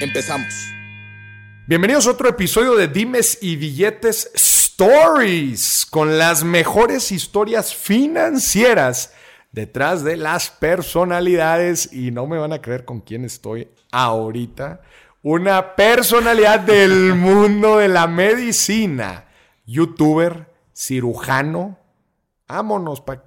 Empezamos. 0.00 0.74
Bienvenidos 1.66 2.06
a 2.06 2.10
otro 2.10 2.28
episodio 2.28 2.74
de 2.74 2.86
Dimes 2.86 3.38
y 3.40 3.56
Billetes 3.56 4.30
Stories, 4.34 5.86
con 5.88 6.18
las 6.18 6.44
mejores 6.44 7.10
historias 7.10 7.74
financieras 7.74 9.14
detrás 9.52 10.04
de 10.04 10.18
las 10.18 10.50
personalidades. 10.50 11.90
Y 11.94 12.10
no 12.10 12.26
me 12.26 12.36
van 12.36 12.52
a 12.52 12.60
creer 12.60 12.84
con 12.84 13.00
quién 13.00 13.24
estoy 13.24 13.68
ahorita. 13.90 14.82
Una 15.22 15.74
personalidad 15.74 16.60
del 16.60 17.14
mundo 17.14 17.78
de 17.78 17.88
la 17.88 18.06
medicina, 18.06 19.24
youtuber, 19.64 20.46
cirujano. 20.74 21.78
Vámonos, 22.46 23.00
para 23.00 23.24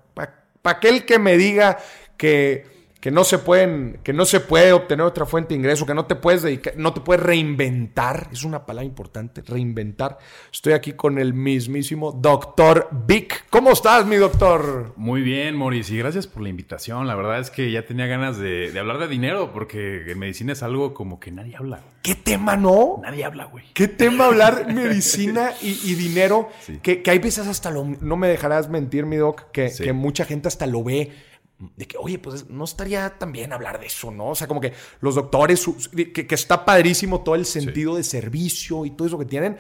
aquel 0.64 1.04
que 1.04 1.18
me 1.18 1.36
diga 1.36 1.80
que 2.16 2.79
que 3.00 3.12
no 3.12 3.24
se 3.24 3.38
pueden, 3.38 4.00
que 4.04 4.12
no 4.12 4.26
se 4.26 4.42
puede 4.42 4.74
obtener 4.74 5.06
otra 5.06 5.26
fuente 5.26 5.54
de 5.54 5.60
ingreso, 5.60 5.86
que 5.86 5.94
no 5.94 6.06
te 6.06 6.16
puedes 6.16 6.42
dedicar, 6.42 6.74
no 6.76 6.94
te 6.94 7.00
puedes 7.00 7.24
reinventar, 7.24 8.28
es 8.32 8.44
una 8.44 8.66
palabra 8.66 8.86
importante, 8.86 9.42
reinventar. 9.42 10.18
Estoy 10.52 10.74
aquí 10.74 10.94
con 10.94 11.18
el 11.18 11.34
mismísimo 11.34 12.12
doctor 12.12 12.90
Vic. 12.92 13.46
¿Cómo 13.50 13.72
estás, 13.72 14.06
mi 14.06 14.18
doctor? 14.18 14.94
Muy 14.98 15.22
bien, 15.22 15.56
Maurice, 15.56 15.94
y 15.94 15.98
gracias 15.98 16.28
por 16.28 16.44
la 16.44 16.50
invitación. 16.50 17.08
La 17.08 17.16
verdad 17.16 17.40
es 17.40 17.50
que 17.50 17.72
ya 17.72 17.86
tenía 17.86 18.06
ganas 18.06 18.38
de, 18.38 18.78
hablar 18.78 19.00
de 19.00 19.08
dinero, 19.08 19.52
porque 19.54 20.12
en 20.12 20.20
medicina 20.20 20.52
es 20.52 20.62
algo 20.62 20.94
como 20.94 21.22
que 21.22 21.32
nadie 21.32 21.56
habla. 21.56 21.80
¿Qué 22.02 22.16
tema 22.16 22.58
no? 22.58 23.00
Nadie 23.02 23.24
habla, 23.24 23.46
güey. 23.46 23.66
¿Qué 23.74 23.88
tema 23.88 24.26
hablar 24.26 24.68
medicina 24.74 25.54
y, 25.62 25.96
dinero? 25.96 26.50
Que, 26.82 27.02
hay 27.08 27.20
veces 27.20 27.48
hasta 27.48 27.72
lo, 27.72 27.86
no 27.86 28.18
me 28.18 28.28
dejarás 28.28 28.70
mentir, 28.70 29.06
mi 29.06 29.16
doc, 29.16 29.52
que, 29.52 29.72
que 29.72 29.94
mucha 29.94 30.26
gente 30.26 30.50
hasta 30.50 30.68
lo 30.68 30.84
ve 30.84 31.29
de 31.60 31.88
que, 31.88 31.98
oye, 31.98 32.20
pues 32.20 32.50
no 32.50 32.64
estaría 32.64 33.18
tan 33.18 33.32
bien 33.32 33.52
hablar 33.52 33.80
de 33.80 33.88
eso, 33.88 34.12
¿no? 34.12 34.30
O 34.30 34.36
sea, 34.36 34.48
como 34.48 34.62
que 34.62 34.74
los 35.02 35.16
doctores, 35.16 35.70
que, 36.14 36.28
está 36.30 36.64
padrísimo 36.64 37.22
todo 37.22 37.36
el 37.36 37.46
sentido 37.46 37.96
de 37.96 38.04
servicio 38.04 38.86
y 38.86 38.92
todo 38.92 39.08
eso 39.08 39.20
que 39.20 39.26
tienen. 39.26 39.58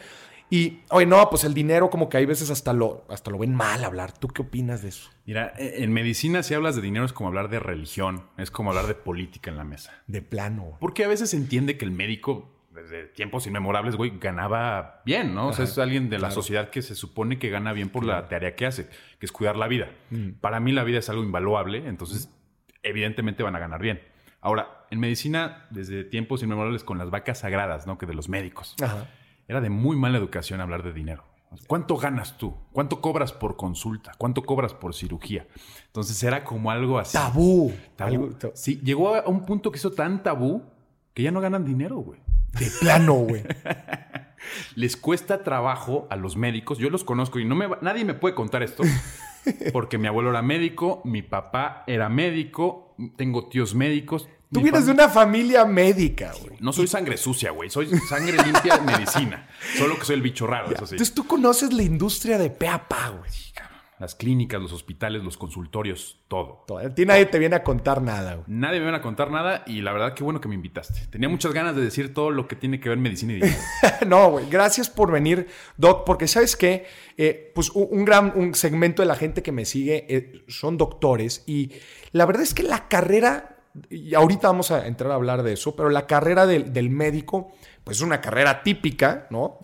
Y, 0.51 0.79
oye, 0.89 1.05
no, 1.05 1.29
pues 1.29 1.43
el 1.43 1.53
dinero 1.53 1.89
como 1.89 2.09
que 2.09 2.17
hay 2.17 2.25
veces 2.25 2.49
hasta 2.49 2.73
lo, 2.73 3.05
hasta 3.09 3.29
lo 3.29 3.37
ven 3.37 3.53
mal 3.53 3.83
hablar. 3.83 4.17
¿Tú 4.17 4.29
qué 4.29 4.41
opinas 4.41 4.81
de 4.81 4.89
eso? 4.89 5.09
Mira, 5.25 5.53
e, 5.57 5.83
en 5.83 5.93
medicina 5.93 6.41
si 6.41 6.55
hablas 6.55 6.75
de 6.75 6.81
dinero 6.81 7.05
es 7.05 7.13
como 7.13 7.27
hablar 7.27 7.49
de 7.49 7.59
religión, 7.59 8.23
es 8.37 8.49
como 8.49 8.71
hablar 8.71 8.87
de 8.87 8.95
política 8.95 9.51
en 9.51 9.57
la 9.57 9.63
mesa. 9.63 9.93
De 10.07 10.21
plano. 10.23 10.77
Porque 10.79 11.03
a 11.03 11.07
veces 11.07 11.31
se 11.31 11.37
entiende 11.37 11.77
que 11.77 11.85
el 11.85 11.91
médico 11.91 12.49
desde 12.81 13.05
tiempos 13.07 13.47
inmemorables, 13.47 13.95
güey, 13.95 14.17
ganaba 14.19 15.01
bien, 15.05 15.33
¿no? 15.35 15.47
o 15.47 15.53
sea, 15.53 15.65
es 15.65 15.77
alguien 15.77 16.09
de 16.09 16.19
la 16.19 16.31
sociedad 16.31 16.69
que 16.69 16.81
se 16.81 16.95
supone 16.95 17.39
que 17.39 17.49
gana 17.49 17.73
bien 17.73 17.89
por 17.89 18.05
la 18.05 18.27
tarea 18.27 18.55
que 18.55 18.65
hace, 18.65 18.87
que 19.19 19.25
es 19.25 19.31
cuidar 19.31 19.55
la 19.55 19.67
vida. 19.67 19.89
Mm. 20.09 20.31
Para 20.41 20.59
mí 20.59 20.71
la 20.71 20.83
vida 20.83 20.99
es 20.99 21.09
algo 21.09 21.23
invaluable, 21.23 21.87
entonces 21.87 22.29
evidentemente 22.83 23.43
van 23.43 23.55
a 23.55 23.59
ganar 23.59 23.81
bien. 23.81 24.01
Ahora, 24.41 24.85
en 24.89 24.99
medicina, 24.99 25.67
desde 25.69 26.03
tiempos 26.03 26.41
inmemorables 26.43 26.83
con 26.83 26.97
las 26.97 27.09
vacas 27.09 27.39
sagradas, 27.39 27.85
¿no? 27.87 27.97
Que 27.97 28.05
de 28.05 28.13
los 28.13 28.29
médicos. 28.29 28.75
Era 29.47 29.61
de 29.61 29.69
muy 29.69 29.97
mala 29.97 30.17
educación 30.17 30.61
hablar 30.61 30.83
de 30.83 30.93
dinero. 30.93 31.25
¿Cuánto 31.67 31.97
ganas 31.97 32.37
tú? 32.37 32.55
¿Cuánto 32.71 33.01
cobras 33.01 33.33
por 33.33 33.55
consulta? 33.57 34.11
¿Cuánto 34.17 34.43
cobras 34.43 34.73
por 34.73 34.93
cirugía? 34.93 35.47
Entonces 35.87 36.21
era 36.23 36.43
como 36.43 36.69
algo 36.69 36.99
así. 36.99 37.17
Tabú. 37.17 37.73
Tabú. 37.95 38.35
Sí, 38.53 38.79
llegó 38.83 39.15
a 39.15 39.27
un 39.27 39.45
punto 39.45 39.71
que 39.71 39.77
hizo 39.77 39.91
tan 39.91 40.21
tabú 40.21 40.63
que 41.13 41.23
ya 41.23 41.31
no 41.31 41.41
ganan 41.41 41.65
dinero, 41.65 41.97
güey. 41.97 42.19
De 42.53 42.71
plano, 42.79 43.13
güey. 43.13 43.43
Les 44.75 44.95
cuesta 44.97 45.43
trabajo 45.43 46.07
a 46.09 46.15
los 46.15 46.35
médicos. 46.37 46.77
Yo 46.77 46.89
los 46.89 47.03
conozco 47.03 47.39
y 47.39 47.45
no 47.45 47.55
me 47.55 47.67
nadie 47.81 48.05
me 48.05 48.13
puede 48.13 48.35
contar 48.35 48.63
esto. 48.63 48.83
Porque 49.73 49.97
mi 49.97 50.07
abuelo 50.07 50.29
era 50.29 50.41
médico, 50.41 51.01
mi 51.05 51.21
papá 51.21 51.83
era 51.87 52.09
médico, 52.09 52.95
tengo 53.15 53.47
tíos 53.47 53.75
médicos. 53.75 54.27
Tú 54.51 54.61
vienes 54.61 54.87
de 54.87 54.93
una 54.93 55.09
familia 55.09 55.63
médica, 55.65 56.33
güey. 56.41 56.57
No 56.59 56.73
soy 56.73 56.87
sangre 56.87 57.17
sucia, 57.17 57.51
güey. 57.51 57.69
Soy 57.69 57.87
sangre 58.09 58.35
limpia 58.43 58.77
de 58.77 58.81
medicina. 58.81 59.47
Solo 59.77 59.97
que 59.97 60.05
soy 60.05 60.15
el 60.15 60.23
bicho 60.23 60.47
raro, 60.47 60.71
eso 60.71 60.87
sí. 60.87 60.95
Entonces 60.95 61.13
tú 61.13 61.27
conoces 61.27 61.71
la 61.71 61.83
industria 61.83 62.39
de 62.39 62.49
pe 62.49 62.67
a 62.67 62.87
pa, 62.87 63.09
güey 63.09 63.29
las 63.99 64.15
clínicas, 64.15 64.61
los 64.61 64.71
hospitales, 64.71 65.23
los 65.23 65.37
consultorios, 65.37 66.19
todo. 66.29 66.65
A 66.79 66.89
ti 66.95 67.05
nadie 67.05 67.25
te 67.25 67.37
viene 67.37 67.57
a 67.57 67.63
contar 67.63 68.01
nada. 68.01 68.41
Nadie 68.47 68.79
me 68.79 68.85
viene 68.85 68.97
a 68.97 69.01
contar 69.01 69.29
nada 69.29 69.63
y 69.67 69.81
la 69.81 69.91
verdad 69.91 70.13
qué 70.13 70.23
bueno 70.23 70.39
que 70.39 70.47
me 70.47 70.55
invitaste. 70.55 71.07
Tenía 71.07 71.27
muchas 71.27 71.53
ganas 71.53 71.75
de 71.75 71.81
decir 71.81 72.13
todo 72.13 72.31
lo 72.31 72.47
que 72.47 72.55
tiene 72.55 72.79
que 72.79 72.87
ver 72.87 72.97
medicina 72.97 73.33
y 73.33 73.35
dinero. 73.35 73.57
no, 74.07 74.31
güey, 74.31 74.49
gracias 74.49 74.89
por 74.89 75.11
venir, 75.11 75.47
Doc, 75.75 76.05
porque 76.05 76.27
sabes 76.27 76.55
qué, 76.55 76.85
eh, 77.17 77.51
pues 77.53 77.69
un, 77.71 78.05
gran 78.05 78.31
un 78.35 78.55
segmento 78.55 79.01
de 79.01 79.07
la 79.07 79.15
gente 79.15 79.43
que 79.43 79.51
me 79.51 79.65
sigue 79.65 80.05
eh, 80.07 80.45
son 80.47 80.77
doctores 80.77 81.43
y 81.45 81.73
la 82.13 82.25
verdad 82.25 82.43
es 82.43 82.53
que 82.53 82.63
la 82.63 82.87
carrera, 82.87 83.57
y 83.89 84.13
ahorita 84.13 84.47
vamos 84.47 84.71
a 84.71 84.87
entrar 84.87 85.11
a 85.11 85.15
hablar 85.15 85.43
de 85.43 85.53
eso, 85.53 85.75
pero 85.75 85.89
la 85.89 86.07
carrera 86.07 86.47
del 86.47 86.89
médico 86.89 87.51
pues 87.89 87.97
es 87.97 88.03
una 88.03 88.21
carrera 88.21 88.61
típica, 88.61 89.25
¿no? 89.31 89.57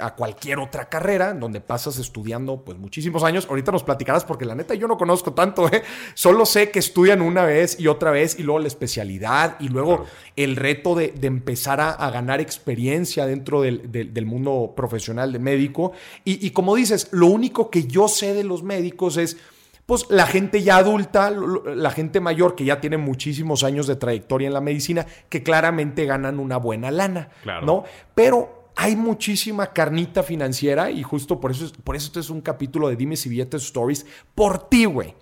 a 0.00 0.14
cualquier 0.14 0.60
otra 0.60 0.88
carrera, 0.88 1.34
donde 1.34 1.60
pasas 1.60 1.98
estudiando 1.98 2.64
pues 2.64 2.78
muchísimos 2.78 3.24
años. 3.24 3.48
Ahorita 3.50 3.72
nos 3.72 3.82
platicarás 3.82 4.24
porque 4.24 4.44
la 4.44 4.54
neta 4.54 4.76
yo 4.76 4.86
no 4.86 4.96
conozco 4.96 5.32
tanto, 5.32 5.66
¿eh? 5.66 5.82
Solo 6.14 6.46
sé 6.46 6.70
que 6.70 6.78
estudian 6.78 7.20
una 7.20 7.44
vez 7.44 7.80
y 7.80 7.88
otra 7.88 8.12
vez 8.12 8.38
y 8.38 8.44
luego 8.44 8.60
la 8.60 8.68
especialidad 8.68 9.56
y 9.58 9.68
luego 9.68 10.06
el 10.36 10.54
reto 10.54 10.94
de, 10.94 11.12
empezar 11.22 11.80
a, 11.80 12.08
ganar 12.12 12.40
experiencia 12.40 13.26
dentro 13.26 13.62
del, 13.62 14.26
mundo 14.26 14.74
profesional 14.76 15.32
de 15.32 15.40
médico. 15.40 15.90
y 16.24 16.48
como 16.50 16.76
dices, 16.76 17.08
lo 17.10 17.26
único 17.26 17.68
que 17.68 17.88
yo 17.88 18.06
sé 18.06 18.32
de 18.32 18.44
los 18.44 18.62
médicos 18.62 19.16
es 19.16 19.38
pues 19.86 20.06
la 20.08 20.26
gente 20.26 20.62
ya 20.62 20.76
adulta, 20.76 21.30
la 21.30 21.90
gente 21.90 22.20
mayor 22.20 22.54
que 22.54 22.64
ya 22.64 22.80
tiene 22.80 22.96
muchísimos 22.96 23.64
años 23.64 23.86
de 23.86 23.96
trayectoria 23.96 24.46
en 24.46 24.54
la 24.54 24.60
medicina, 24.60 25.06
que 25.28 25.42
claramente 25.42 26.04
ganan 26.06 26.38
una 26.38 26.56
buena 26.56 26.90
lana, 26.90 27.30
¿no? 27.62 27.84
Pero 28.14 28.70
hay 28.76 28.96
muchísima 28.96 29.72
carnita 29.72 30.22
financiera 30.22 30.90
y 30.90 31.02
justo 31.02 31.40
por 31.40 31.50
eso, 31.50 31.70
por 31.84 31.96
eso 31.96 32.06
este 32.06 32.20
es 32.20 32.30
un 32.30 32.40
capítulo 32.40 32.88
de 32.88 32.96
Dime 32.96 33.16
si 33.16 33.28
billetes 33.28 33.64
stories 33.64 34.06
por 34.34 34.68
ti, 34.68 34.84
güey. 34.84 35.14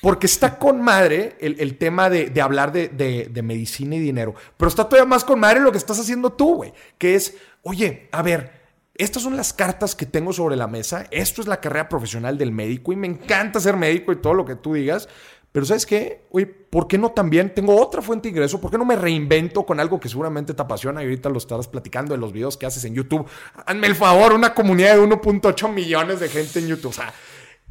Porque 0.00 0.26
está 0.26 0.58
con 0.58 0.80
madre 0.80 1.36
el, 1.40 1.76
tema 1.76 2.10
de, 2.10 2.32
hablar 2.40 2.72
de, 2.72 2.88
de, 2.88 3.42
medicina 3.42 3.96
y 3.96 4.00
dinero. 4.00 4.34
Pero 4.56 4.68
está 4.68 4.88
todavía 4.88 5.08
más 5.08 5.24
con 5.24 5.40
madre 5.40 5.60
lo 5.60 5.72
que 5.72 5.78
estás 5.78 5.98
haciendo 5.98 6.30
tú, 6.30 6.56
güey. 6.56 6.72
Que 6.98 7.14
es, 7.14 7.36
oye, 7.62 8.08
a 8.12 8.22
ver, 8.22 8.63
estas 8.94 9.22
son 9.22 9.36
las 9.36 9.52
cartas 9.52 9.94
que 9.94 10.06
tengo 10.06 10.32
sobre 10.32 10.56
la 10.56 10.68
mesa. 10.68 11.06
Esto 11.10 11.40
es 11.40 11.48
la 11.48 11.60
carrera 11.60 11.88
profesional 11.88 12.38
del 12.38 12.52
médico 12.52 12.92
y 12.92 12.96
me 12.96 13.08
encanta 13.08 13.58
ser 13.58 13.76
médico 13.76 14.12
y 14.12 14.16
todo 14.16 14.34
lo 14.34 14.44
que 14.44 14.54
tú 14.54 14.74
digas. 14.74 15.08
Pero 15.50 15.66
¿sabes 15.66 15.86
qué? 15.86 16.26
Oye, 16.30 16.46
¿por 16.46 16.88
qué 16.88 16.98
no 16.98 17.12
también 17.12 17.54
tengo 17.54 17.80
otra 17.80 18.02
fuente 18.02 18.24
de 18.28 18.30
ingreso? 18.30 18.60
¿Por 18.60 18.72
qué 18.72 18.78
no 18.78 18.84
me 18.84 18.96
reinvento 18.96 19.64
con 19.64 19.78
algo 19.78 20.00
que 20.00 20.08
seguramente 20.08 20.52
te 20.52 20.60
apasiona 20.60 21.00
y 21.00 21.04
ahorita 21.04 21.28
lo 21.28 21.38
estarás 21.38 21.68
platicando 21.68 22.12
en 22.12 22.20
los 22.20 22.32
videos 22.32 22.56
que 22.56 22.66
haces 22.66 22.84
en 22.84 22.94
YouTube? 22.94 23.24
Hazme 23.64 23.86
el 23.86 23.94
favor, 23.94 24.32
una 24.32 24.52
comunidad 24.52 24.96
de 24.96 25.02
1.8 25.02 25.72
millones 25.72 26.18
de 26.18 26.28
gente 26.28 26.58
en 26.58 26.66
YouTube. 26.66 26.90
O 26.90 26.92
sea, 26.92 27.14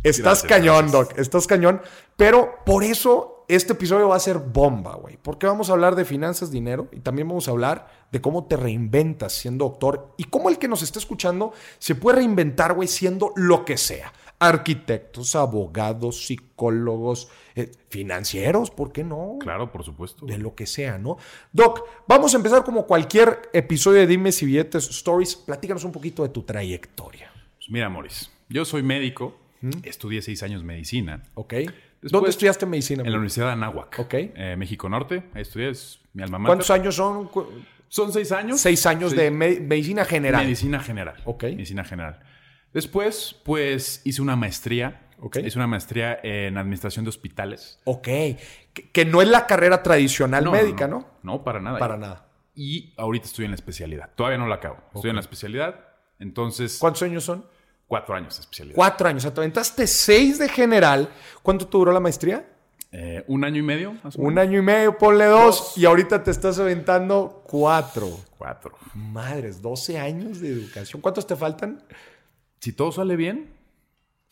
estás 0.03 0.43
cañón, 0.43 0.91
Doc, 0.91 1.17
estás 1.17 1.47
cañón. 1.47 1.81
Pero 2.15 2.55
por 2.65 2.83
eso 2.83 3.33
este 3.47 3.73
episodio 3.73 4.09
va 4.09 4.15
a 4.15 4.19
ser 4.19 4.37
bomba, 4.37 4.95
güey. 4.95 5.17
Porque 5.21 5.47
vamos 5.47 5.69
a 5.69 5.73
hablar 5.73 5.95
de 5.95 6.05
finanzas, 6.05 6.51
dinero 6.51 6.87
y 6.91 6.99
también 6.99 7.27
vamos 7.27 7.47
a 7.47 7.51
hablar 7.51 7.87
de 8.11 8.21
cómo 8.21 8.45
te 8.45 8.57
reinventas 8.57 9.33
siendo 9.33 9.65
doctor 9.65 10.13
y 10.17 10.25
cómo 10.25 10.49
el 10.49 10.57
que 10.57 10.67
nos 10.67 10.81
está 10.81 10.99
escuchando 10.99 11.53
se 11.79 11.95
puede 11.95 12.17
reinventar, 12.17 12.73
güey, 12.73 12.87
siendo 12.87 13.33
lo 13.35 13.65
que 13.65 13.77
sea. 13.77 14.13
Arquitectos, 14.39 15.35
abogados, 15.35 16.25
psicólogos, 16.25 17.29
eh, 17.55 17.71
financieros, 17.89 18.71
¿por 18.71 18.91
qué 18.91 19.03
no? 19.03 19.37
Claro, 19.39 19.71
por 19.71 19.83
supuesto. 19.83 20.25
De 20.25 20.37
lo 20.37 20.53
que 20.53 20.65
sea, 20.65 20.97
¿no? 20.97 21.17
Doc, 21.51 21.83
vamos 22.07 22.33
a 22.33 22.37
empezar 22.37 22.63
como 22.63 22.85
cualquier 22.85 23.49
episodio 23.53 23.99
de 23.99 24.07
Dime 24.07 24.31
si 24.31 24.45
billetes, 24.45 24.89
stories. 24.89 25.35
Platícanos 25.35 25.83
un 25.85 25.91
poquito 25.91 26.23
de 26.23 26.29
tu 26.29 26.43
trayectoria. 26.43 27.31
Pues 27.57 27.69
mira, 27.69 27.87
Moris, 27.89 28.29
yo 28.49 28.65
soy 28.65 28.83
médico, 28.83 29.35
estudié 29.83 30.21
seis 30.21 30.43
años 30.43 30.63
medicina. 30.63 31.23
Ok. 31.35 31.53
¿Dónde 32.01 32.29
estudiaste 32.29 32.65
medicina? 32.65 33.03
En 33.03 33.11
la 33.11 33.17
Universidad 33.17 33.47
de 33.47 33.51
Anáhuac. 33.53 33.99
Ok. 33.99 34.13
Eh, 34.13 34.55
México 34.57 34.89
Norte. 34.89 35.23
Ahí 35.33 35.43
estudié, 35.43 35.69
es 35.69 36.01
mi 36.13 36.23
alma 36.23 36.37
mater. 36.37 36.49
¿Cuántos 36.49 36.69
años 36.71 36.95
son? 36.95 37.29
Son 37.87 38.11
seis 38.11 38.31
años. 38.31 38.59
Seis 38.59 38.85
años 38.85 39.15
de 39.15 39.31
medicina 39.31 40.05
general. 40.05 40.43
Medicina 40.43 40.79
general. 40.79 41.15
Ok. 41.25 41.43
Medicina 41.43 41.83
general. 41.83 42.19
Después, 42.73 43.39
pues, 43.43 44.01
hice 44.03 44.21
una 44.21 44.35
maestría. 44.35 45.01
Ok. 45.19 45.37
Hice 45.37 45.57
una 45.57 45.67
maestría 45.67 46.19
en 46.23 46.57
administración 46.57 47.05
de 47.05 47.09
hospitales. 47.09 47.79
Ok. 47.85 48.07
Que, 48.91 49.05
no 49.05 49.21
es 49.21 49.27
la 49.27 49.45
carrera 49.45 49.83
tradicional 49.83 50.49
médica, 50.49 50.87
no, 50.87 51.07
no, 51.21 51.43
para 51.43 51.61
nada. 51.61 51.77
Para 51.77 51.97
nada. 51.97 52.27
y 52.55 52.93
ahorita 52.97 53.27
estoy 53.27 53.45
en 53.45 53.51
la 53.51 53.55
especialidad. 53.55 54.09
Todavía 54.15 54.39
no 54.39 54.47
la 54.47 54.55
acabo. 54.55 54.77
Estoy 54.95 55.11
en 55.11 55.15
la 55.15 55.21
especialidad. 55.21 55.85
Entonces, 56.19 56.79
¿Cuántos 56.79 57.03
años 57.03 57.23
son? 57.23 57.45
Cuatro 57.93 58.15
años 58.15 58.35
de 58.35 58.41
especialidad. 58.41 58.75
Cuatro 58.75 59.07
años. 59.07 59.23
O 59.23 59.25
sea, 59.27 59.33
te 59.35 59.41
aventaste 59.41 59.85
seis 59.85 60.39
de 60.39 60.49
general. 60.49 61.09
¿Cuánto 61.43 61.67
te 61.67 61.77
duró 61.77 61.91
la 61.91 61.99
maestría? 61.99 62.43
Eh, 62.91 63.23
un 63.27 63.43
año 63.43 63.59
y 63.59 63.61
medio, 63.61 63.93
más 64.03 64.15
o 64.15 64.21
Un 64.21 64.39
año 64.39 64.57
y 64.57 64.61
medio, 64.63 64.97
ponle 64.97 65.25
dos. 65.25 65.77
Y 65.77 65.85
ahorita 65.85 66.23
te 66.23 66.31
estás 66.31 66.57
aventando 66.57 67.43
cuatro. 67.45 68.09
Cuatro. 68.35 68.71
Madres, 68.95 69.61
12 69.61 69.99
años 69.99 70.39
de 70.39 70.49
educación. 70.49 71.03
¿Cuántos 71.03 71.27
te 71.27 71.35
faltan? 71.35 71.83
Si 72.59 72.73
todo 72.73 72.91
sale 72.91 73.15
bien, 73.15 73.53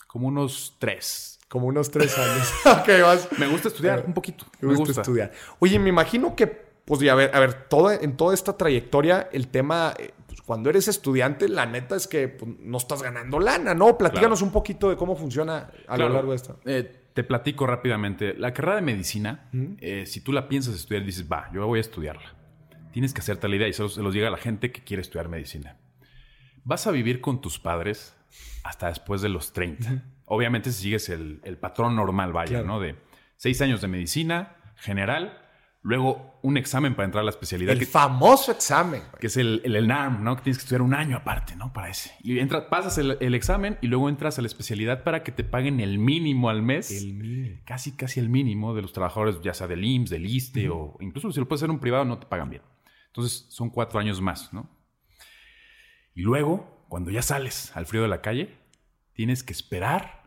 como 0.07 0.27
unos 0.27 0.75
tres. 0.79 1.39
Como 1.47 1.67
unos 1.67 1.91
tres 1.91 2.17
años. 2.17 2.51
vas. 3.03 3.29
Me 3.37 3.45
gusta 3.45 3.67
estudiar 3.67 4.03
un 4.07 4.15
poquito. 4.15 4.47
Me 4.59 4.73
gusta, 4.73 5.01
estudiar. 5.01 5.31
Oye, 5.59 5.77
me 5.77 5.89
imagino 5.89 6.35
que, 6.35 6.70
pues, 6.85 6.99
ya, 7.01 7.13
a 7.13 7.15
ver, 7.15 7.31
a 7.33 7.39
ver, 7.39 7.53
toda, 7.69 7.95
en 7.95 8.17
toda 8.17 8.33
esta 8.33 8.57
trayectoria, 8.57 9.29
el 9.31 9.47
tema, 9.47 9.93
eh, 9.97 10.11
pues, 10.27 10.41
cuando 10.41 10.69
eres 10.69 10.87
estudiante, 10.87 11.47
la 11.49 11.65
neta 11.65 11.95
es 11.95 12.07
que 12.07 12.27
pues, 12.27 12.51
no 12.59 12.77
estás 12.77 13.01
ganando 13.03 13.39
lana, 13.39 13.73
¿no? 13.73 13.97
Platícanos 13.97 14.39
Claro. 14.39 14.47
un 14.47 14.51
poquito 14.53 14.89
de 14.89 14.95
cómo 14.97 15.15
funciona 15.15 15.69
a 15.87 15.95
Claro. 15.95 16.09
lo 16.09 16.13
largo 16.15 16.31
de 16.31 16.35
esto. 16.35 16.59
Eh, 16.65 16.97
te 17.13 17.23
platico 17.23 17.67
rápidamente. 17.67 18.33
La 18.35 18.53
carrera 18.53 18.75
de 18.77 18.81
medicina, 18.83 19.49
eh, 19.79 20.05
si 20.05 20.21
tú 20.21 20.31
la 20.31 20.47
piensas 20.47 20.75
estudiar, 20.75 21.03
dices, 21.05 21.29
va, 21.29 21.49
yo 21.53 21.65
voy 21.67 21.79
a 21.79 21.81
estudiarla. 21.81 22.35
Tienes 22.93 23.13
que 23.13 23.19
hacerte 23.21 23.47
la 23.49 23.55
idea 23.57 23.67
y 23.67 23.73
se 23.73 23.83
los, 23.83 23.93
se 23.95 24.01
los 24.01 24.13
llega 24.13 24.27
a 24.29 24.31
la 24.31 24.37
gente 24.37 24.71
que 24.71 24.81
quiere 24.83 25.01
estudiar 25.01 25.27
medicina. 25.29 25.77
Vas 26.63 26.87
a 26.87 26.91
vivir 26.91 27.19
con 27.21 27.41
tus 27.41 27.59
padres 27.59 28.15
hasta 28.63 28.87
después 28.87 29.21
de 29.21 29.29
los 29.29 29.51
30. 29.53 30.03
Obviamente 30.25 30.71
si 30.71 30.83
sigues 30.83 31.09
el, 31.09 31.41
el 31.43 31.57
patrón 31.57 31.95
normal, 31.95 32.31
vaya, 32.31 32.49
Claro. 32.59 32.67
¿no? 32.67 32.79
De 32.79 32.95
seis 33.35 33.61
años 33.61 33.81
de 33.81 33.87
medicina 33.87 34.55
general, 34.77 35.40
luego 35.83 36.39
un 36.43 36.57
examen 36.57 36.93
para 36.95 37.05
entrar 37.05 37.21
a 37.21 37.25
la 37.25 37.29
especialidad. 37.31 37.73
El 37.73 37.79
que- 37.79 37.85
famoso 37.85 38.51
examen. 38.51 39.01
güey. 39.09 39.19
que 39.19 39.27
es 39.27 39.37
el, 39.37 39.61
el 39.63 39.75
ENARM, 39.75 40.23
¿no? 40.23 40.35
Que 40.35 40.43
tienes 40.43 40.57
que 40.57 40.63
estudiar 40.63 40.81
un 40.81 40.93
año 40.93 41.17
aparte, 41.17 41.55
¿no? 41.55 41.73
Para 41.73 41.89
ese. 41.89 42.11
Y 42.21 42.39
entras, 42.39 42.63
pasas 42.69 42.97
el, 42.97 43.17
el 43.19 43.33
examen 43.35 43.77
y 43.81 43.87
luego 43.87 44.07
entras 44.09 44.37
a 44.37 44.41
la 44.41 44.47
especialidad 44.47 45.03
para 45.03 45.23
que 45.23 45.31
te 45.31 45.43
paguen 45.43 45.79
el 45.79 45.97
mínimo 45.99 46.49
al 46.49 46.61
mes. 46.61 46.91
Casi, 47.65 47.91
casi 47.95 48.19
el 48.19 48.29
mínimo 48.29 48.73
de 48.73 48.81
los 48.83 48.93
trabajadores, 48.93 49.41
ya 49.41 49.53
sea 49.53 49.67
del 49.67 49.83
IMSS, 49.83 50.09
del 50.11 50.25
ISTE 50.25 50.69
o 50.69 50.97
incluso 50.99 51.31
si 51.31 51.39
lo 51.39 51.47
puedes 51.47 51.59
hacer 51.61 51.69
en 51.69 51.75
un 51.75 51.79
privado, 51.81 52.05
no 52.05 52.17
te 52.19 52.27
pagan 52.27 52.49
bien. 52.49 52.61
Entonces 53.07 53.45
son 53.49 53.69
cuatro 53.69 53.99
años 53.99 54.21
más, 54.21 54.53
¿no? 54.53 54.69
Y 56.13 56.21
luego, 56.21 56.85
cuando 56.89 57.09
ya 57.11 57.21
sales 57.21 57.71
al 57.75 57.85
frío 57.85 58.01
de 58.01 58.07
la 58.07 58.21
calle, 58.21 58.57
tienes 59.13 59.43
que 59.43 59.53
esperar 59.53 60.20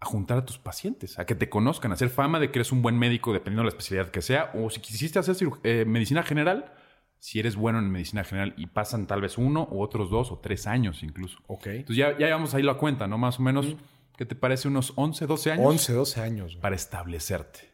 a 0.00 0.06
juntar 0.06 0.38
a 0.38 0.44
tus 0.44 0.58
pacientes, 0.58 1.18
a 1.18 1.26
que 1.26 1.34
te 1.34 1.48
conozcan, 1.48 1.90
a 1.90 1.94
hacer 1.94 2.08
fama 2.08 2.38
de 2.38 2.50
que 2.52 2.58
eres 2.60 2.70
un 2.72 2.82
buen 2.82 2.98
médico 2.98 3.32
dependiendo 3.32 3.62
de 3.62 3.66
la 3.66 3.70
especialidad 3.76 4.10
que 4.10 4.22
sea, 4.22 4.50
o 4.54 4.70
si 4.70 4.80
quisiste 4.80 5.18
hacer 5.18 5.36
eh, 5.64 5.84
medicina 5.86 6.22
general, 6.22 6.72
si 7.18 7.40
eres 7.40 7.56
bueno 7.56 7.80
en 7.80 7.90
medicina 7.90 8.22
general 8.22 8.54
y 8.56 8.66
pasan 8.66 9.06
tal 9.08 9.20
vez 9.22 9.38
uno 9.38 9.66
u 9.72 9.82
otros 9.82 10.08
dos 10.08 10.30
o 10.30 10.38
tres 10.38 10.68
años 10.68 11.02
incluso. 11.02 11.38
Ok. 11.48 11.66
Entonces 11.66 11.96
ya, 11.96 12.12
ya 12.12 12.26
llevamos 12.26 12.54
ahí 12.54 12.62
la 12.62 12.74
cuenta, 12.74 13.08
¿no? 13.08 13.18
Más 13.18 13.40
o 13.40 13.42
menos, 13.42 13.74
¿qué 14.16 14.24
te 14.24 14.36
parece? 14.36 14.68
Unos 14.68 14.92
11, 14.94 15.26
12 15.26 15.50
años 15.52 15.66
11, 15.66 15.92
12 15.94 16.20
años. 16.20 16.56
para 16.56 16.76
establecerte. 16.76 17.68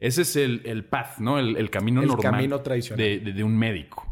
Ese 0.00 0.22
es 0.22 0.34
el, 0.36 0.62
el 0.64 0.84
path, 0.84 1.18
¿no? 1.18 1.38
El, 1.38 1.56
el 1.56 1.70
camino 1.70 2.00
El 2.02 2.08
normal 2.08 2.32
camino 2.32 2.60
tradicional. 2.60 3.04
De, 3.04 3.18
de- 3.20 3.32
de 3.32 3.44
un 3.44 3.56
médico. 3.56 4.08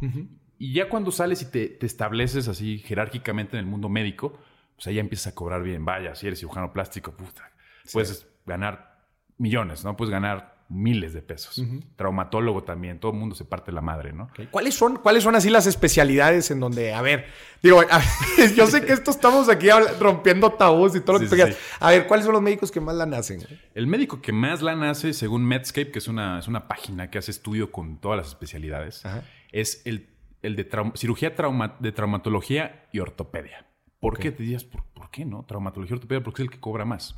Y 0.59 0.73
ya 0.73 0.89
cuando 0.89 1.11
sales 1.11 1.43
y 1.43 1.51
te, 1.51 1.67
te 1.69 1.87
estableces 1.87 2.47
así 2.49 2.79
jerárquicamente 2.79 3.57
en 3.57 3.61
el 3.65 3.67
mundo 3.67 3.89
médico, 3.89 4.39
pues 4.75 4.87
ahí 4.87 4.95
ya 4.95 5.01
empiezas 5.01 5.33
a 5.33 5.35
cobrar 5.35 5.63
bien. 5.63 5.85
Vaya, 5.85 6.15
si 6.15 6.27
eres 6.27 6.39
cirujano 6.39 6.73
plástico, 6.73 7.13
puta, 7.17 7.53
puedes 7.93 8.27
ganar 8.47 9.05
millones, 9.39 9.85
¿no? 9.85 9.97
Puedes 9.97 10.11
ganar 10.11 10.57
miles 10.69 11.13
de 11.13 11.23
pesos. 11.23 11.63
Traumatólogo 11.95 12.65
también, 12.65 12.99
todo 12.99 13.13
el 13.13 13.19
mundo 13.19 13.37
se 13.37 13.45
parte 13.45 13.71
la 13.71 13.81
madre, 13.83 14.13
¿no? 14.13 14.29
¿Cuáles 14.51 14.75
son, 14.75 14.97
¿Cuáles 14.97 15.23
son 15.23 15.37
así 15.37 15.49
las 15.49 15.67
especialidades 15.69 16.51
en 16.51 16.59
donde, 16.59 16.93
a 16.93 17.03
ver, 17.03 17.27
digo, 17.63 17.81
a 17.89 17.99
ver, 17.99 18.53
yo 18.57 18.67
sé 18.67 18.85
que 18.85 18.93
esto 18.93 19.13
estamos 19.13 19.49
aquí 19.49 19.69
rompiendo 20.01 20.51
tabús 20.53 20.97
y 20.97 21.01
todo 21.01 21.15
lo 21.15 21.21
que 21.21 21.29
Sí, 21.29 21.37
tú 21.37 21.47
sí. 21.47 21.57
A 21.79 21.91
ver, 21.91 22.09
¿cuáles 22.09 22.27
son 22.27 22.33
los 22.33 22.43
médicos 22.43 22.73
que 22.73 22.81
más 22.81 22.97
la 22.97 23.07
nacen? 23.07 23.43
El 23.75 23.87
médico 23.87 24.21
que 24.21 24.33
más 24.33 24.61
lana 24.61 24.91
hace, 24.91 25.13
según 25.13 25.45
Medscape, 25.47 25.93
que 25.93 26.01
es 26.01 26.09
una, 26.09 26.41
es 26.41 26.49
una 26.49 26.67
página 26.67 27.11
que 27.11 27.19
hace 27.19 27.31
estudio 27.31 27.71
con 27.71 27.99
todas 27.99 28.19
las 28.19 28.27
especialidades, 28.29 29.07
Ajá. 29.07 29.23
es 29.53 29.83
el, 29.85 30.09
el 30.43 30.57
de 30.57 30.69
cirugía 30.97 31.37
trauma- 31.37 31.77
de 31.79 31.93
traumatología 31.93 32.87
y 32.93 32.99
ortopedia. 32.99 33.67
¿Por 34.01 34.19
qué 34.19 34.31
te 34.33 34.43
dirías, 34.43 34.65
¿por, 34.65 34.83
por 34.95 35.11
qué 35.11 35.25
no? 35.25 35.45
Traumatología 35.45 35.95
y 35.95 35.99
ortopedia, 35.99 36.23
porque 36.23 36.43
es 36.43 36.47
el 36.49 36.53
que 36.53 36.61
cobra 36.61 36.85
más. 36.85 37.17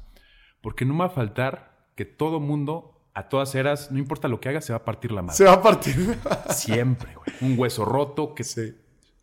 Porque 0.60 0.84
no 0.84 0.94
me 0.94 1.00
va 1.00 1.06
a 1.06 1.10
faltar 1.10 1.86
que 1.94 2.04
todo 2.04 2.40
mundo, 2.40 3.00
a 3.14 3.28
todas 3.28 3.54
eras, 3.54 3.90
no 3.90 3.98
importa 3.98 4.28
lo 4.28 4.40
que 4.40 4.48
haga, 4.48 4.60
se 4.60 4.72
va 4.72 4.78
a 4.78 4.84
partir 4.84 5.12
la 5.12 5.22
madre. 5.22 5.36
Se 5.36 5.44
va 5.44 5.54
a 5.54 5.62
partir. 5.62 6.18
Siempre, 6.50 7.14
güey. 7.14 7.36
Un 7.52 7.58
hueso 7.58 7.84
roto, 7.84 8.34
que 8.34 8.44
sí. 8.44 8.74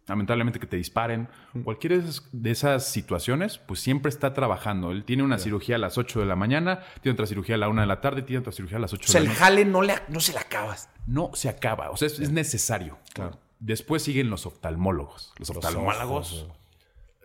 lamentablemente 0.08 0.60
que 0.60 0.68
te 0.68 0.76
disparen. 0.78 1.30
Cualquiera 1.64 1.98
de 2.32 2.52
esas, 2.52 2.86
situaciones, 2.86 3.58
pues 3.58 3.80
siempre 3.80 4.10
está 4.10 4.34
trabajando. 4.34 4.92
Él 4.92 5.04
tiene 5.06 5.24
una 5.24 5.40
cirugía 5.40 5.76
a 5.78 5.80
las 5.80 5.98
8 5.98 6.20
de 6.20 6.26
la 6.26 6.36
mañana, 6.36 6.82
tiene 7.02 7.14
otra 7.14 7.26
cirugía 7.28 7.56
a 7.56 7.58
la 7.58 7.70
1 7.70 7.82
de 7.82 7.88
la 7.88 8.02
tarde, 8.02 8.22
tiene 8.22 8.40
otra 8.40 8.52
cirugía 8.52 8.78
a 8.78 8.82
las 8.82 8.94
8 8.94 9.06
O 9.08 9.12
sea, 9.12 9.22
de 9.22 9.28
el 9.28 9.30
la 9.30 9.34
noche. 9.34 9.44
jale 9.44 9.66
no, 9.66 9.82
le, 9.82 9.94
no 10.10 10.20
se 10.20 10.34
la 10.34 10.42
acabas. 10.42 10.90
No 11.08 11.32
se 11.34 11.48
acaba, 11.50 11.92
o 11.92 11.98
sea, 11.98 12.08
es, 12.08 12.20
es 12.20 12.32
necesario. 12.32 12.98
Claro. 13.14 13.40
Después 13.60 14.04
siguen 14.04 14.30
los 14.30 14.46
oftalmólogos. 14.46 15.34
Los 15.38 15.50
oftalmólogos, 15.50 16.34
ojos, 16.34 16.48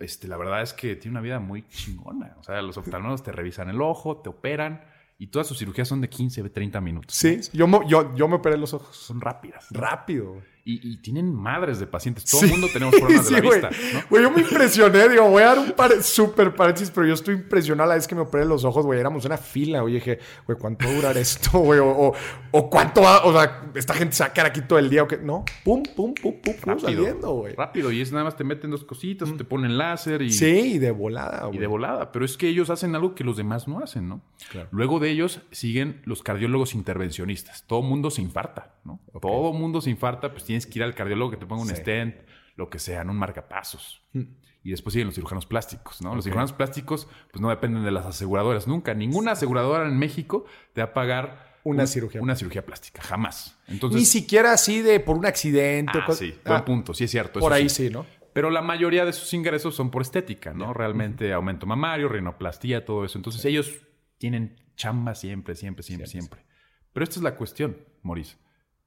este, 0.01 0.27
la 0.29 0.37
verdad 0.37 0.63
es 0.63 0.73
que 0.73 0.97
tiene 0.97 1.13
una 1.13 1.21
vida 1.21 1.39
muy 1.41 1.67
chingona. 1.69 2.35
O 2.41 2.43
sea, 2.43 2.61
los 2.63 2.77
oftalmólogos 2.77 3.23
te 3.23 3.33
revisan 3.33 3.69
el 3.69 3.81
ojo, 3.81 4.17
te 4.19 4.29
operan 4.29 4.83
y 5.19 5.27
todas 5.29 5.47
sus 5.47 5.59
cirugías 5.59 5.87
son 5.89 6.01
de 6.01 6.09
15, 6.09 6.49
30 6.51 6.81
minutos. 6.81 7.15
Sí, 7.15 7.41
yo, 7.53 7.67
me- 7.67 7.87
yo, 7.87 8.15
yo 8.17 8.27
me 8.27 8.37
operé 8.37 8.57
los 8.57 8.73
ojos. 8.75 8.97
Son 8.97 9.21
rápidas. 9.21 9.67
Rápido. 9.71 10.43
Y, 10.65 10.93
y 10.93 10.97
tienen 10.99 11.35
madres 11.35 11.79
de 11.81 11.87
pacientes. 11.87 12.25
Todo 12.25 12.41
Sí. 12.41 12.47
el 12.47 12.53
mundo 12.53 12.69
tenemos 12.73 12.95
problemas 12.95 13.27
Sí, 13.29 13.35
de 13.35 13.41
la 13.41 13.47
güey. 13.47 13.61
vista. 13.61 13.77
¿no? 13.95 14.01
Güey, 14.11 14.23
yo 14.23 14.31
me 14.31 14.41
impresioné, 14.43 15.09
digo, 15.09 15.29
voy 15.31 15.43
a 15.43 15.47
dar 15.47 15.59
un 15.59 15.73
par, 15.73 16.03
súper 16.03 16.55
paréntesis, 16.55 16.91
pero 16.91 17.07
yo 17.07 17.15
estoy 17.15 17.35
impresionado 17.37 17.89
la 17.89 17.95
vez 17.97 18.07
que 18.07 18.15
me 18.15 18.21
operé 18.21 18.45
los 18.45 18.65
ojos, 18.65 18.85
güey, 18.85 19.01
éramos 19.01 19.25
una 19.25 19.37
fila, 19.39 19.81
güey, 19.81 19.95
dije, 19.95 20.19
güey, 20.47 20.59
¿cuánto 20.59 20.85
va 20.87 20.91
a 20.93 20.95
durar 20.97 21.17
esto, 21.19 21.59
güey? 21.61 21.81
O, 21.81 21.89
o, 21.89 22.13
o 22.51 22.71
cuánto 22.71 23.03
va, 23.03 23.25
o 23.25 23.33
sea, 23.33 23.63
esta 23.75 23.95
gente 23.95 24.15
se 24.15 24.23
va 24.23 24.29
a 24.29 24.33
quedar 24.33 24.47
aquí 24.49 24.61
todo 24.63 24.79
el 24.79 24.91
día, 24.91 25.03
o 25.03 25.09
qué, 25.09 25.17
no, 25.19 25.45
pum, 25.65 25.83
pum, 25.97 26.13
pum, 26.15 26.35
pum, 26.43 26.55
pum, 26.63 26.79
saliendo, 26.79 27.33
güey. 27.33 27.55
Rápido. 27.55 27.91
Y 27.91 28.01
es 28.01 28.13
nada 28.13 28.25
más 28.25 28.37
te 28.37 28.45
meten 28.45 28.71
dos 28.71 28.85
cositas, 28.85 29.35
te 29.37 29.45
ponen 29.45 29.79
láser 29.79 30.23
y, 30.23 30.31
Sí, 30.33 30.75
y 30.75 30.79
de 30.79 30.91
volada, 30.91 31.43
y 31.45 31.47
güey. 31.49 31.59
de 31.59 31.67
volada. 31.67 32.13
Pero 32.13 32.25
es 32.25 32.37
que 32.37 32.49
ellos 32.49 32.71
hacen 32.71 32.95
algo 32.95 33.15
que 33.15 33.25
los 33.25 33.37
demás 33.37 33.67
no 33.69 33.79
hacen, 33.83 34.09
¿no? 34.09 34.21
Claro. 34.51 34.69
Luego 34.73 34.99
de 34.99 35.11
ellos 35.11 35.41
siguen 35.51 36.01
los 36.05 36.23
cardiólogos 36.23 36.75
intervencionistas. 36.75 37.65
Todo 37.67 37.83
mundo 37.83 38.11
se 38.11 38.23
infarta, 38.23 38.75
¿no? 38.85 39.01
Todo 39.21 39.53
mundo 39.53 39.81
se 39.81 39.91
infarta, 39.91 40.31
pues 40.33 40.45
tienes 40.51 40.67
que 40.67 40.81
ir 40.81 40.83
al 40.83 40.97
cardiólogo 40.97 41.31
que 41.31 41.37
te 41.37 41.47
ponga 41.47 41.63
un 41.63 41.69
Sí. 41.69 41.77
stent, 41.77 42.17
lo 42.57 42.69
que 42.69 42.81
sea, 42.81 43.05
¿no? 43.05 43.13
un 43.13 43.19
marcapasos. 43.19 44.03
Mm. 44.15 44.23
Y 44.65 44.71
después 44.73 44.93
siguen 44.93 45.07
los 45.07 45.15
cirujanos 45.15 45.47
plásticos, 45.47 46.03
¿no? 46.03 46.17
Los 46.17 46.25
cirujanos 46.25 46.53
plásticos, 46.53 47.07
pues 47.31 47.41
no 47.41 47.51
dependen 47.51 47.85
de 47.85 47.93
las 47.93 48.05
aseguradoras 48.05 48.67
nunca. 48.67 48.93
Ninguna 48.95 49.33
aseguradora 49.33 49.87
en 49.87 49.97
México 49.97 50.45
te 50.73 50.81
va 50.81 50.89
a 50.89 50.93
pagar 50.93 51.55
Una 51.63 51.83
un- 51.85 51.89
cirugía 51.89 52.21
Una 52.21 52.35
cirugía 52.35 52.67
plástica, 52.67 53.01
jamás. 53.01 53.57
Entonces, 53.69 54.01
Ni 54.01 54.05
siquiera 54.07 54.53
así 54.53 54.83
de 54.83 54.99
por 54.99 55.17
un 55.17 55.25
accidente. 55.25 55.97
o 55.99 56.03
ah, 56.05 56.13
sí, 56.13 56.35
ah, 56.45 56.49
buen 56.51 56.65
punto, 56.65 56.95
sí 56.95 57.05
es 57.05 57.11
cierto. 57.13 57.39
Por 57.39 57.53
ahí 57.53 57.69
sí, 57.69 57.91
¿no? 57.91 58.05
Pero 58.33 58.51
la 58.51 58.61
mayoría 58.61 59.05
de 59.05 59.13
sus 59.13 59.33
ingresos 59.35 59.75
son 59.77 59.91
por 59.93 60.03
estética, 60.03 60.53
¿no? 60.53 60.75
Realmente 60.75 61.33
aumento 61.33 61.65
mamario, 61.67 62.09
rinoplastía, 62.09 62.85
todo 62.85 63.05
eso. 63.05 63.17
Entonces 63.19 63.45
ellos 63.45 63.73
tienen 64.19 64.57
chamba 64.77 65.15
siempre, 65.15 65.55
siempre, 65.55 65.83
siempre, 65.83 66.07
siempre. 66.09 66.45
Pero 66.93 67.05
esta 67.05 67.17
es 67.17 67.23
la 67.23 67.37
cuestión, 67.37 67.77
Maurice. 68.03 68.37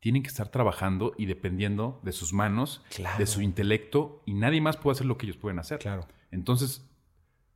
Tienen 0.03 0.21
que 0.21 0.27
estar 0.27 0.49
trabajando 0.49 1.13
y 1.17 1.27
dependiendo 1.27 2.01
de 2.03 2.11
sus 2.11 2.33
manos, 2.33 2.83
Claro. 2.93 3.17
de 3.17 3.25
su 3.25 3.39
intelecto, 3.41 4.21
y 4.25 4.33
nadie 4.33 4.59
más 4.59 4.75
puede 4.75 4.95
hacer 4.95 5.05
lo 5.07 5.17
que 5.17 5.27
ellos 5.27 5.37
pueden 5.37 5.59
hacer. 5.59 5.79
Claro. 5.79 6.05
Entonces, 6.29 6.85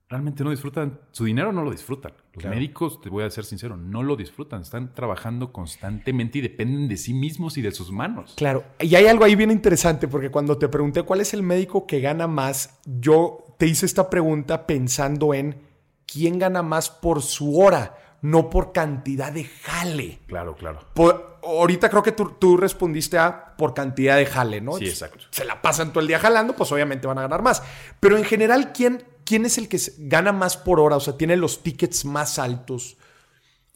realmente 0.08 0.46
no 0.46 0.51
disfrutan. 0.51 1.01
Su 1.12 1.25
dinero 1.25 1.51
no 1.51 1.62
lo 1.62 1.72
disfrutan. 1.72 2.13
Los 2.32 2.44
Claro. 2.44 2.56
médicos, 2.56 3.01
te 3.01 3.10
voy 3.10 3.25
a 3.25 3.30
ser 3.30 3.44
sincero, 3.44 3.75
no 3.75 4.01
lo 4.01 4.16
disfrutan. 4.16 4.62
Están 4.62 4.94
trabajando 4.94 5.51
constantemente 5.51 6.38
y 6.38 6.42
dependen 6.42 6.88
de 6.88 6.96
sí 6.96 7.13
mismos 7.13 7.58
y 7.58 7.62
de 7.62 7.72
sus 7.74 7.92
manos. 7.92 8.34
Claro, 8.38 8.63
y 8.80 8.96
hay 8.96 9.08
algo 9.08 9.25
ahí 9.25 9.36
bien 9.36 9.51
interesante, 9.51 10.08
porque 10.08 10.32
cuando 10.32 10.58
te 10.58 10.70
pregunté 10.70 11.04
cuál 11.04 11.20
es 11.20 11.34
el 11.34 11.44
médico 11.44 11.86
que 11.86 12.00
gana 12.00 12.27
más, 12.27 12.80
yo 12.86 13.44
te 13.58 13.68
hice 13.68 13.86
esta 13.86 14.10
pregunta 14.10 14.66
pensando 14.66 15.34
en 15.34 15.58
quién 16.06 16.39
gana 16.39 16.63
más 16.63 16.89
por 16.89 17.22
su 17.22 17.60
hora, 17.60 18.07
no 18.21 18.50
por 18.50 18.71
cantidad 18.74 19.31
de 19.31 19.45
jale. 19.45 20.19
Claro, 20.27 20.55
claro. 20.55 20.79
Por- 20.93 21.39
ahorita 21.43 21.89
creo 21.89 22.03
que 22.03 22.12
tú, 22.12 22.36
tú 22.39 22.57
respondiste 22.57 23.17
a 23.17 23.55
por 23.57 23.74
cantidad 23.74 24.17
de 24.17 24.25
jale, 24.25 24.59
¿no? 24.62 24.74
Sí, 24.74 24.88
exacto. 24.88 25.25
Se 25.29 25.45
la 25.45 25.62
pasan 25.62 25.89
todo 25.91 26.01
el 26.01 26.07
día 26.07 26.19
jalando, 26.19 26.53
pues 26.55 26.71
obviamente 26.71 27.07
van 27.07 27.17
a 27.19 27.21
ganar 27.21 27.41
más. 27.41 27.63
Pero 28.00 28.17
en 28.17 28.24
general, 28.25 28.74
¿quién, 28.74 29.03
quién 29.25 29.45
es 29.45 29.57
el 29.57 29.69
que 29.69 29.79
gana 30.00 30.31
más 30.33 30.57
por 30.57 30.79
hora? 30.79 30.95
O 30.95 31.00
sea, 31.00 31.15
tiene 31.17 31.38
los 31.38 31.63
tickets 31.63 32.05
más 32.05 32.38
altos. 32.39 32.97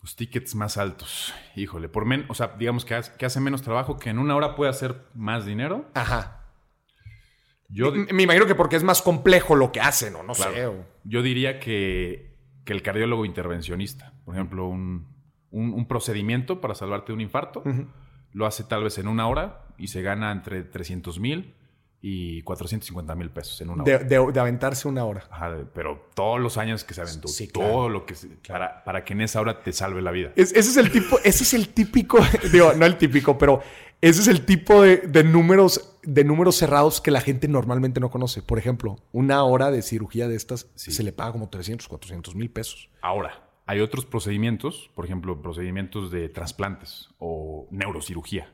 Los 0.01 0.15
tickets 0.15 0.55
más 0.55 0.77
altos. 0.77 1.31
Híjole, 1.55 1.87
por 1.87 2.05
men 2.05 2.25
o 2.27 2.33
sea, 2.33 2.55
digamos 2.57 2.83
que 2.85 2.95
hace, 2.95 3.11
que 3.17 3.25
hace 3.27 3.39
menos 3.39 3.61
trabajo, 3.61 3.99
que 3.99 4.09
en 4.09 4.17
una 4.17 4.35
hora 4.35 4.55
puede 4.55 4.71
hacer 4.71 5.03
más 5.13 5.45
dinero. 5.45 5.85
Ajá. 5.93 6.39
Yo, 7.69 7.91
Me, 7.91 8.11
me 8.11 8.23
imagino 8.23 8.45
que 8.47 8.55
porque 8.55 8.75
es 8.75 8.83
más 8.83 9.01
complejo 9.01 9.55
lo 9.55 9.71
que 9.71 9.79
hacen, 9.79 10.15
o 10.15 10.23
no 10.23 10.33
claro, 10.33 10.53
sé. 10.53 10.65
o- 10.65 10.85
yo 11.03 11.21
diría 11.21 11.59
que, 11.59 12.30
que 12.65 12.73
el 12.73 12.81
cardiólogo 12.81 13.25
intervencionista, 13.25 14.13
por 14.25 14.35
ejemplo, 14.35 14.67
un, 14.67 15.07
un- 15.51 15.73
un 15.73 15.87
procedimiento 15.87 16.61
para 16.61 16.75
salvarte 16.75 17.07
de 17.07 17.13
un 17.15 17.21
infarto, 17.21 17.63
lo 18.33 18.45
hace 18.45 18.63
tal 18.63 18.83
vez 18.83 18.97
en 18.97 19.07
una 19.07 19.27
hora 19.27 19.65
y 19.77 19.87
se 19.87 20.01
gana 20.01 20.31
entre 20.31 20.63
300 20.63 21.19
mil 21.19 21.55
y 22.03 22.41
450 22.43 23.13
mil 23.15 23.29
pesos 23.29 23.61
en 23.61 23.69
una 23.69 23.83
hora. 23.83 23.99
De, 23.99 24.31
de, 24.31 24.39
aventarse 24.39 24.87
una 24.87 25.03
hora. 25.05 25.23
Ajá, 25.29 25.55
pero 25.75 26.09
todos 26.15 26.39
los 26.39 26.57
años 26.57 26.83
que 26.83 26.93
se 26.95 27.01
aventó, 27.01 27.27
Sí, 27.27 27.47
todo 27.47 27.63
claro. 27.63 27.89
lo 27.89 28.05
que 28.07 28.15
para, 28.47 28.83
para 28.83 29.03
que 29.03 29.13
en 29.13 29.21
esa 29.21 29.39
hora 29.41 29.61
te 29.61 29.71
salve 29.71 30.01
la 30.01 30.09
vida. 30.11 30.31
Es- 30.35 30.51
ese 30.53 30.71
es 30.71 30.77
el 30.77 30.91
tipo, 30.91 31.19
ese 31.23 31.43
es 31.43 31.53
el 31.53 31.69
típico, 31.69 32.17
digo, 32.51 32.73
no 32.73 32.85
el 32.87 32.97
típico, 32.97 33.37
pero 33.37 33.61
ese 34.01 34.21
es 34.21 34.27
el 34.29 34.45
tipo 34.45 34.81
de, 34.81 34.97
de 34.97 35.23
números, 35.23 35.90
de 36.03 36.23
números 36.23 36.55
cerrados 36.55 36.99
que 37.01 37.11
la 37.11 37.21
gente 37.21 37.47
normalmente 37.47 37.99
no 37.99 38.09
conoce. 38.09 38.41
Por 38.41 38.57
ejemplo, 38.57 38.97
una 39.11 39.43
hora 39.43 39.71
de 39.71 39.81
cirugía 39.81 40.27
de 40.27 40.35
estas 40.35 40.69
Sí. 40.75 40.91
se 40.91 41.03
le 41.03 41.11
paga 41.13 41.31
como 41.31 41.49
300, 41.49 41.87
400 41.87 42.35
mil 42.35 42.49
pesos. 42.51 42.89
Ahora, 43.01 43.47
hay 43.67 43.79
otros 43.81 44.05
procedimientos, 44.05 44.89
por 44.95 45.05
ejemplo, 45.05 45.41
procedimientos 45.41 46.11
de 46.11 46.27
trasplantes 46.29 47.09
o 47.19 47.67
neurocirugía, 47.71 48.53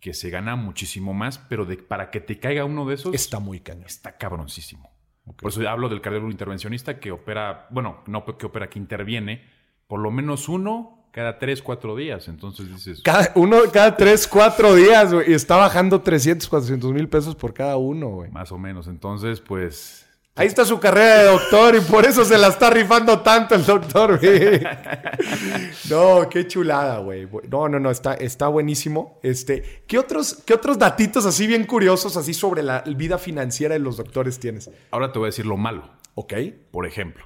que 0.00 0.14
se 0.14 0.30
gana 0.30 0.54
muchísimo 0.56 1.12
más, 1.14 1.38
pero 1.38 1.64
de- 1.64 1.76
para 1.78 2.10
que 2.10 2.20
te 2.20 2.38
caiga 2.38 2.64
uno 2.64 2.86
de 2.86 2.94
esos 2.94 3.14
Está 3.14 3.40
muy 3.40 3.60
cañón. 3.60 3.86
está 3.86 4.16
cabroncísimo. 4.16 4.90
Por 5.36 5.50
eso 5.50 5.68
hablo 5.68 5.88
del 5.88 6.00
cardiólogo 6.00 6.30
intervencionista 6.30 7.00
que 7.00 7.10
opera, 7.10 7.66
bueno, 7.70 8.04
no 8.06 8.24
que 8.38 8.46
opera, 8.46 8.70
que 8.70 8.78
interviene 8.78 9.42
por 9.88 9.98
lo 10.00 10.12
menos 10.12 10.48
uno 10.48 10.95
cada 11.16 11.38
tres, 11.38 11.62
cuatro 11.62 11.96
días. 11.96 12.28
Entonces 12.28 12.68
dices, 12.68 13.00
Cada, 13.02 13.32
uno 13.36 13.62
cada 13.72 13.96
3, 13.96 14.28
4 14.28 14.74
días, 14.74 15.14
güey, 15.14 15.30
y 15.30 15.32
está 15.32 15.56
bajando 15.56 16.02
300, 16.02 16.46
400 16.46 16.92
mil 16.92 17.08
pesos 17.08 17.34
por 17.34 17.54
cada 17.54 17.78
uno, 17.78 18.08
güey. 18.08 18.30
más 18.30 18.52
o 18.52 18.58
menos. 18.58 18.86
Entonces, 18.86 19.40
pues, 19.40 20.04
Ahí 20.34 20.46
está 20.46 20.66
su 20.66 20.78
carrera 20.78 21.22
de 21.22 21.24
doctor 21.30 21.76
y 21.76 21.80
por 21.80 22.04
eso 22.04 22.22
se 22.22 22.36
la 22.36 22.48
está 22.48 22.68
rifando 22.68 23.20
tanto 23.20 23.54
el 23.54 23.64
doctor, 23.64 24.20
güey. 24.20 24.60
No, 25.88 26.28
qué 26.28 26.46
chulada, 26.46 26.98
güey. 26.98 27.26
No, 27.48 27.66
no, 27.70 27.80
no, 27.80 27.90
está, 27.90 28.12
está 28.12 28.48
buenísimo. 28.48 29.18
Este, 29.22 29.84
¿qué 29.86 29.98
otros, 29.98 30.42
¿Qué 30.44 30.52
otros 30.52 30.78
datitos 30.78 31.24
así 31.24 31.46
bien 31.46 31.64
curiosos 31.64 32.18
así 32.18 32.34
sobre 32.34 32.62
la 32.62 32.82
vida 32.82 33.16
financiera 33.16 33.72
de 33.72 33.78
los 33.78 33.96
doctores 33.96 34.38
tienes? 34.38 34.70
ahora 34.90 35.10
te 35.12 35.18
voy 35.18 35.28
a 35.28 35.30
decir 35.30 35.46
lo 35.46 35.56
malo. 35.56 35.88
Ok. 36.14 36.34
Por 36.70 36.84
ejemplo, 36.84 37.24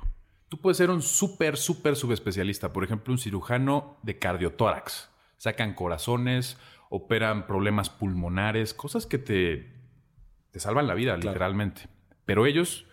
tú 0.50 0.58
puedes 0.60 0.76
ser 0.76 0.90
un 0.90 1.00
súper, 1.00 1.56
súper 1.56 1.96
subespecialista. 1.96 2.72
Por 2.74 2.84
ejemplo, 2.84 3.12
un 3.14 3.18
cirujano 3.18 3.96
de 4.02 4.18
cardiotórax. 4.18 5.08
Sacan 5.38 5.72
corazones, 5.72 6.58
operan 6.90 7.46
problemas 7.46 7.88
pulmonares, 7.88 8.74
cosas 8.74 9.06
que 9.06 9.16
te, 9.16 9.72
te 10.50 10.60
salvan 10.60 10.86
la 10.86 10.94
vida, 10.94 11.16
literalmente. 11.16 11.88
Pero 12.26 12.44
ellos 12.44 12.84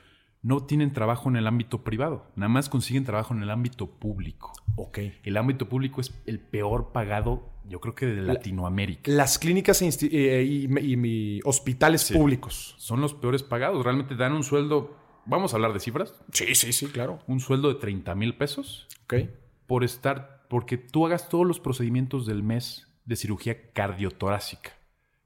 no 0.44 0.64
tienen 0.66 0.94
trabajo 0.94 1.28
en 1.30 1.36
el 1.36 1.46
ámbito 1.48 1.84
privado, 1.84 2.32
nada 2.36 2.48
más 2.48 2.70
consiguen 2.70 3.04
trabajo 3.04 3.34
en 3.34 3.42
el 3.44 3.50
ámbito 3.50 3.88
público. 3.90 4.54
Ok. 4.78 5.00
El 5.24 5.36
ámbito 5.36 5.68
público 5.68 6.00
es 6.00 6.14
el 6.26 6.40
peor 6.40 6.94
pagado, 6.94 7.50
yo 7.68 7.82
creo 7.82 7.96
que 7.96 8.06
de 8.06 8.22
Latinoamérica. 8.22 9.12
Las 9.12 9.40
clínicas 9.40 9.82
e 9.82 9.90
eh, 10.12 10.44
y, 10.44 10.68
y- 10.80 11.08
y 11.38 11.40
hospitales 11.44 12.02
Sí. 12.04 12.14
públicos. 12.14 12.76
Son 12.78 13.02
los 13.02 13.14
peores 13.16 13.44
pagados. 13.44 13.84
Realmente 13.84 14.16
dan 14.16 14.32
un 14.34 14.44
sueldo, 14.44 14.96
vamos 15.28 15.54
a 15.54 15.58
hablar 15.58 15.74
de 15.74 15.80
cifras, 15.80 16.14
Sí, 16.32 16.56
sí, 16.56 16.74
sí, 16.74 16.88
claro. 16.88 17.20
un 17.28 17.40
sueldo 17.40 17.70
de 17.70 17.76
30 17.80 18.16
mil 18.16 18.36
pesos 18.36 18.88
Ok. 19.04 19.16
por 19.68 19.84
estar, 19.84 20.46
porque 20.50 20.78
tú 20.78 21.06
hagas 21.06 21.30
todos 21.30 21.46
los 21.46 21.60
procedimientos 21.60 22.26
del 22.26 22.44
mes 22.44 22.88
de 23.06 23.16
cirugía 23.16 23.72
cardiotorácica. 23.74 24.72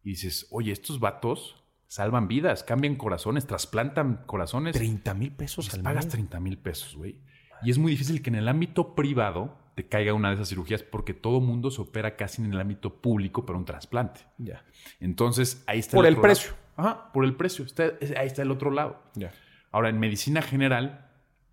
Y 0.03 0.12
dices, 0.12 0.48
oye, 0.51 0.72
estos 0.72 1.00
vatos 1.00 1.63
salvan 1.88 2.27
vidas, 2.27 2.63
cambian 2.63 2.96
corazones, 2.96 3.46
trasplantan 3.46 4.24
corazones. 4.25 4.75
30 4.75 5.13
mil 5.13 5.31
pesos 5.31 5.74
al 5.74 5.81
pagas 5.81 6.05
mes. 6.05 6.12
30 6.13 6.39
mil 6.39 6.58
pesos, 6.58 6.96
güey. 6.96 7.20
Y 7.63 7.70
es 7.70 7.77
muy 7.77 7.91
difícil 7.91 8.22
que 8.22 8.29
en 8.29 8.36
el 8.36 8.48
ámbito 8.48 8.96
privado 8.96 9.58
te 9.75 9.88
caiga 9.88 10.13
una 10.13 10.29
de 10.29 10.36
esas 10.36 10.50
cirugías 10.50 10.84
porque 10.84 11.13
todo 11.13 11.39
mundo 11.39 11.70
se 11.70 11.81
opera 11.81 12.15
casi 12.15 12.41
en 12.41 12.51
el 12.51 12.60
ámbito 12.60 13.01
público 13.01 13.46
para 13.46 13.58
un 13.60 13.65
trasplante. 13.65 14.22
Ya. 14.38 14.65
Entonces, 15.00 15.63
ahí 15.67 15.79
está 15.79 15.96
Por 15.98 16.05
el 16.08 16.13
lado. 16.13 16.22
precio. 16.24 16.53
Ajá, 16.75 17.12
por 17.13 17.24
el 17.25 17.36
precio. 17.36 17.63
Está- 17.65 17.91
ahí 18.17 18.27
está 18.27 18.41
el 18.41 18.51
otro 18.51 18.72
lado. 18.72 19.03
Ya. 19.15 19.31
Ahora, 19.72 19.90
en 19.90 20.00
medicina 20.00 20.42
general, 20.42 21.08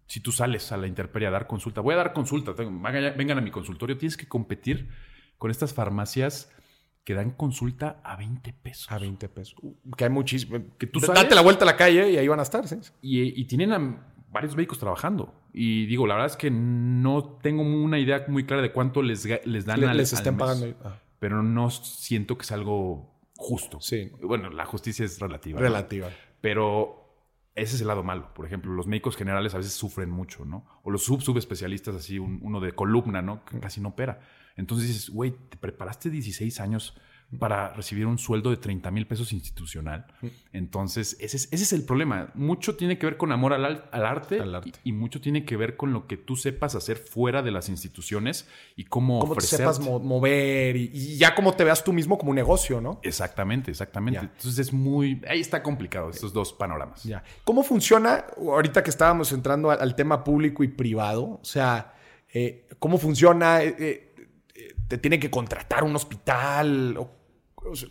si 0.06 0.20
tú 0.20 0.32
sales 0.32 0.72
a 0.72 0.76
la 0.76 0.86
intemperie 0.86 1.28
a 1.28 1.30
dar 1.30 1.46
consulta, 1.46 1.80
voy 1.80 1.94
a 1.94 1.98
dar 1.98 2.12
consulta, 2.12 2.52
vengan 2.52 3.38
a 3.38 3.40
mi 3.40 3.50
consultorio, 3.50 3.96
tienes 3.96 4.16
que 4.16 4.26
competir 4.26 4.88
con 5.38 5.50
estas 5.50 5.72
farmacias 5.74 6.50
que 7.04 7.14
dan 7.14 7.30
consulta 7.30 8.00
a 8.04 8.16
20 8.16 8.52
pesos. 8.52 8.90
A 8.90 8.98
20 8.98 9.28
pesos. 9.28 9.54
Que 9.96 10.04
hay 10.04 10.10
muchísimo. 10.10 10.58
Que 10.78 10.86
tú 10.86 11.00
Date 11.00 11.34
la 11.34 11.40
vuelta 11.40 11.64
a 11.64 11.66
la 11.66 11.76
calle 11.76 12.10
y 12.10 12.16
ahí 12.18 12.28
van 12.28 12.40
a 12.40 12.42
estar, 12.42 12.66
¿sí? 12.68 12.76
Y, 13.00 13.40
y 13.40 13.44
tienen 13.46 13.72
a 13.72 14.12
varios 14.30 14.54
médicos 14.56 14.78
trabajando. 14.78 15.34
Y 15.54 15.86
digo, 15.86 16.06
la 16.06 16.14
verdad 16.14 16.30
es 16.30 16.36
que 16.36 16.50
no 16.50 17.38
tengo 17.42 17.62
una 17.62 17.98
idea 17.98 18.24
muy 18.28 18.44
clara 18.44 18.60
de 18.62 18.72
cuánto 18.72 19.00
les, 19.02 19.24
les 19.46 19.64
dan 19.64 19.80
Le- 19.80 19.86
al- 19.88 19.96
les 19.96 20.12
al 20.12 20.18
estén 20.18 20.34
mes, 20.36 20.40
pagando. 20.40 20.76
Ah, 20.84 20.98
Pero 21.18 21.42
no 21.42 21.70
siento 21.70 22.36
que 22.36 22.42
es 22.42 22.52
algo 22.52 23.10
justo. 23.36 23.80
Sí. 23.80 24.10
Bueno, 24.20 24.50
la 24.50 24.66
justicia 24.66 25.04
es 25.06 25.18
relativa. 25.18 25.58
¿no? 25.60 25.64
relativa. 25.66 26.08
Pero 26.42 26.97
ese 27.58 27.76
es 27.76 27.80
el 27.80 27.88
lado 27.88 28.02
malo. 28.02 28.32
Por 28.34 28.46
ejemplo, 28.46 28.72
los 28.72 28.86
médicos 28.86 29.16
generales 29.16 29.54
a 29.54 29.58
veces 29.58 29.72
sufren 29.72 30.10
mucho, 30.10 30.44
¿no? 30.44 30.64
O 30.82 30.90
los 30.90 31.02
sub 31.04 31.22
subespecialistas, 31.22 31.94
así 31.94 32.18
un- 32.18 32.38
uno 32.42 32.60
de 32.60 32.72
columna, 32.72 33.22
¿no? 33.22 33.44
Que 33.44 33.58
casi 33.60 33.80
no 33.80 33.90
opera. 33.90 34.20
Entonces 34.56 34.88
dices, 34.88 35.10
güey, 35.10 35.32
te 35.48 35.56
preparaste 35.56 36.10
16 36.10 36.60
años 36.60 36.96
para 37.38 37.74
recibir 37.74 38.06
un 38.06 38.16
sueldo 38.16 38.48
de 38.48 38.56
30 38.56 38.90
mil 38.90 39.06
pesos 39.06 39.34
institucional. 39.34 40.06
Entonces, 40.52 41.16
ese 41.20 41.36
es, 41.36 41.48
ese 41.52 41.62
es 41.64 41.72
el 41.74 41.84
problema. 41.84 42.30
Mucho 42.34 42.74
tiene 42.76 42.98
que 42.98 43.04
ver 43.04 43.16
con 43.18 43.32
amor 43.32 43.52
al, 43.52 43.64
arte, 43.92 44.40
Al 44.40 44.54
arte. 44.54 44.72
Y, 44.82 44.88
y 44.90 44.92
mucho 44.92 45.20
tiene 45.20 45.44
que 45.44 45.56
ver 45.58 45.76
con 45.76 45.92
lo 45.92 46.06
que 46.06 46.16
tú 46.16 46.36
sepas 46.36 46.74
hacer 46.74 46.96
fuera 46.96 47.42
de 47.42 47.50
las 47.50 47.68
instituciones 47.68 48.48
y 48.76 48.84
cómo, 48.84 49.18
Cómo 49.18 49.34
te 49.34 49.42
sepas 49.42 49.78
mo- 49.78 50.00
mover 50.00 50.76
y, 50.76 50.90
y 50.94 51.16
ya 51.18 51.34
cómo 51.34 51.52
te 51.54 51.64
veas 51.64 51.84
tú 51.84 51.92
mismo 51.92 52.16
como 52.16 52.30
un 52.30 52.36
negocio, 52.36 52.80
¿no? 52.80 52.98
Exactamente, 53.02 53.70
exactamente. 53.70 54.20
Ya. 54.20 54.26
Entonces 54.26 54.58
es 54.58 54.72
muy... 54.72 55.20
Ahí 55.28 55.40
está 55.40 55.62
complicado 55.62 56.08
estos 56.08 56.32
dos 56.32 56.54
panoramas. 56.54 57.02
Ya. 57.04 57.22
¿Cómo 57.44 57.62
funciona, 57.62 58.24
ahorita 58.38 58.82
que 58.82 58.88
estábamos 58.90 59.32
entrando 59.32 59.70
al, 59.70 59.80
al 59.82 59.94
tema 59.94 60.24
público 60.24 60.64
y 60.64 60.68
privado? 60.68 61.24
O 61.42 61.44
sea, 61.44 61.94
eh, 62.32 62.66
¿cómo 62.78 62.96
funciona? 62.96 63.62
Eh, 63.62 63.76
eh, 63.78 64.04
¿Te 64.88 64.96
tiene 64.96 65.18
que 65.20 65.30
contratar 65.30 65.84
un 65.84 65.94
hospital? 65.94 66.96
O- 66.98 67.17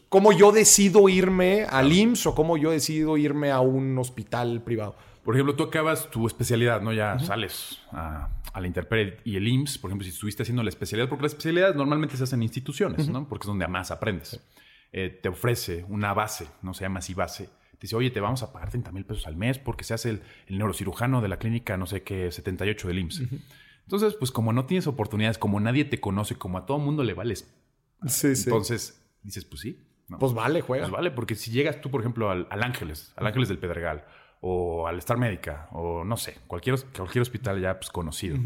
¿Cómo 0.09 0.31
yo 0.31 0.51
decido 0.51 1.09
irme 1.09 1.63
al 1.63 1.91
IMSS 1.91 2.27
o 2.27 2.35
cómo 2.35 2.57
yo 2.57 2.71
decido 2.71 3.17
irme 3.17 3.51
a 3.51 3.59
un 3.59 3.97
hospital 3.97 4.61
privado? 4.63 4.95
Por 5.23 5.35
ejemplo, 5.35 5.55
tú 5.55 5.63
acabas 5.63 6.09
tu 6.09 6.25
especialidad, 6.25 6.81
¿no? 6.81 6.93
Ya 6.93 7.19
sales 7.19 7.79
a, 7.91 8.29
a 8.53 8.61
la 8.61 8.67
Interpred 8.67 9.15
y 9.25 9.35
el 9.35 9.47
IMSS, 9.47 9.77
por 9.77 9.89
ejemplo, 9.89 10.05
si 10.05 10.11
estuviste 10.11 10.43
haciendo 10.43 10.63
la 10.63 10.69
especialidad, 10.69 11.09
porque 11.09 11.23
las 11.23 11.33
especialidades 11.33 11.75
normalmente 11.75 12.15
se 12.15 12.23
hacen 12.23 12.39
en 12.39 12.43
instituciones, 12.43 13.09
¿no? 13.09 13.27
Porque 13.27 13.43
es 13.43 13.47
donde 13.47 13.67
más 13.67 13.91
aprendes. 13.91 14.39
Eh, 14.93 15.09
te 15.21 15.29
ofrece 15.29 15.85
una 15.89 16.13
base, 16.13 16.47
no 16.61 16.73
se 16.73 16.85
llama 16.85 16.99
así 16.99 17.13
base. 17.13 17.45
Te 17.45 17.81
dice, 17.81 17.95
oye, 17.95 18.09
te 18.09 18.19
vamos 18.19 18.41
a 18.41 18.51
pagar 18.53 18.69
30 18.69 18.91
mil 18.91 19.05
pesos 19.05 19.27
al 19.27 19.35
mes 19.35 19.59
porque 19.59 19.83
se 19.83 19.93
hace 19.93 20.09
el, 20.11 20.21
el 20.47 20.57
neurocirujano 20.57 21.21
de 21.21 21.27
la 21.27 21.37
clínica, 21.37 21.77
no 21.77 21.85
sé 21.85 22.03
qué, 22.03 22.31
78 22.31 22.87
del 22.87 22.99
IMSS. 22.99 23.23
Entonces, 23.83 24.15
pues 24.15 24.31
como 24.31 24.53
no 24.53 24.65
tienes 24.65 24.87
oportunidades, 24.87 25.37
como 25.37 25.59
nadie 25.59 25.85
te 25.85 25.99
conoce, 25.99 26.35
como 26.35 26.57
a 26.57 26.65
todo 26.65 26.79
mundo 26.79 27.03
le 27.03 27.13
vales, 27.13 27.53
Sí, 28.05 28.35
sí. 28.35 28.49
Dices, 29.27 29.45
pues 29.45 29.61
sí. 29.61 29.83
¿no? 30.07 30.17
pues 30.19 30.33
vale, 30.33 30.61
juega. 30.61 30.85
Pues 30.85 30.91
vale, 30.91 31.11
porque 31.11 31.35
si 31.35 31.51
llegas 31.51 31.79
tú, 31.81 31.91
por 31.91 32.01
ejemplo, 32.01 32.29
al, 32.31 32.47
al 32.49 32.63
Ángeles, 32.63 33.13
al 33.17 33.27
Ángeles 33.27 33.49
del 33.49 33.59
Pedregal, 33.59 34.05
o 34.41 34.87
al 34.87 34.97
Star 34.99 35.17
Médica, 35.17 35.67
o 35.71 36.03
no 36.03 36.15
sé, 36.17 36.37
cualquier, 36.47 36.75
cualquier 36.95 37.21
hospital 37.21 37.59
ya 37.61 37.77
pues, 37.79 37.89
conocido, 37.89 38.37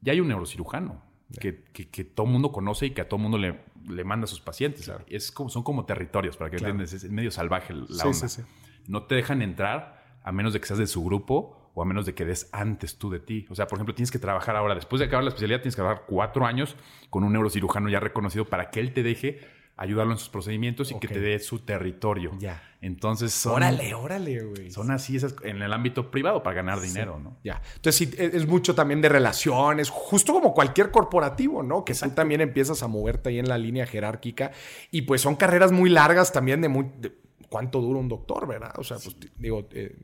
ya 0.00 0.12
hay 0.12 0.20
un 0.20 0.28
neurocirujano 0.28 1.02
que, 1.40 1.62
que, 1.72 1.88
que 1.88 2.04
todo 2.04 2.26
el 2.26 2.32
mundo 2.32 2.52
conoce 2.52 2.86
y 2.86 2.90
que 2.90 3.00
a 3.00 3.08
todo 3.08 3.16
el 3.18 3.22
mundo 3.22 3.38
le, 3.38 3.60
le 3.88 4.04
manda 4.04 4.24
a 4.24 4.26
sus 4.28 4.40
pacientes. 4.40 4.90
Es 5.06 5.30
como, 5.32 5.48
son 5.48 5.62
como 5.62 5.84
territorios, 5.86 6.36
para 6.36 6.50
que 6.50 6.56
Claro. 6.58 6.72
entiendas, 6.72 6.92
es 7.04 7.10
medio 7.10 7.30
salvaje 7.30 7.72
la 7.72 7.86
Sí, 7.86 8.00
onda. 8.08 8.12
sí, 8.14 8.28
sí. 8.28 8.42
No 8.88 9.04
te 9.04 9.14
dejan 9.14 9.40
entrar 9.42 10.18
a 10.24 10.32
menos 10.32 10.52
de 10.52 10.60
que 10.60 10.66
seas 10.66 10.78
de 10.78 10.86
su 10.86 11.04
grupo 11.04 11.70
o 11.72 11.82
a 11.82 11.84
menos 11.86 12.04
de 12.04 12.14
que 12.14 12.24
des 12.24 12.48
antes 12.52 12.98
tú 12.98 13.08
de 13.10 13.20
ti. 13.20 13.46
O 13.48 13.54
sea, 13.54 13.68
por 13.68 13.78
ejemplo, 13.78 13.94
tienes 13.94 14.10
que 14.10 14.18
trabajar 14.18 14.56
ahora, 14.56 14.74
después 14.74 14.98
de 15.00 15.06
acabar 15.06 15.22
la 15.22 15.28
especialidad, 15.28 15.60
tienes 15.60 15.76
que 15.76 15.82
trabajar 15.82 16.04
cuatro 16.08 16.44
años 16.44 16.76
con 17.10 17.22
un 17.22 17.32
neurocirujano 17.32 17.88
ya 17.88 18.00
reconocido 18.00 18.46
para 18.46 18.70
que 18.70 18.80
él 18.80 18.92
te 18.92 19.02
deje 19.04 19.38
ayudarlo 19.80 20.12
en 20.12 20.18
sus 20.18 20.28
procedimientos 20.28 20.92
y 20.92 20.98
que 20.98 21.08
te 21.08 21.18
dé 21.20 21.38
su 21.38 21.58
territorio. 21.60 22.32
Ya. 22.38 22.62
Entonces 22.82 23.32
son, 23.32 23.54
Órale, 23.54 23.94
órale, 23.94 24.42
güey. 24.44 24.70
son 24.70 24.90
así 24.90 25.16
esas 25.16 25.34
en 25.42 25.60
el 25.62 25.72
ámbito 25.72 26.10
privado 26.10 26.42
para 26.42 26.56
ganar 26.56 26.80
dinero, 26.80 27.18
¿no? 27.18 27.36
Ya. 27.42 27.60
Entonces, 27.76 27.96
sí, 27.96 28.10
es 28.18 28.34
es 28.34 28.46
mucho 28.46 28.74
también 28.74 29.00
de 29.00 29.08
relaciones, 29.08 29.88
justo 29.90 30.32
como 30.32 30.54
cualquier 30.54 30.90
corporativo, 30.90 31.62
¿no? 31.62 31.84
Que 31.84 31.94
tú 31.94 32.10
también 32.10 32.40
empiezas 32.40 32.82
a 32.82 32.88
moverte 32.88 33.30
ahí 33.30 33.38
en 33.38 33.48
la 33.48 33.58
línea 33.58 33.86
jerárquica. 33.86 34.52
Y 34.90 35.02
pues 35.02 35.20
son 35.22 35.36
carreras 35.36 35.72
muy 35.72 35.90
largas 35.90 36.30
también 36.32 36.60
de, 36.60 36.68
muy, 36.68 36.86
de 36.98 37.12
cuánto 37.48 37.80
dura 37.80 37.98
un 38.00 38.08
doctor, 38.08 38.46
¿verdad? 38.46 38.72
O 38.76 38.84
sea, 38.84 38.98
pues 39.02 39.18
t- 39.18 39.28
digo, 39.36 39.66
eh, 39.72 39.96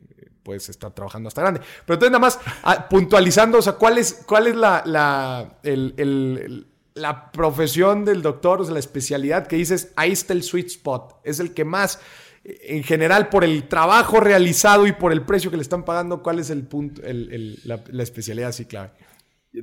puedes 0.43 0.69
estar 0.69 0.91
trabajando 0.91 1.27
hasta 1.27 1.41
grande. 1.41 1.61
Pero 1.85 1.95
entonces, 1.95 2.11
nada 2.11 2.19
más 2.19 2.39
ah, 2.63 2.87
puntualizando, 2.89 3.57
o 3.59 3.61
sea, 3.61 3.73
¿cuál 3.73 3.97
es, 3.99 4.23
cuál 4.27 4.47
es 4.47 4.55
la, 4.55 4.81
la, 4.85 5.59
el- 5.63 5.93
el- 5.97 6.41
el- 6.43 6.67
la 6.97 7.31
profesión 7.31 8.03
del 8.05 8.21
doctor, 8.21 8.61
o 8.61 8.63
sea, 8.63 8.73
la 8.73 8.79
especialidad 8.79 9.47
que 9.47 9.55
dices, 9.55 9.93
ahí 9.95 10.11
está 10.11 10.33
el 10.33 10.43
sweet 10.43 10.67
spot? 10.67 11.15
Es 11.23 11.39
el 11.39 11.53
que 11.53 11.63
más 11.65 11.99
en 12.43 12.83
general, 12.83 13.27
por 13.29 13.43
el 13.43 13.67
trabajo 13.67 14.19
realizado 14.21 14.87
y 14.87 14.93
por 14.93 15.11
el 15.11 15.21
precio 15.23 15.51
que 15.51 15.57
le 15.57 15.63
están 15.63 15.83
pagando, 15.83 16.23
¿cuál 16.23 16.39
es 16.39 16.49
el 16.49 16.63
punto, 16.63 17.01
el- 17.03 17.33
el- 17.33 17.59
la, 17.65 17.83
la 17.89 18.03
especialidad 18.03 18.49
así 18.49 18.65
clave? 18.65 18.91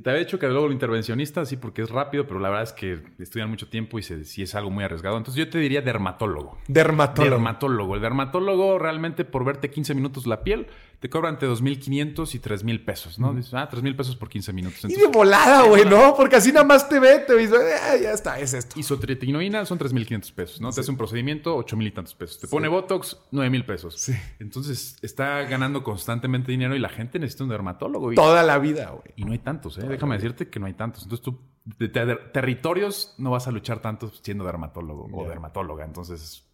te 0.03 0.09
había 0.09 0.19
dicho 0.25 0.37
que 0.37 0.47
luego 0.47 0.65
el 0.65 0.73
intervencionista, 0.73 1.45
sí, 1.45 1.55
porque 1.55 1.81
es 1.81 1.89
rápido, 1.89 2.27
pero 2.27 2.39
la 2.41 2.49
verdad 2.49 2.63
es 2.63 2.73
que 2.73 3.01
estudian 3.17 3.49
mucho 3.49 3.69
tiempo 3.69 3.97
y 3.97 4.03
se, 4.03 4.25
sí 4.25 4.41
es 4.41 4.53
algo 4.53 4.69
muy 4.69 4.83
arriesgado. 4.83 5.15
Entonces 5.15 5.39
yo 5.45 5.49
te 5.49 5.57
diría 5.57 5.81
dermatólogo. 5.81 6.57
Dermatólogo. 6.67 7.35
Dermatólogo. 7.35 7.95
El 7.95 8.01
dermatólogo 8.01 8.77
realmente 8.77 9.23
por 9.23 9.45
verte 9.45 9.69
15 9.69 9.93
minutos 9.95 10.27
la 10.27 10.43
piel 10.43 10.67
te 11.05 11.09
cobra 11.11 11.29
entre 11.29 11.47
2.500 11.47 12.33
y 12.33 12.39
3.000 12.39 12.83
pesos, 12.83 13.19
¿no? 13.19 13.31
Dices, 13.31 13.53
ah, 13.53 13.69
3.000 13.71 13.95
pesos 13.95 14.15
por 14.15 14.27
15 14.27 14.51
minutos. 14.53 14.85
y 14.85 14.95
de 14.95 15.05
volada, 15.05 15.61
güey, 15.61 15.85
¿no? 15.85 16.15
Porque 16.15 16.37
así 16.37 16.51
nada 16.51 16.65
más 16.65 16.89
te 16.89 16.99
ve, 16.99 17.19
te 17.19 17.35
dice, 17.37 17.53
eh, 17.57 18.01
ya 18.01 18.11
está, 18.11 18.39
es 18.39 18.55
esto. 18.55 18.79
Isotretinoína 18.79 19.67
son 19.67 19.77
3.500 19.77 20.33
pesos, 20.33 20.61
¿no? 20.61 20.71
Te 20.71 20.81
hace 20.81 20.89
un 20.89 20.97
procedimiento, 20.97 21.59
8.000 21.59 21.85
y 21.85 21.91
tantos 21.91 22.15
pesos. 22.15 22.39
Te 22.39 22.47
pone 22.47 22.67
Botox, 22.67 23.19
9.000 23.31 23.65
pesos. 23.67 23.93
Sí. 23.99 24.15
Entonces 24.39 24.97
está 25.03 25.43
ganando 25.43 25.83
constantemente 25.83 26.51
dinero 26.51 26.75
y 26.75 26.79
la 26.79 26.89
gente 26.89 27.19
necesita 27.19 27.43
un 27.43 27.51
dermatólogo. 27.51 28.11
Toda 28.15 28.41
la 28.41 28.57
vida, 28.57 28.89
güey. 28.89 29.13
Y 29.15 29.25
no 29.25 29.33
hay 29.33 29.39
tantos, 29.39 29.77
¿eh? 29.77 29.85
Déjame 29.87 30.15
decirte 30.15 30.49
que 30.49 30.59
no 30.59 30.65
hay 30.65 30.73
tantos. 30.73 31.03
Entonces 31.03 31.23
tú, 31.23 31.39
de, 31.65 31.87
territorios, 32.33 33.13
no 33.19 33.29
vas 33.29 33.47
a 33.47 33.51
luchar 33.51 33.79
tanto 33.79 34.11
siendo 34.23 34.43
dermatólogo 34.43 35.07
o 35.13 35.29
dermatóloga. 35.29 35.85
Entonces 35.85 36.47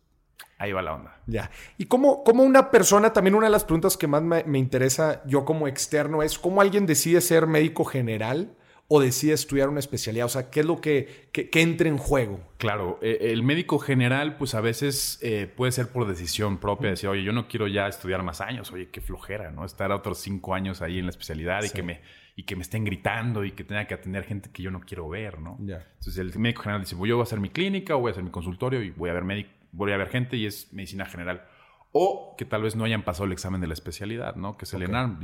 Ahí 0.62 0.74
va 0.74 0.84
la 0.84 0.94
onda. 0.94 1.18
Ya. 1.26 1.50
Y 1.80 1.86
como, 1.86 2.24
como 2.24 2.44
una 2.44 2.70
persona, 2.70 3.14
también 3.14 3.34
una 3.34 3.48
de 3.48 3.52
las 3.52 3.64
preguntas 3.64 3.98
que 3.98 4.06
más 4.06 4.22
me, 4.22 4.60
interesa 4.60 5.24
yo 5.26 5.44
como 5.44 5.68
externo 5.68 6.22
es 6.22 6.38
cómo 6.38 6.62
alguien 6.62 6.86
decide 6.86 7.20
ser 7.22 7.48
médico 7.48 7.84
general 7.84 8.56
o 8.88 9.00
decide 9.00 9.34
estudiar 9.34 9.70
una 9.70 9.80
especialidad? 9.80 10.28
O 10.28 10.30
sea, 10.30 10.52
¿qué 10.52 10.60
es 10.60 10.66
lo 10.68 10.80
que, 10.80 11.30
que, 11.32 11.50
entra 11.62 11.88
en 11.88 11.98
juego? 11.98 12.42
Claro, 12.58 13.00
eh, 13.02 13.32
el 13.32 13.42
médico 13.42 13.80
general, 13.80 14.38
pues 14.38 14.54
a 14.54 14.62
veces 14.62 15.18
eh, 15.24 15.52
puede 15.56 15.72
ser 15.72 15.88
por 15.88 16.08
decisión 16.08 16.60
propia, 16.60 16.92
decir, 16.92 17.10
oye, 17.10 17.24
yo 17.24 17.32
no 17.32 17.48
quiero 17.48 17.68
ya 17.68 17.88
estudiar 17.88 18.22
más 18.22 18.40
años, 18.40 18.72
oye, 18.72 18.90
qué 18.90 19.02
flojera, 19.02 19.50
¿no? 19.50 19.66
Estar 19.66 19.92
otros 19.92 20.20
cinco 20.20 20.54
años 20.54 20.84
ahí 20.84 21.00
en 21.00 21.06
la 21.06 21.12
especialidad 21.12 21.64
y, 21.64 21.70
que 21.70 21.82
me, 21.82 22.02
y 22.36 22.44
que 22.44 22.56
me 22.56 22.62
estén 22.62 22.84
gritando 22.84 23.46
y 23.46 23.54
que 23.54 23.64
tenga 23.64 23.88
que 23.88 23.96
atender 23.96 24.26
gente 24.26 24.52
que 24.52 24.62
yo 24.62 24.70
no 24.70 24.82
quiero 24.82 25.10
ver, 25.10 25.40
¿no? 25.40 25.58
Entonces 25.60 26.18
el 26.18 26.38
médico 26.38 26.62
general 26.62 26.82
dice, 26.82 26.94
voy 26.94 27.10
yo 27.10 27.16
voy 27.16 27.22
a 27.22 27.24
hacer 27.24 27.40
mi 27.40 27.50
clínica 27.50 27.96
o 27.96 28.02
voy 28.02 28.10
a 28.10 28.12
hacer 28.12 28.24
mi 28.24 28.30
consultorio 28.30 28.84
y 28.84 28.92
voy 28.92 29.10
a 29.10 29.14
ver 29.14 29.24
médico 29.24 29.61
voy 29.72 29.92
a 29.92 29.98
ver 29.98 30.10
gente 30.10 30.38
y 30.38 30.46
es 30.46 30.72
medicina 30.74 31.06
general. 31.06 31.48
O 31.94 32.36
que 32.38 32.46
tal 32.46 32.64
vez 32.64 32.78
no 32.78 32.86
hayan 32.86 33.04
pasado 33.04 33.26
el 33.26 33.34
examen 33.34 33.60
de 33.60 33.68
la 33.68 33.74
especialidad, 33.74 34.36
¿no? 34.36 34.56
Que 34.56 34.64
es 34.64 34.74
el 34.74 34.84
ENARM. 34.84 35.20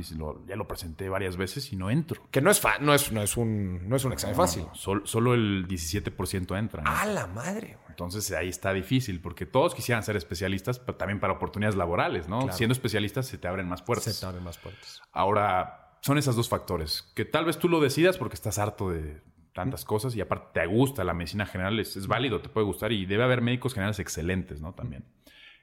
ya 0.46 0.54
lo 0.54 0.68
presenté 0.68 1.08
varias 1.08 1.38
veces 1.38 1.72
y 1.72 1.76
no 1.76 1.90
entro. 1.90 2.20
Que 2.30 2.42
no 2.42 2.50
es, 2.50 2.62
no 2.80 2.92
es, 2.94 3.10
no 3.10 3.22
es, 3.22 3.36
un, 3.38 3.88
no 3.88 3.96
es 3.96 4.04
un 4.04 4.12
examen 4.12 4.36
fácil. 4.36 4.66
solo, 4.74 5.34
el 5.34 5.66
17% 5.66 6.58
entra. 6.58 6.82
¡A 6.84 7.06
la 7.06 7.26
madre! 7.26 7.78
Entonces 7.88 8.30
ahí 8.32 8.50
está 8.50 8.74
difícil 8.74 9.20
porque 9.20 9.46
todos 9.46 9.74
quisieran 9.74 10.02
ser 10.02 10.16
especialistas, 10.16 10.78
pero 10.78 10.96
también 10.96 11.20
para 11.20 11.32
oportunidades 11.32 11.76
laborales, 11.76 12.28
¿no? 12.28 12.52
Siendo 12.52 12.74
especialistas 12.74 13.26
se 13.26 13.38
te 13.38 13.48
abren 13.48 13.66
más 13.66 13.80
puertas. 13.80 14.14
Se 14.14 14.20
te 14.20 14.26
abren 14.26 14.44
más 14.44 14.58
puertas. 14.58 15.00
Ahora, 15.12 15.96
son 16.02 16.18
esos 16.18 16.36
dos 16.36 16.50
factores. 16.50 17.10
Que 17.14 17.24
tal 17.24 17.46
vez 17.46 17.58
tú 17.58 17.68
lo 17.68 17.80
decidas 17.80 18.18
porque 18.18 18.34
estás 18.34 18.58
harto 18.58 18.90
de 18.90 19.22
tantas 19.58 19.84
cosas 19.84 20.14
y 20.14 20.20
aparte 20.20 20.60
te 20.60 20.66
gusta 20.68 21.02
la 21.02 21.14
medicina 21.14 21.44
general, 21.44 21.80
es, 21.80 22.06
válido, 22.06 22.40
te 22.40 22.48
puede 22.48 22.64
gustar 22.64 22.92
y 22.92 23.06
debe 23.06 23.24
haber 23.24 23.40
médicos 23.40 23.74
generales 23.74 23.98
excelentes, 23.98 24.60
¿no? 24.60 24.72
También. 24.72 25.04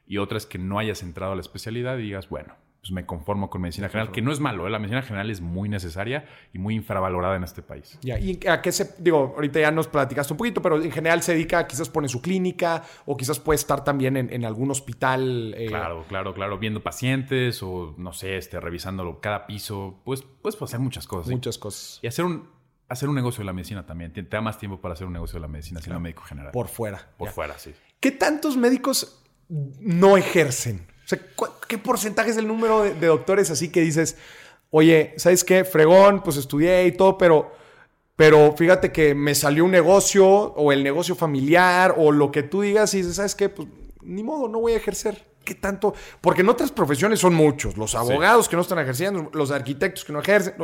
Y 0.06 0.18
otras 0.18 0.46
que 0.46 0.58
no 0.58 0.80
hayas 0.80 1.02
entrado 1.02 1.32
a 1.32 1.36
la 1.36 1.40
especialidad 1.42 1.98
y 1.98 2.02
digas, 2.02 2.28
bueno, 2.28 2.56
pues 2.82 2.92
me 2.92 3.06
conformo 3.06 3.50
con 3.50 3.62
medicina 3.62 3.88
general, 3.88 4.12
que 4.12 4.22
no 4.22 4.34
es 4.34 4.42
malo, 4.42 4.68
¿eh? 4.68 4.70
la 4.70 4.80
medicina 4.80 5.02
general 5.02 5.32
es 5.32 5.40
muy 5.40 5.70
necesaria 5.70 6.28
y 6.54 6.60
muy 6.60 6.76
infravalorada 6.76 7.38
en 7.38 7.46
este 7.46 7.62
país. 7.62 7.98
Ya, 8.02 8.20
¿y 8.20 8.38
a 8.50 8.62
qué 8.62 8.74
se, 8.74 9.02
digo, 9.02 9.34
ahorita 9.34 9.62
ya 9.62 9.72
nos 9.72 9.88
platicaste 9.88 10.34
un 10.34 10.38
poquito, 10.38 10.62
pero 10.62 10.82
en 10.82 10.92
general 10.92 11.24
se 11.24 11.32
dedica, 11.32 11.66
quizás 11.66 11.88
pone 11.88 12.10
su 12.10 12.22
clínica 12.22 12.84
o 13.06 13.16
quizás 13.16 13.40
puede 13.40 13.56
estar 13.56 13.86
también 13.86 14.18
en, 14.18 14.44
algún 14.44 14.72
hospital. 14.72 15.56
Eh? 15.58 15.68
Claro, 15.68 16.04
claro, 16.10 16.34
claro, 16.34 16.58
viendo 16.60 16.84
pacientes 16.84 17.64
o 17.64 17.96
no 17.98 18.12
sé, 18.12 18.36
este, 18.36 18.60
revisándolo 18.60 19.22
cada 19.22 19.48
piso, 19.48 20.02
pues 20.04 20.22
puedes 20.22 20.62
hacer 20.62 20.82
muchas 20.82 21.08
cosas. 21.08 21.32
Muchas 21.32 21.58
cosas. 21.58 22.00
Y 22.04 22.08
hacer 22.08 22.26
un, 22.26 22.55
hacer 22.88 23.10
un 23.10 23.16
negocio 23.16 23.40
de 23.40 23.46
la 23.46 23.54
medicina 23.54 23.86
también. 23.86 24.14
Te, 24.14 24.22
da 24.24 24.42
más 24.42 24.58
tiempo 24.58 24.80
para 24.80 24.94
hacer 24.94 25.08
un 25.08 25.14
negocio 25.14 25.36
de 25.36 25.42
la 25.42 25.48
medicina 25.48 25.82
siendo 25.82 26.00
médico 26.00 26.24
general. 26.24 26.52
Por 26.52 26.68
fuera. 26.68 27.08
Por 27.18 27.30
fuera, 27.30 27.58
sí. 27.58 27.74
¿Qué 28.00 28.12
tantos 28.12 28.58
médicos 28.58 29.22
no 29.50 30.18
ejercen? 30.18 30.86
O 31.06 31.08
sea, 31.08 31.20
¿qué 31.68 31.78
porcentaje 31.78 32.32
es 32.32 32.38
el 32.38 32.48
número 32.48 32.84
de, 32.84 33.08
doctores 33.08 33.52
así 33.52 33.70
que 33.70 33.82
dices, 33.82 34.18
oye, 34.72 35.14
¿sabes 35.18 35.44
qué? 35.44 35.64
Fregón, 35.64 36.24
pues 36.24 36.38
estudié 36.38 36.88
y 36.88 36.92
todo, 36.92 37.18
pero, 37.18 37.52
pero 38.16 38.56
fíjate 38.58 38.92
que 38.92 39.14
me 39.14 39.36
salió 39.36 39.66
un 39.66 39.72
negocio 39.72 40.28
o 40.28 40.72
el 40.72 40.84
negocio 40.84 41.16
familiar 41.16 41.96
o 41.98 42.12
lo 42.12 42.32
que 42.32 42.44
tú 42.44 42.62
digas 42.62 42.94
y 42.94 42.98
dices, 42.98 43.16
¿sabes 43.16 43.36
qué? 43.36 43.50
Pues 43.50 43.68
ni 44.02 44.24
modo, 44.24 44.48
no 44.48 44.60
voy 44.60 44.74
a 44.74 44.78
ejercer. 44.78 45.36
¿Qué 45.44 45.54
tanto? 45.54 45.94
Porque 46.22 46.42
en 46.42 46.50
otras 46.50 46.72
profesiones 46.72 47.20
son 47.20 47.36
muchos. 47.36 47.78
Los 47.78 47.94
abogados 47.94 48.50
que 48.50 48.56
no 48.56 48.64
están 48.64 48.80
ejerciendo, 48.80 49.30
los 49.34 49.52
arquitectos 49.52 50.04
que 50.04 50.12
no 50.12 50.20
ejercen. 50.20 50.56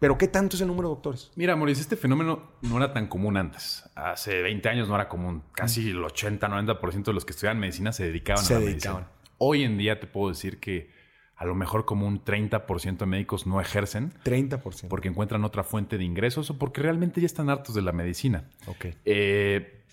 Pero 0.00 0.16
¿qué 0.16 0.28
tanto 0.28 0.56
es 0.56 0.62
el 0.62 0.68
número 0.68 0.88
de 0.88 0.94
doctores? 0.94 1.30
Mira, 1.36 1.54
Mauricio, 1.56 1.82
este 1.82 1.94
fenómeno 1.94 2.52
no 2.62 2.78
era 2.78 2.94
tan 2.94 3.06
común 3.06 3.36
antes. 3.36 3.84
Hace 3.94 4.40
20 4.40 4.66
años 4.70 4.88
no 4.88 4.94
era 4.94 5.08
común. 5.08 5.44
Casi 5.52 5.90
el 5.90 5.98
80-90% 5.98 7.04
de 7.04 7.12
los 7.12 7.26
que 7.26 7.32
estudiaban 7.32 7.60
medicina 7.60 7.92
se 7.92 8.04
dedicaban 8.04 8.44
a 8.44 8.50
la 8.50 8.58
medicina. 8.60 9.10
Hoy 9.36 9.62
en 9.62 9.76
día 9.76 10.00
te 10.00 10.06
puedo 10.06 10.30
decir 10.30 10.58
que 10.58 10.90
a 11.36 11.44
lo 11.44 11.54
mejor 11.54 11.84
como 11.84 12.06
un 12.06 12.24
30% 12.24 12.96
de 12.96 13.06
médicos 13.06 13.46
no 13.46 13.60
ejercen. 13.60 14.14
30%. 14.24 14.88
Porque 14.88 15.08
encuentran 15.08 15.44
otra 15.44 15.64
fuente 15.64 15.98
de 15.98 16.04
ingresos 16.04 16.48
o 16.48 16.58
porque 16.58 16.80
realmente 16.80 17.20
ya 17.20 17.26
están 17.26 17.50
hartos 17.50 17.74
de 17.74 17.82
la 17.82 17.92
medicina. 17.92 18.48
Ok. 18.68 18.86
Eh, 19.04 19.84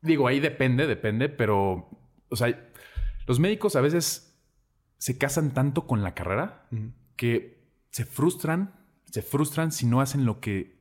digo, 0.00 0.28
ahí 0.28 0.38
depende, 0.38 0.86
depende, 0.86 1.28
pero, 1.28 1.90
o 2.28 2.36
sea, 2.36 2.70
los 3.26 3.40
médicos 3.40 3.74
a 3.74 3.80
veces 3.80 4.40
se 4.98 5.18
casan 5.18 5.54
tanto 5.54 5.88
con 5.88 6.04
la 6.04 6.14
carrera 6.14 6.68
que 7.16 7.68
se 7.90 8.04
frustran 8.04 8.79
se 9.10 9.22
frustran 9.22 9.72
si 9.72 9.86
no 9.86 10.00
hacen 10.00 10.24
lo 10.24 10.40
que 10.40 10.80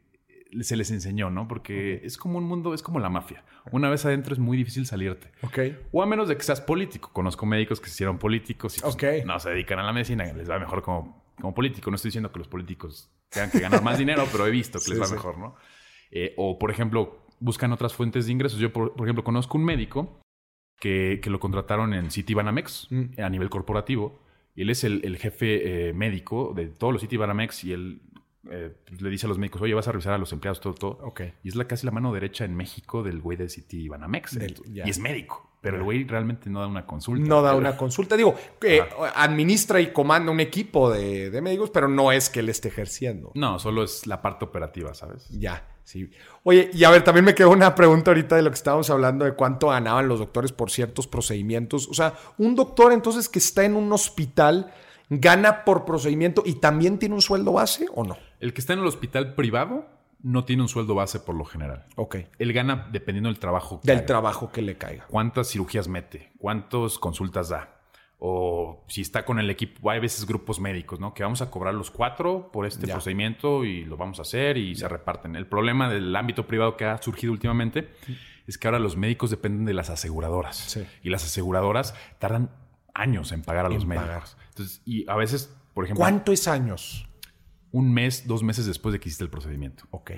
se 0.61 0.75
les 0.75 0.91
enseñó, 0.91 1.29
¿no? 1.29 1.47
Porque 1.47 2.01
es 2.03 2.17
como 2.17 2.37
un 2.37 2.45
mundo, 2.45 2.73
es 2.73 2.81
como 2.81 2.99
la 2.99 3.09
mafia. 3.09 3.43
Una 3.71 3.89
vez 3.89 4.05
adentro 4.05 4.33
es 4.33 4.39
muy 4.39 4.57
difícil 4.57 4.85
salirte. 4.85 5.31
Ok. 5.43 5.59
O 5.91 6.01
a 6.01 6.05
menos 6.05 6.27
de 6.27 6.37
que 6.37 6.43
seas 6.43 6.61
político. 6.61 7.11
Conozco 7.13 7.45
médicos 7.45 7.79
que 7.79 7.87
se 7.87 7.93
hicieron 7.93 8.17
políticos 8.17 8.77
y 8.77 8.81
pues, 8.81 9.25
no 9.25 9.39
se 9.39 9.49
dedican 9.51 9.79
a 9.79 9.83
la 9.83 9.93
medicina, 9.93 10.25
les 10.33 10.49
va 10.49 10.57
mejor 10.57 10.81
como, 10.81 11.23
como 11.39 11.53
político. 11.53 11.91
No 11.91 11.95
estoy 11.95 12.09
diciendo 12.09 12.31
que 12.31 12.39
los 12.39 12.47
políticos 12.47 13.11
tengan 13.29 13.51
que 13.51 13.59
ganar 13.59 13.83
más 13.83 13.97
dinero, 13.99 14.25
pero 14.31 14.47
he 14.47 14.51
visto 14.51 14.79
que 14.79 14.91
les 14.91 15.01
va 15.01 15.07
mejor, 15.07 15.37
¿no? 15.37 15.55
Eh, 16.11 16.33
o, 16.37 16.57
por 16.57 16.71
ejemplo, 16.71 17.25
buscan 17.39 17.71
otras 17.71 17.93
fuentes 17.93 18.25
de 18.25 18.31
ingresos. 18.31 18.59
Yo, 18.59 18.73
por, 18.73 18.93
ejemplo, 19.01 19.23
conozco 19.23 19.57
un 19.57 19.65
médico 19.65 20.19
que, 20.79 21.21
lo 21.25 21.39
contrataron 21.39 21.93
en 21.93 22.09
Citibanamex 22.09 22.87
mm. 22.89 23.21
a 23.21 23.29
nivel 23.29 23.49
corporativo. 23.49 24.19
Y 24.55 24.63
él 24.63 24.71
es 24.71 24.83
el, 24.83 25.17
jefe 25.17 25.89
eh, 25.89 25.93
médico 25.93 26.53
de 26.55 26.67
todos 26.67 26.91
los 26.91 27.01
Citibanamex 27.01 27.63
y 27.63 27.73
él 27.73 28.01
eh, 28.49 28.73
pues, 28.87 29.01
le 29.01 29.09
dice 29.09 29.25
a 29.25 29.29
los 29.29 29.37
médicos, 29.37 29.61
oye, 29.61 29.73
vas 29.73 29.87
a 29.87 29.91
revisar 29.91 30.13
a 30.13 30.17
los 30.17 30.31
empleados, 30.31 30.61
todo, 30.61 30.73
todo. 30.73 30.99
Okay. 31.03 31.33
Y 31.43 31.49
es 31.49 31.55
la, 31.55 31.65
casi 31.65 31.85
la 31.85 31.91
mano 31.91 32.13
derecha 32.13 32.45
en 32.45 32.55
México 32.55 33.03
del 33.03 33.21
güey 33.21 33.37
de 33.37 33.49
City 33.49 33.87
Banamex. 33.87 34.37
y 34.65 34.79
es 34.81 34.99
médico. 34.99 35.49
Pero 35.61 35.75
el 35.75 35.83
güey 35.83 36.05
realmente 36.05 36.49
no 36.49 36.61
da 36.61 36.67
una 36.67 36.85
consulta. 36.85 37.27
No 37.27 37.41
da 37.41 37.53
una 37.53 37.75
consulta. 37.75 38.15
Digo, 38.15 38.33
que 38.61 38.81
administra 39.13 39.81
y 39.81 39.91
comanda 39.91 40.31
un 40.31 40.39
equipo 40.39 40.89
de, 40.89 41.29
de, 41.29 41.41
médicos, 41.41 41.69
pero 41.69 41.89
no 41.89 42.13
es 42.13 42.29
que 42.29 42.39
él 42.39 42.47
esté 42.47 42.69
ejerciendo. 42.69 43.31
No, 43.35 43.59
solo 43.59 43.83
es 43.83 44.07
la 44.07 44.21
parte 44.21 44.45
operativa, 44.45 44.93
¿sabes? 44.93 45.27
Ya, 45.29 45.67
sí. 45.83 46.09
Oye, 46.43 46.69
y 46.73 46.85
a 46.85 46.89
ver, 46.89 47.03
también 47.03 47.25
me 47.25 47.35
quedó 47.35 47.49
una 47.49 47.75
pregunta 47.75 48.11
ahorita 48.11 48.37
de 48.37 48.43
lo 48.43 48.51
que 48.51 48.55
estábamos 48.55 48.89
hablando 48.89 49.25
de 49.25 49.33
cuánto 49.33 49.67
ganaban 49.67 50.07
los 50.07 50.19
doctores 50.19 50.53
por 50.53 50.71
ciertos 50.71 51.07
procedimientos. 51.07 51.89
O 51.89 51.93
sea, 51.93 52.13
un 52.37 52.55
doctor 52.55 52.93
entonces 52.93 53.27
que 53.27 53.39
está 53.39 53.65
en 53.65 53.75
un 53.75 53.91
hospital 53.91 54.71
gana 55.09 55.65
por 55.65 55.83
procedimiento 55.83 56.43
y 56.45 56.53
también 56.53 56.99
tiene 56.99 57.15
un 57.15 57.21
sueldo 57.21 57.53
base 57.53 57.87
o 57.93 58.05
no? 58.05 58.17
El 58.39 58.53
que 58.53 58.61
está 58.61 58.73
en 58.73 58.79
el 58.79 58.87
hospital 58.87 59.35
privado 59.35 59.87
no 60.21 60.45
tiene 60.45 60.61
un 60.61 60.69
sueldo 60.69 60.95
base 60.95 61.19
por 61.19 61.35
lo 61.35 61.45
general. 61.45 61.85
Ok. 61.95 62.17
Él 62.37 62.53
gana 62.53 62.87
dependiendo 62.91 63.29
del 63.29 63.39
trabajo. 63.39 63.81
Que 63.81 63.91
del 63.91 64.05
trabajo 64.05 64.51
que 64.51 64.61
le 64.61 64.77
caiga. 64.77 65.05
¿Cuántas 65.07 65.49
cirugías 65.49 65.87
mete? 65.87 66.31
¿Cuántas 66.37 66.97
consultas 66.97 67.49
da? 67.49 67.75
O 68.21 68.83
si 68.89 69.01
está 69.01 69.23
con 69.23 69.39
el 69.39 69.49
equipo, 69.49 69.89
hay 69.89 69.99
veces 70.01 70.25
grupos 70.25 70.59
médicos, 70.59 70.99
¿no? 70.99 71.13
Que 71.13 71.23
vamos 71.23 71.41
a 71.41 71.49
cobrar 71.49 71.73
los 71.73 71.89
cuatro 71.89 72.51
por 72.51 72.65
este 72.65 72.85
procedimiento 72.85 73.63
y 73.63 73.85
lo 73.85 73.95
vamos 73.95 74.19
a 74.19 74.23
hacer 74.23 74.57
y 74.57 74.75
se 74.75 74.89
reparten. 74.89 75.37
El 75.37 75.47
problema 75.47 75.89
del 75.89 76.13
ámbito 76.13 76.45
privado 76.45 76.75
que 76.75 76.83
ha 76.83 77.01
surgido 77.01 77.31
últimamente 77.31 77.93
es 78.45 78.57
que 78.57 78.67
ahora 78.67 78.79
los 78.79 78.97
médicos 78.97 79.29
dependen 79.29 79.63
de 79.63 79.73
las 79.73 79.89
aseguradoras. 79.89 80.77
Y 81.01 81.09
las 81.09 81.23
aseguradoras 81.23 81.95
tardan 82.19 82.51
años 82.93 83.31
en 83.31 83.41
pagar 83.41 83.65
a 83.65 83.69
los 83.69 83.85
médicos. 83.85 84.35
Entonces, 84.49 84.81
y 84.85 85.09
a 85.09 85.15
veces, 85.15 85.55
por 85.73 85.85
ejemplo. 85.85 86.01
¿Cuánto 86.01 86.33
es 86.33 86.49
años? 86.49 87.08
Un 87.71 87.93
mes, 87.93 88.27
dos 88.27 88.43
meses 88.43 88.65
después 88.65 88.93
de 88.93 88.99
que 88.99 89.09
hiciste 89.09 89.23
el 89.23 89.29
procedimiento. 89.29 89.83
Ok. 89.91 90.11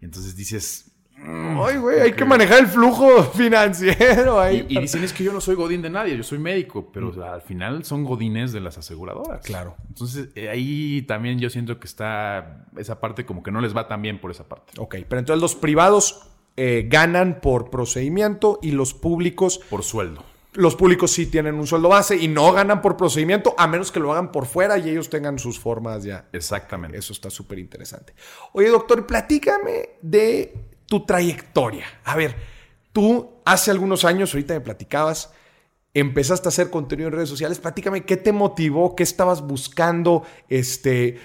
Y 0.00 0.04
entonces 0.04 0.36
dices... 0.36 0.92
Mm, 1.16 1.58
Ay, 1.60 1.76
güey, 1.78 2.00
hay 2.00 2.12
que 2.12 2.24
manejar 2.24 2.60
el 2.60 2.68
flujo 2.68 3.24
financiero 3.34 4.40
ahí. 4.40 4.64
Y, 4.68 4.80
dicen, 4.80 5.02
es 5.02 5.12
que 5.12 5.24
yo 5.24 5.32
no 5.32 5.40
soy 5.40 5.56
godín 5.56 5.82
de 5.82 5.90
nadie, 5.90 6.16
yo 6.16 6.22
soy 6.22 6.38
médico, 6.38 6.90
pero 6.92 7.12
mm. 7.12 7.22
al 7.22 7.42
final 7.42 7.84
son 7.84 8.04
godines 8.04 8.52
de 8.52 8.60
las 8.60 8.78
aseguradoras. 8.78 9.44
Claro. 9.44 9.76
Entonces, 9.88 10.28
eh, 10.36 10.48
ahí 10.48 11.02
también 11.02 11.40
yo 11.40 11.50
siento 11.50 11.80
que 11.80 11.86
está 11.86 12.66
esa 12.76 13.00
parte 13.00 13.26
como 13.26 13.42
que 13.42 13.50
no 13.50 13.60
les 13.60 13.76
va 13.76 13.88
tan 13.88 14.00
bien 14.00 14.20
por 14.20 14.30
esa 14.30 14.48
parte. 14.48 14.74
Ok, 14.78 14.96
pero 15.08 15.18
entonces 15.18 15.42
los 15.42 15.56
privados 15.56 16.28
eh, 16.56 16.86
ganan 16.88 17.40
por 17.40 17.70
procedimiento 17.70 18.58
y 18.62 18.72
los 18.72 18.94
públicos... 18.94 19.60
Por 19.70 19.82
sueldo. 19.82 20.24
Los 20.54 20.76
públicos 20.76 21.10
sí 21.10 21.26
tienen 21.26 21.54
un 21.56 21.66
sueldo 21.66 21.88
base 21.88 22.16
y 22.16 22.28
no 22.28 22.52
ganan 22.52 22.80
por 22.80 22.96
procedimiento, 22.96 23.54
a 23.58 23.66
menos 23.66 23.92
que 23.92 24.00
lo 24.00 24.12
hagan 24.12 24.32
por 24.32 24.46
fuera 24.46 24.78
y 24.78 24.88
ellos 24.90 25.10
tengan 25.10 25.38
sus 25.38 25.58
formas 25.58 26.04
ya. 26.04 26.28
Exactamente. 26.32 26.98
Eso 26.98 27.12
está 27.12 27.30
súper 27.30 27.58
interesante. 27.58 28.14
Oye, 28.52 28.68
doctor, 28.68 29.06
platícame 29.06 29.90
de 30.00 30.54
tu 30.86 31.04
trayectoria. 31.04 31.86
A 32.04 32.16
ver, 32.16 32.34
tú 32.92 33.40
hace 33.44 33.70
algunos 33.70 34.04
años, 34.04 34.32
ahorita 34.32 34.54
me 34.54 34.60
platicabas, 34.60 35.32
empezaste 35.94 36.48
a 36.48 36.50
hacer 36.50 36.70
contenido 36.70 37.08
en 37.08 37.14
redes 37.14 37.28
sociales. 37.28 37.58
Platícame 37.58 38.04
qué 38.04 38.16
te 38.16 38.32
motivó, 38.32 38.96
qué 38.96 39.02
estabas 39.02 39.42
buscando, 39.46 40.24
este, 40.48 41.18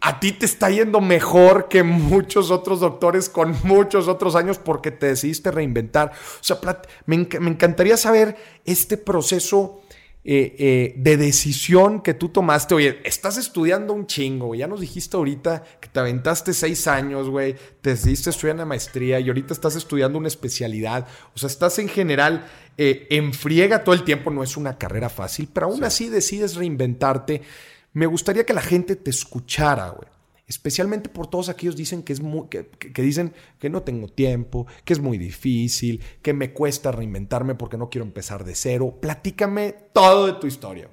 a 0.00 0.20
ti 0.20 0.32
te 0.32 0.46
está 0.46 0.70
yendo 0.70 1.00
mejor 1.00 1.68
que 1.68 1.82
muchos 1.82 2.50
otros 2.50 2.80
doctores 2.80 3.28
con 3.28 3.56
muchos 3.64 4.08
otros 4.08 4.34
años 4.34 4.58
porque 4.58 4.90
te 4.90 5.06
decidiste 5.06 5.50
reinventar. 5.50 6.12
O 6.12 6.44
sea, 6.44 6.58
me, 7.06 7.16
encantaría 7.16 7.96
saber 7.96 8.36
este 8.64 8.96
proceso 8.96 9.82
eh, 10.24 10.54
eh, 10.58 10.94
de 10.96 11.16
decisión 11.16 12.00
que 12.00 12.14
tú 12.14 12.28
tomaste. 12.28 12.74
Oye, 12.74 13.00
estás 13.04 13.36
estudiando 13.38 13.92
un 13.92 14.06
chingo, 14.06 14.54
Ya 14.54 14.68
nos 14.68 14.80
dijiste 14.80 15.16
ahorita 15.16 15.64
que 15.80 15.88
te 15.88 16.00
aventaste 16.00 16.52
seis 16.52 16.86
años, 16.86 17.28
güey. 17.28 17.56
Te 17.80 17.90
decidiste 17.90 18.30
estudiar 18.30 18.56
una 18.56 18.66
maestría 18.66 19.18
y 19.18 19.28
ahorita 19.28 19.52
estás 19.52 19.74
estudiando 19.74 20.18
una 20.18 20.28
especialidad. 20.28 21.08
O 21.34 21.38
sea, 21.38 21.48
estás 21.48 21.78
en 21.78 21.88
general 21.88 22.46
eh, 22.78 23.06
en 23.10 23.32
friega 23.34 23.82
todo 23.82 23.94
el 23.94 24.04
tiempo. 24.04 24.30
No 24.30 24.42
es 24.42 24.56
una 24.56 24.78
carrera 24.78 25.08
fácil, 25.08 25.48
pero 25.52 25.66
aún 25.66 25.82
así 25.82 26.08
decides 26.08 26.54
reinventarte. 26.54 27.42
Me 27.92 28.06
gustaría 28.06 28.44
que 28.44 28.54
la 28.54 28.62
gente 28.62 28.96
te 28.96 29.10
escuchara, 29.10 29.90
güey. 29.90 30.08
Especialmente 30.46 31.08
por 31.08 31.28
todos 31.28 31.48
aquellos 31.48 31.76
dicen 31.76 32.02
que, 32.02 32.12
es 32.12 32.20
muy, 32.20 32.48
que, 32.48 33.02
dicen 33.02 33.32
que 33.58 33.70
no 33.70 33.82
tengo 33.82 34.08
tiempo, 34.08 34.66
que 34.84 34.92
es 34.92 35.00
muy 35.00 35.16
difícil, 35.16 36.02
que 36.20 36.34
me 36.34 36.52
cuesta 36.52 36.92
reinventarme 36.92 37.54
porque 37.54 37.78
no 37.78 37.88
quiero 37.88 38.04
empezar 38.04 38.44
de 38.44 38.54
cero. 38.54 38.98
Platícame 39.00 39.74
todo 39.94 40.26
de 40.26 40.34
tu 40.34 40.46
historia. 40.46 40.88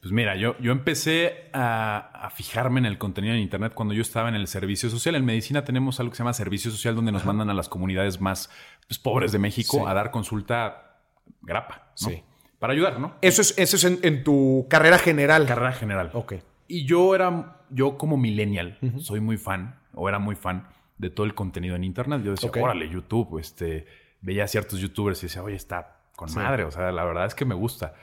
Pues 0.00 0.12
mira, 0.12 0.36
yo, 0.36 0.56
yo 0.58 0.72
empecé 0.72 1.48
a, 1.52 2.30
fijarme 2.34 2.80
en 2.80 2.86
el 2.86 2.98
contenido 2.98 3.34
en 3.34 3.40
Internet 3.40 3.72
cuando 3.74 3.94
yo 3.94 4.02
estaba 4.02 4.28
en 4.28 4.34
el 4.34 4.46
servicio 4.46 4.90
social. 4.90 5.14
En 5.14 5.24
medicina 5.24 5.64
tenemos 5.64 5.98
algo 6.00 6.10
que 6.10 6.16
se 6.16 6.22
llama 6.22 6.34
servicio 6.34 6.70
social, 6.70 6.94
donde 6.94 7.10
nos 7.10 7.24
mandan 7.24 7.50
a 7.50 7.54
las 7.54 7.68
comunidades 7.68 8.20
más 8.20 8.50
pues, 8.86 8.98
pobres 8.98 9.32
de 9.32 9.38
México 9.38 9.88
a 9.88 9.94
dar 9.94 10.10
consulta 10.10 11.00
grapa. 11.40 11.92
Sí. 11.94 12.22
Para 12.58 12.72
ayudar, 12.72 12.98
¿no? 12.98 13.14
Eso 13.22 13.40
es, 13.40 13.56
eso 13.56 13.76
es 13.76 13.84
en, 13.84 14.24
tu 14.24 14.66
carrera 14.68 14.98
general. 14.98 15.46
Carrera 15.46 15.72
general. 15.72 16.10
Ok. 16.12 16.34
Y 16.66 16.84
yo 16.84 17.14
era, 17.14 17.62
yo 17.70 17.96
como 17.96 18.16
millennial, 18.16 18.78
soy 18.98 19.20
muy 19.20 19.36
fan, 19.36 19.78
o 19.94 20.08
era 20.08 20.18
muy 20.18 20.34
fan 20.34 20.68
de 20.98 21.10
todo 21.10 21.24
el 21.24 21.34
contenido 21.34 21.76
en 21.76 21.84
internet. 21.84 22.22
Yo 22.24 22.32
decía, 22.32 22.50
órale, 22.60 22.88
YouTube, 22.88 23.38
este, 23.38 23.86
veía 24.20 24.44
a 24.44 24.48
ciertos 24.48 24.80
youtubers 24.80 25.22
y 25.22 25.26
decía, 25.26 25.42
oye, 25.42 25.56
está 25.56 26.02
con 26.16 26.34
madre, 26.34 26.64
o 26.64 26.70
sea, 26.70 26.90
la 26.90 27.04
verdad 27.04 27.26
es 27.26 27.34
que 27.34 27.44
me 27.44 27.54
gusta, 27.54 27.94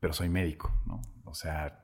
pero 0.00 0.12
soy 0.12 0.28
médico, 0.28 0.72
¿no? 0.86 1.00
O 1.24 1.34
sea, 1.34 1.80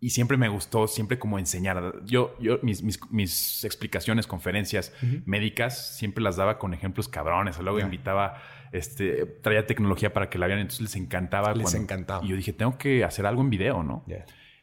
y 0.00 0.10
siempre 0.10 0.36
me 0.36 0.48
gustó, 0.48 0.86
siempre 0.86 1.18
como 1.18 1.38
enseñar. 1.38 2.04
Yo, 2.04 2.36
yo 2.40 2.58
mis, 2.62 2.82
mis, 3.10 3.64
explicaciones, 3.64 4.26
conferencias 4.26 4.92
médicas, 5.24 5.96
siempre 5.96 6.22
las 6.22 6.36
daba 6.36 6.58
con 6.58 6.72
ejemplos 6.72 7.08
cabrones. 7.08 7.58
O 7.58 7.62
luego 7.62 7.80
invitaba 7.80 8.40
este, 8.72 9.26
traía 9.42 9.66
tecnología 9.66 10.12
para 10.12 10.28
que 10.30 10.38
la 10.38 10.46
vean, 10.46 10.60
entonces 10.60 10.82
les 10.82 10.96
encantaba. 10.96 11.54
Les 11.54 11.74
encantaba. 11.74 12.24
Y 12.24 12.28
yo 12.28 12.36
dije, 12.36 12.52
tengo 12.52 12.76
que 12.78 13.04
hacer 13.04 13.26
algo 13.26 13.42
en 13.42 13.50
video, 13.50 13.82
¿no? 13.82 14.04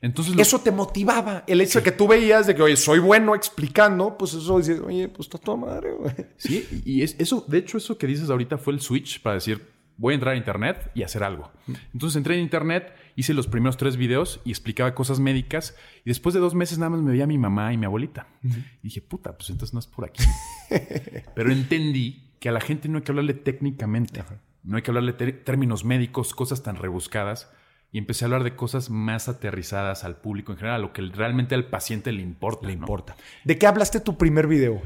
Entonces 0.01 0.35
Eso 0.37 0.59
te 0.59 0.71
motivaba. 0.71 1.43
El 1.47 1.61
hecho 1.61 1.79
de 1.79 1.83
que 1.83 1.91
tú 1.91 2.07
veías 2.07 2.45
de 2.45 2.55
que, 2.55 2.61
oye, 2.61 2.75
soy 2.75 2.99
bueno 2.99 3.33
explicando, 3.33 4.17
pues 4.17 4.33
eso 4.33 4.57
dices, 4.59 4.79
oye, 4.79 5.07
pues 5.07 5.27
está 5.27 5.37
toda 5.37 5.57
madre, 5.57 5.93
güey. 5.93 6.13
Sí, 6.37 6.83
y 6.85 7.01
es, 7.01 7.15
eso, 7.17 7.43
de 7.47 7.57
hecho, 7.57 7.77
eso 7.77 7.97
que 7.97 8.05
dices 8.05 8.29
ahorita 8.29 8.57
fue 8.57 8.73
el 8.73 8.81
switch 8.81 9.21
para 9.21 9.35
decir, 9.35 9.75
voy 9.97 10.13
a 10.13 10.15
entrar 10.15 10.33
a 10.33 10.37
internet 10.37 10.91
y 10.93 11.03
hacer 11.03 11.23
algo. 11.23 11.51
Entonces 11.93 12.17
entré 12.17 12.35
en 12.35 12.41
internet, 12.41 12.93
hice 13.15 13.33
los 13.33 13.47
primeros 13.47 13.77
tres 13.77 13.97
videos 13.97 14.41
y 14.43 14.51
explicaba 14.51 14.93
cosas 14.93 15.19
médicas. 15.19 15.75
Y 16.03 16.09
después 16.09 16.33
de 16.33 16.41
dos 16.41 16.53
meses 16.53 16.77
nada 16.77 16.89
más 16.91 17.01
me 17.01 17.11
veía 17.11 17.27
mi 17.27 17.37
mamá 17.37 17.73
y 17.73 17.77
mi 17.77 17.85
abuelita. 17.85 18.27
Y 18.43 18.83
dije, 18.83 19.01
puta, 19.01 19.35
pues 19.35 19.49
entonces 19.49 19.73
no 19.73 19.79
es 19.79 19.87
por 19.87 20.05
aquí. 20.05 20.23
Pero 21.35 21.51
entendí 21.51 22.24
que 22.39 22.49
a 22.49 22.51
la 22.51 22.61
gente 22.61 22.89
no 22.89 22.97
hay 22.97 23.03
que 23.03 23.11
hablarle 23.11 23.33
técnicamente, 23.33 24.23
no 24.63 24.77
hay 24.77 24.83
que 24.83 24.91
hablarle 24.91 25.13
términos 25.13 25.85
médicos, 25.85 26.33
cosas 26.33 26.63
tan 26.63 26.75
rebuscadas. 26.75 27.51
Y 27.91 27.97
empecé 27.97 28.25
a 28.25 28.27
hablar 28.27 28.43
de 28.43 28.57
cosas 28.57 28.89
más 28.89 29.29
aterrizadas 29.29 30.03
al 30.03 30.17
público 30.17 30.51
en 30.51 30.57
general, 30.57 30.81
a 30.81 30.83
lo 30.83 30.91
que 30.91 31.01
realmente 31.01 31.55
al 31.55 31.65
paciente 31.67 32.11
le 32.11 32.21
importa. 32.21 32.67
Le 32.67 32.73
importa. 32.73 33.15
¿De 33.45 33.57
qué 33.57 33.67
hablaste 33.67 34.01
tu 34.01 34.17
primer 34.17 34.47
video? 34.47 34.81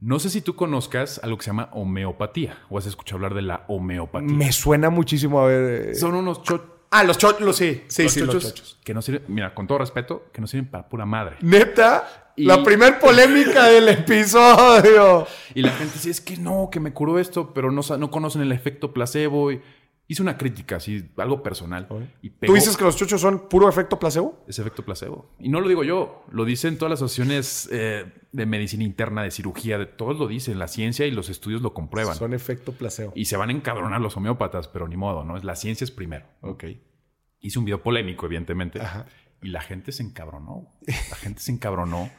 No 0.00 0.20
sé 0.20 0.30
si 0.30 0.40
tú 0.40 0.54
conozcas 0.54 1.18
algo 1.24 1.36
que 1.38 1.44
se 1.44 1.50
llama 1.50 1.70
homeopatía 1.72 2.58
o 2.68 2.78
has 2.78 2.86
escuchado 2.86 3.16
hablar 3.16 3.34
de 3.34 3.42
la 3.42 3.64
homeopatía. 3.66 4.36
Me 4.36 4.52
suena 4.52 4.88
muchísimo 4.90 5.40
a 5.40 5.46
ver. 5.46 5.88
Eh, 5.90 5.94
Son 5.96 6.14
unos 6.14 6.42
chochos. 6.42 6.68
Ah, 6.90 7.02
los 7.02 7.18
chochos, 7.18 7.56
sí. 7.56 7.82
Sí, 7.88 8.08
sí, 8.08 8.20
los 8.20 8.38
chochos. 8.38 8.78
Que 8.84 8.94
no 8.94 9.02
sirven, 9.02 9.22
mira, 9.26 9.52
con 9.52 9.66
todo 9.66 9.78
respeto, 9.78 10.26
que 10.32 10.40
no 10.40 10.46
sirven 10.46 10.70
para 10.70 10.88
pura 10.88 11.04
madre. 11.04 11.36
Neta. 11.40 12.23
La 12.36 12.62
primer 12.62 12.98
polémica 13.00 13.66
del 13.68 13.88
episodio. 13.88 15.26
Y 15.54 15.62
la 15.62 15.72
gente 15.72 15.94
dice, 15.94 16.10
es 16.10 16.20
que 16.20 16.36
no, 16.36 16.68
que 16.70 16.80
me 16.80 16.92
curó 16.92 17.18
esto, 17.18 17.52
pero 17.54 17.70
no, 17.70 17.82
no 17.98 18.10
conocen 18.10 18.42
el 18.42 18.52
efecto 18.52 18.92
placebo. 18.92 19.52
Y 19.52 19.60
hice 20.06 20.22
una 20.22 20.36
crítica, 20.36 20.76
así, 20.76 21.10
algo 21.16 21.42
personal. 21.42 21.88
¿Tú 21.88 22.54
dices 22.54 22.76
que 22.76 22.84
los 22.84 22.96
chuchos 22.96 23.20
son 23.20 23.48
puro 23.48 23.68
efecto 23.68 23.98
placebo? 23.98 24.44
Es 24.46 24.58
efecto 24.58 24.84
placebo. 24.84 25.30
Y 25.38 25.48
no 25.48 25.60
lo 25.60 25.68
digo 25.68 25.84
yo, 25.84 26.24
lo 26.30 26.44
dicen 26.44 26.76
todas 26.76 26.90
las 26.90 27.02
asociaciones 27.02 27.68
eh, 27.72 28.12
de 28.32 28.46
medicina 28.46 28.84
interna, 28.84 29.22
de 29.22 29.30
cirugía, 29.30 29.78
de 29.78 29.86
todos 29.86 30.18
lo 30.18 30.26
dicen, 30.26 30.58
la 30.58 30.68
ciencia 30.68 31.06
y 31.06 31.10
los 31.10 31.28
estudios 31.28 31.62
lo 31.62 31.72
comprueban. 31.72 32.16
Son 32.16 32.34
efecto 32.34 32.72
placebo. 32.72 33.12
Y 33.14 33.26
se 33.26 33.36
van 33.36 33.50
a 33.50 33.52
encabronar 33.52 34.00
los 34.00 34.16
homeópatas, 34.16 34.68
pero 34.68 34.88
ni 34.88 34.96
modo, 34.96 35.24
¿no? 35.24 35.36
La 35.38 35.56
ciencia 35.56 35.84
es 35.84 35.90
primero. 35.90 36.26
Ok. 36.40 36.64
Hice 37.40 37.58
un 37.58 37.64
video 37.64 37.82
polémico, 37.82 38.26
evidentemente. 38.26 38.80
Y 39.42 39.48
la 39.48 39.60
gente 39.60 39.92
se 39.92 40.02
encabronó. 40.02 40.70
La 40.86 41.16
gente 41.16 41.40
se 41.40 41.52
encabronó. 41.52 42.10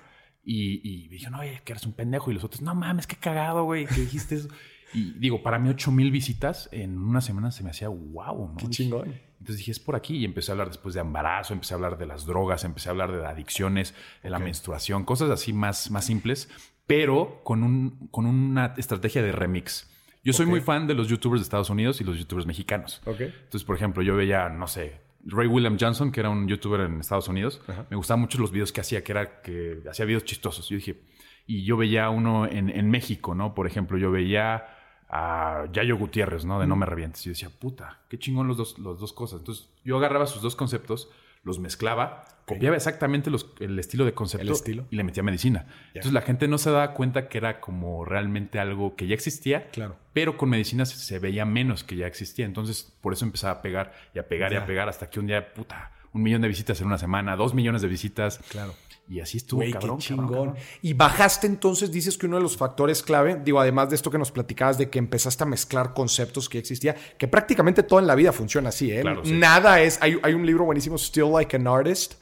Y, 0.45 0.79
y 0.87 1.07
dije, 1.07 1.29
no, 1.29 1.39
oye, 1.39 1.61
que 1.65 1.73
eres 1.73 1.85
un 1.85 1.93
pendejo. 1.93 2.31
Y 2.31 2.35
los 2.35 2.43
otros, 2.43 2.61
no 2.61 2.75
mames, 2.75 3.07
qué 3.07 3.15
cagado, 3.15 3.63
güey, 3.63 3.87
que 3.87 4.01
dijiste 4.01 4.35
eso. 4.35 4.49
Y 4.93 5.11
digo, 5.19 5.43
para 5.43 5.59
mí, 5.59 5.69
8 5.69 5.91
mil 5.91 6.11
visitas 6.11 6.69
en 6.71 6.97
una 6.97 7.19
semana 7.19 7.51
se 7.51 7.63
me 7.63 7.71
hacía 7.71 7.89
wow, 7.89 8.49
¿no? 8.49 8.57
Qué 8.57 8.69
chingón. 8.69 9.13
Entonces 9.39 9.57
dije, 9.57 9.71
es 9.71 9.79
por 9.79 9.95
aquí. 9.95 10.17
Y 10.17 10.25
empecé 10.25 10.51
a 10.51 10.53
hablar 10.53 10.69
después 10.69 10.95
de 10.95 11.01
embarazo, 11.01 11.53
empecé 11.53 11.73
a 11.73 11.75
hablar 11.75 11.97
de 11.97 12.05
las 12.05 12.25
drogas, 12.25 12.63
empecé 12.63 12.89
a 12.89 12.91
hablar 12.91 13.11
de 13.11 13.25
adicciones, 13.25 13.93
de 14.23 14.29
la 14.29 14.39
menstruación, 14.39 15.03
cosas 15.03 15.29
así 15.29 15.51
más, 15.51 15.91
más 15.91 16.05
simples, 16.05 16.49
pero 16.87 17.41
con, 17.43 17.63
un, 17.63 18.07
con 18.11 18.25
una 18.25 18.73
estrategia 18.77 19.21
de 19.21 19.31
remix. 19.31 19.89
Yo 20.23 20.33
soy 20.33 20.47
muy 20.47 20.61
fan 20.61 20.87
de 20.87 20.95
los 20.95 21.07
youtubers 21.07 21.41
de 21.41 21.43
Estados 21.43 21.69
Unidos 21.69 22.01
y 22.01 22.03
los 22.03 22.17
youtubers 22.17 22.47
mexicanos. 22.47 23.01
Okay. 23.05 23.27
Entonces, 23.27 23.63
por 23.63 23.75
ejemplo, 23.75 24.01
yo 24.01 24.15
veía, 24.15 24.49
no 24.49 24.65
sé, 24.67 24.99
Ray 25.25 25.47
William 25.47 25.77
Johnson, 25.79 26.11
que 26.11 26.19
era 26.19 26.29
un 26.29 26.47
youtuber 26.47 26.81
en 26.81 26.99
Estados 26.99 27.27
Unidos, 27.27 27.61
me 27.89 27.97
gustaban 27.97 28.21
mucho 28.21 28.39
los 28.39 28.51
videos 28.51 28.71
que 28.71 28.81
hacía, 28.81 29.03
que 29.03 29.11
era 29.11 29.41
que 29.41 29.81
hacía 29.89 30.05
videos 30.05 30.23
chistosos. 30.23 30.69
Yo 30.69 30.75
dije, 30.75 31.01
y 31.47 31.63
yo 31.63 31.77
veía 31.77 32.09
uno 32.09 32.47
en, 32.47 32.89
México, 32.89 33.35
¿no? 33.35 33.53
Por 33.53 33.67
ejemplo, 33.67 33.97
yo 33.97 34.11
veía 34.11 34.65
a 35.09 35.65
Yayo 35.71 35.97
Gutiérrez, 35.97 36.45
¿no? 36.45 36.59
De 36.59 36.67
No 36.67 36.75
Me 36.75 36.85
Revientes. 36.85 37.21
Y 37.21 37.25
yo 37.25 37.31
decía, 37.31 37.49
puta, 37.49 38.01
qué 38.09 38.17
chingón 38.19 38.47
los 38.47 38.57
dos, 38.57 38.79
los 38.79 38.99
dos 38.99 39.13
cosas. 39.13 39.39
Entonces, 39.39 39.69
yo 39.83 39.97
agarraba 39.97 40.27
sus 40.27 40.41
dos 40.41 40.55
conceptos, 40.55 41.09
los 41.43 41.59
mezclaba, 41.59 42.25
copiaba 42.45 42.75
exactamente 42.75 43.31
el 43.59 43.79
estilo 43.79 44.05
de 44.05 44.13
concepto 44.13 44.53
y 44.89 44.95
le 44.95 45.03
metía 45.03 45.23
medicina. 45.23 45.65
Entonces 45.87 46.13
la 46.13 46.21
gente 46.21 46.47
no 46.47 46.57
se 46.57 46.69
daba 46.69 46.93
cuenta 46.93 47.27
que 47.27 47.39
era 47.39 47.59
como 47.59 48.05
realmente 48.05 48.59
algo 48.59 48.95
que 48.95 49.07
ya 49.07 49.15
existía, 49.15 49.67
claro. 49.71 49.97
pero 50.13 50.37
con 50.37 50.49
medicina 50.49 50.85
se, 50.85 51.19
veía 51.19 51.45
menos 51.45 51.83
que 51.83 51.95
ya 51.95 52.07
existía. 52.07 52.45
Entonces 52.45 52.95
por 53.01 53.13
eso 53.13 53.25
empezaba 53.25 53.53
a 53.53 53.61
pegar 53.61 53.93
y 54.13 54.19
a 54.19 54.27
pegar 54.27 54.53
y 54.53 54.57
a 54.57 54.65
pegar 54.65 54.87
hasta 54.87 55.09
que 55.09 55.19
un 55.19 55.27
día, 55.27 55.53
puta, 55.53 55.91
un 56.15 56.23
millón 56.23 56.41
de 56.41 56.47
visitas 56.47 56.79
en 56.79 56.87
una 56.87 56.97
semana, 56.97 57.35
dos 57.35 57.53
millones 57.53 57.81
de 57.81 57.89
visitas. 57.89 58.39
Claro. 58.49 58.73
Y 59.07 59.19
así 59.19 59.37
estuvo, 59.37 59.61
cabrón, 59.71 59.99
chingón. 59.99 60.55
Y 60.81 60.93
bajaste 60.93 61.45
entonces, 61.45 61.91
dices 61.91 62.17
que 62.17 62.25
uno 62.25 62.37
de 62.37 62.41
los 62.41 62.57
factores 62.57 63.03
clave, 63.03 63.39
digo, 63.43 63.59
además 63.59 63.89
de 63.89 63.95
esto 63.95 64.09
que 64.09 64.17
nos 64.17 64.31
platicabas 64.31 64.79
de 64.79 64.89
que 64.89 64.97
empezaste 64.97 65.43
a 65.43 65.45
mezclar 65.45 65.93
conceptos 65.93 66.49
que 66.49 66.57
existía, 66.57 66.95
que 67.17 67.27
prácticamente 67.27 67.83
todo 67.83 67.99
en 67.99 68.07
la 68.07 68.15
vida 68.15 68.31
funciona 68.31 68.69
así, 68.69 68.91
¿eh? 68.91 69.03
Nada 69.25 69.81
es, 69.81 69.99
hay, 70.01 70.17
hay, 70.23 70.33
un 70.33 70.45
libro 70.45 70.63
buenísimo, 70.63 70.97
Still 70.97 71.31
Like 71.33 71.55
an 71.55 71.67
Artist. 71.67 72.15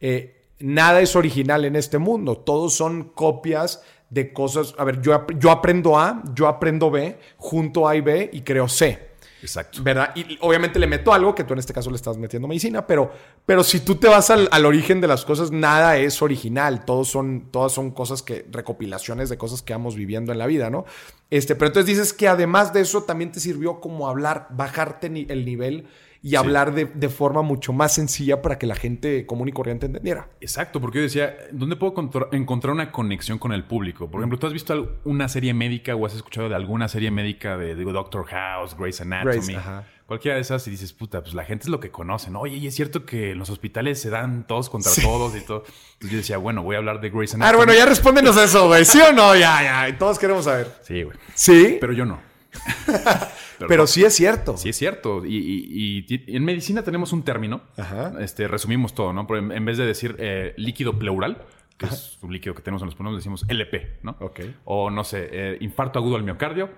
Eh, 0.00 0.46
nada 0.60 1.00
es 1.00 1.14
original 1.14 1.64
en 1.66 1.76
este 1.76 1.98
mundo, 1.98 2.38
todos 2.38 2.72
son 2.72 3.10
copias 3.10 3.82
de 4.08 4.32
cosas. 4.32 4.74
A 4.78 4.84
ver, 4.84 5.02
yo, 5.02 5.26
yo 5.38 5.50
aprendo 5.50 5.98
A, 5.98 6.22
yo 6.34 6.48
aprendo 6.48 6.90
B, 6.90 7.18
junto 7.36 7.86
A 7.86 7.96
y 7.96 8.00
B 8.00 8.30
y 8.32 8.40
creo 8.42 8.66
C. 8.68 9.09
Exacto. 9.42 9.82
¿Verdad? 9.82 10.12
Y 10.14 10.38
obviamente 10.40 10.78
le 10.78 10.86
meto 10.86 11.12
algo, 11.12 11.34
que 11.34 11.44
tú 11.44 11.52
en 11.54 11.58
este 11.58 11.72
caso 11.72 11.90
le 11.90 11.96
estás 11.96 12.18
metiendo 12.18 12.46
medicina, 12.48 12.86
pero, 12.86 13.12
pero 13.46 13.64
si 13.64 13.80
tú 13.80 13.96
te 13.96 14.08
vas 14.08 14.30
al, 14.30 14.48
origen 14.64 15.00
de 15.00 15.08
las 15.08 15.24
cosas, 15.24 15.50
nada 15.50 15.96
es 15.96 16.20
original. 16.22 16.84
Todos 16.84 17.08
son, 17.08 17.48
todas 17.50 17.72
son 17.72 17.90
cosas 17.90 18.22
que, 18.22 18.46
recopilaciones 18.50 19.28
de 19.28 19.38
cosas 19.38 19.62
que 19.62 19.72
vamos 19.72 19.94
viviendo 19.94 20.32
en 20.32 20.38
la 20.38 20.46
vida, 20.46 20.70
¿no? 20.70 20.84
Este, 21.30 21.54
pero 21.54 21.68
entonces 21.68 21.86
dices 21.86 22.12
que 22.12 22.28
además 22.28 22.72
de 22.72 22.80
eso 22.80 23.04
también 23.04 23.32
te 23.32 23.40
sirvió 23.40 23.80
como 23.80 24.08
hablar, 24.08 24.48
bajarte 24.50 25.06
el 25.06 25.44
nivel 25.44 25.86
y 26.22 26.34
hablar 26.36 26.74
de, 26.74 27.08
forma 27.08 27.42
mucho 27.42 27.72
más 27.72 27.94
sencilla 27.94 28.42
para 28.42 28.58
que 28.58 28.66
la 28.66 28.74
gente 28.74 29.24
común 29.26 29.48
y 29.48 29.52
corriente 29.52 29.86
entendiera. 29.86 30.28
Exacto, 30.40 30.80
porque 30.80 30.98
yo 30.98 31.02
decía, 31.02 31.34
¿dónde 31.52 31.76
puedo 31.76 31.94
encontrar 32.32 32.74
una 32.74 32.92
conexión 32.92 33.38
con 33.38 33.52
el 33.52 33.64
público? 33.64 34.10
Por 34.10 34.20
ejemplo, 34.20 34.38
¿tú 34.38 34.46
has 34.46 34.52
visto 34.52 34.98
una 35.04 35.28
serie 35.28 35.54
médica 35.54 35.94
o 35.94 36.06
has 36.06 36.14
escuchado 36.14 36.48
de 36.48 36.54
alguna 36.54 36.88
serie 36.88 37.10
médica 37.10 37.56
de, 37.56 37.74
Doctor 37.74 38.26
House, 38.26 38.76
Grey's 38.76 39.00
Anatomy? 39.00 39.56
Cualquiera 40.06 40.34
de 40.34 40.40
esas 40.40 40.66
y 40.66 40.72
dices, 40.72 40.92
puta, 40.92 41.22
pues 41.22 41.34
la 41.34 41.44
gente 41.44 41.64
es 41.64 41.68
lo 41.68 41.78
que 41.78 41.92
conocen. 41.92 42.34
Oye, 42.34 42.56
y 42.56 42.66
es 42.66 42.74
cierto 42.74 43.06
que 43.06 43.30
en 43.30 43.38
los 43.38 43.48
hospitales 43.48 44.00
se 44.00 44.10
dan 44.10 44.44
todos 44.44 44.68
contra 44.68 44.90
todos 45.00 45.36
y 45.36 45.40
todo. 45.40 45.62
Entonces 45.92 46.10
yo 46.10 46.16
decía, 46.16 46.36
bueno, 46.36 46.64
voy 46.64 46.74
a 46.74 46.78
hablar 46.78 47.00
de 47.00 47.10
Grey's 47.10 47.34
Anatomy. 47.34 47.48
A 47.48 47.50
ver, 47.52 47.56
bueno, 47.56 47.78
ya 47.78 47.86
respóndenos 47.86 48.36
eso, 48.36 48.66
güey. 48.66 48.84
¿Sí 48.84 49.00
o 49.00 49.12
no? 49.12 49.36
Ya, 49.36 49.62
ya. 49.88 49.98
Todos 49.98 50.18
queremos 50.18 50.46
saber. 50.46 50.66
Sí, 50.82 51.04
güey. 51.04 51.16
¿Sí? 51.34 51.78
Pero 51.80 51.92
yo 51.92 52.04
no. 52.04 52.18
Pero, 53.68 53.86
sí 53.86 54.04
es 54.04 54.14
cierto. 54.14 54.56
Sí 54.56 54.70
es 54.70 54.76
cierto. 54.76 55.24
Y, 55.24 56.06
en 56.26 56.44
medicina 56.44 56.82
tenemos 56.82 57.12
un 57.12 57.22
término. 57.22 57.62
Ajá. 57.76 58.14
Este, 58.20 58.48
resumimos 58.48 58.94
todo, 58.94 59.12
¿no? 59.12 59.26
Pero 59.26 59.52
en, 59.52 59.64
vez 59.64 59.78
de 59.78 59.86
decir 59.86 60.16
eh, 60.18 60.54
líquido 60.56 60.98
pleural, 60.98 61.44
que 61.76 61.86
es 61.86 62.18
un 62.22 62.32
líquido 62.32 62.54
que 62.54 62.62
tenemos 62.62 62.82
en 62.82 62.86
los 62.86 62.94
pulmones, 62.94 63.18
decimos 63.18 63.44
LP, 63.48 63.98
¿no? 64.02 64.16
Ok. 64.20 64.40
O 64.64 64.90
no 64.90 65.04
sé, 65.04 65.28
eh, 65.32 65.58
infarto 65.60 65.98
agudo 65.98 66.16
al 66.16 66.22
miocardio, 66.22 66.70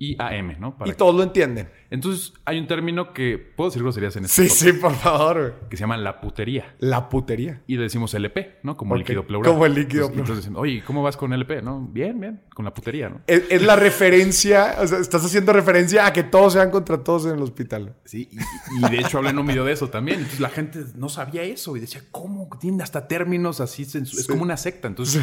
IAM, 0.00 0.56
¿no? 0.58 0.76
y 0.86 0.92
todos 0.94 1.14
lo 1.14 1.22
entienden. 1.22 1.68
Entonces, 1.90 2.32
hay 2.46 2.58
un 2.58 2.66
término 2.66 3.12
que 3.12 3.36
puedo 3.36 3.68
decir 3.68 3.82
groserías 3.82 4.16
en 4.16 4.24
este 4.24 4.48
Sí, 4.48 4.48
sí, 4.48 4.72
por 4.72 4.94
favor. 4.94 5.66
Que 5.68 5.76
se 5.76 5.82
llama 5.82 5.98
la 5.98 6.22
putería. 6.22 6.74
La 6.78 7.10
putería. 7.10 7.62
Y 7.66 7.76
le 7.76 7.82
decimos 7.82 8.14
LP, 8.14 8.60
¿no? 8.62 8.78
Como 8.78 8.96
líquido 8.96 9.26
pleural. 9.26 9.52
Como 9.52 9.66
el 9.66 9.74
líquido 9.74 10.06
entonces, 10.06 10.14
pleural. 10.14 10.38
Entonces, 10.38 10.52
oye, 10.56 10.82
¿cómo 10.86 11.02
vas 11.02 11.18
con 11.18 11.34
LP? 11.34 11.60
¿No? 11.60 11.86
Bien, 11.86 12.18
bien, 12.18 12.40
con 12.54 12.64
la 12.64 12.72
putería, 12.72 13.10
¿no? 13.10 13.20
Es, 13.26 13.62
la 13.62 13.76
referencia, 13.76 14.76
o 14.80 14.86
sea, 14.86 15.00
estás 15.00 15.22
haciendo 15.22 15.52
referencia 15.52 16.06
a 16.06 16.12
que 16.14 16.22
todos 16.22 16.54
sean 16.54 16.70
contra 16.70 17.04
todos 17.04 17.26
en 17.26 17.32
el 17.32 17.42
hospital. 17.42 17.96
Sí, 18.04 18.30
y, 18.78 18.90
de 18.90 19.00
hecho 19.00 19.18
hablé 19.18 19.30
en 19.30 19.38
un 19.38 19.46
video 19.46 19.66
de 19.66 19.72
eso 19.72 19.90
también. 19.90 20.18
Entonces, 20.18 20.40
la 20.40 20.48
gente 20.48 20.84
no 20.94 21.10
sabía 21.10 21.42
eso 21.42 21.76
y 21.76 21.80
decía, 21.80 22.00
¿cómo? 22.10 22.48
Tienen 22.58 22.80
hasta 22.80 23.06
términos 23.06 23.60
así, 23.60 23.82
es 23.82 24.26
como 24.26 24.44
una 24.44 24.56
secta. 24.56 24.88
Entonces, 24.88 25.22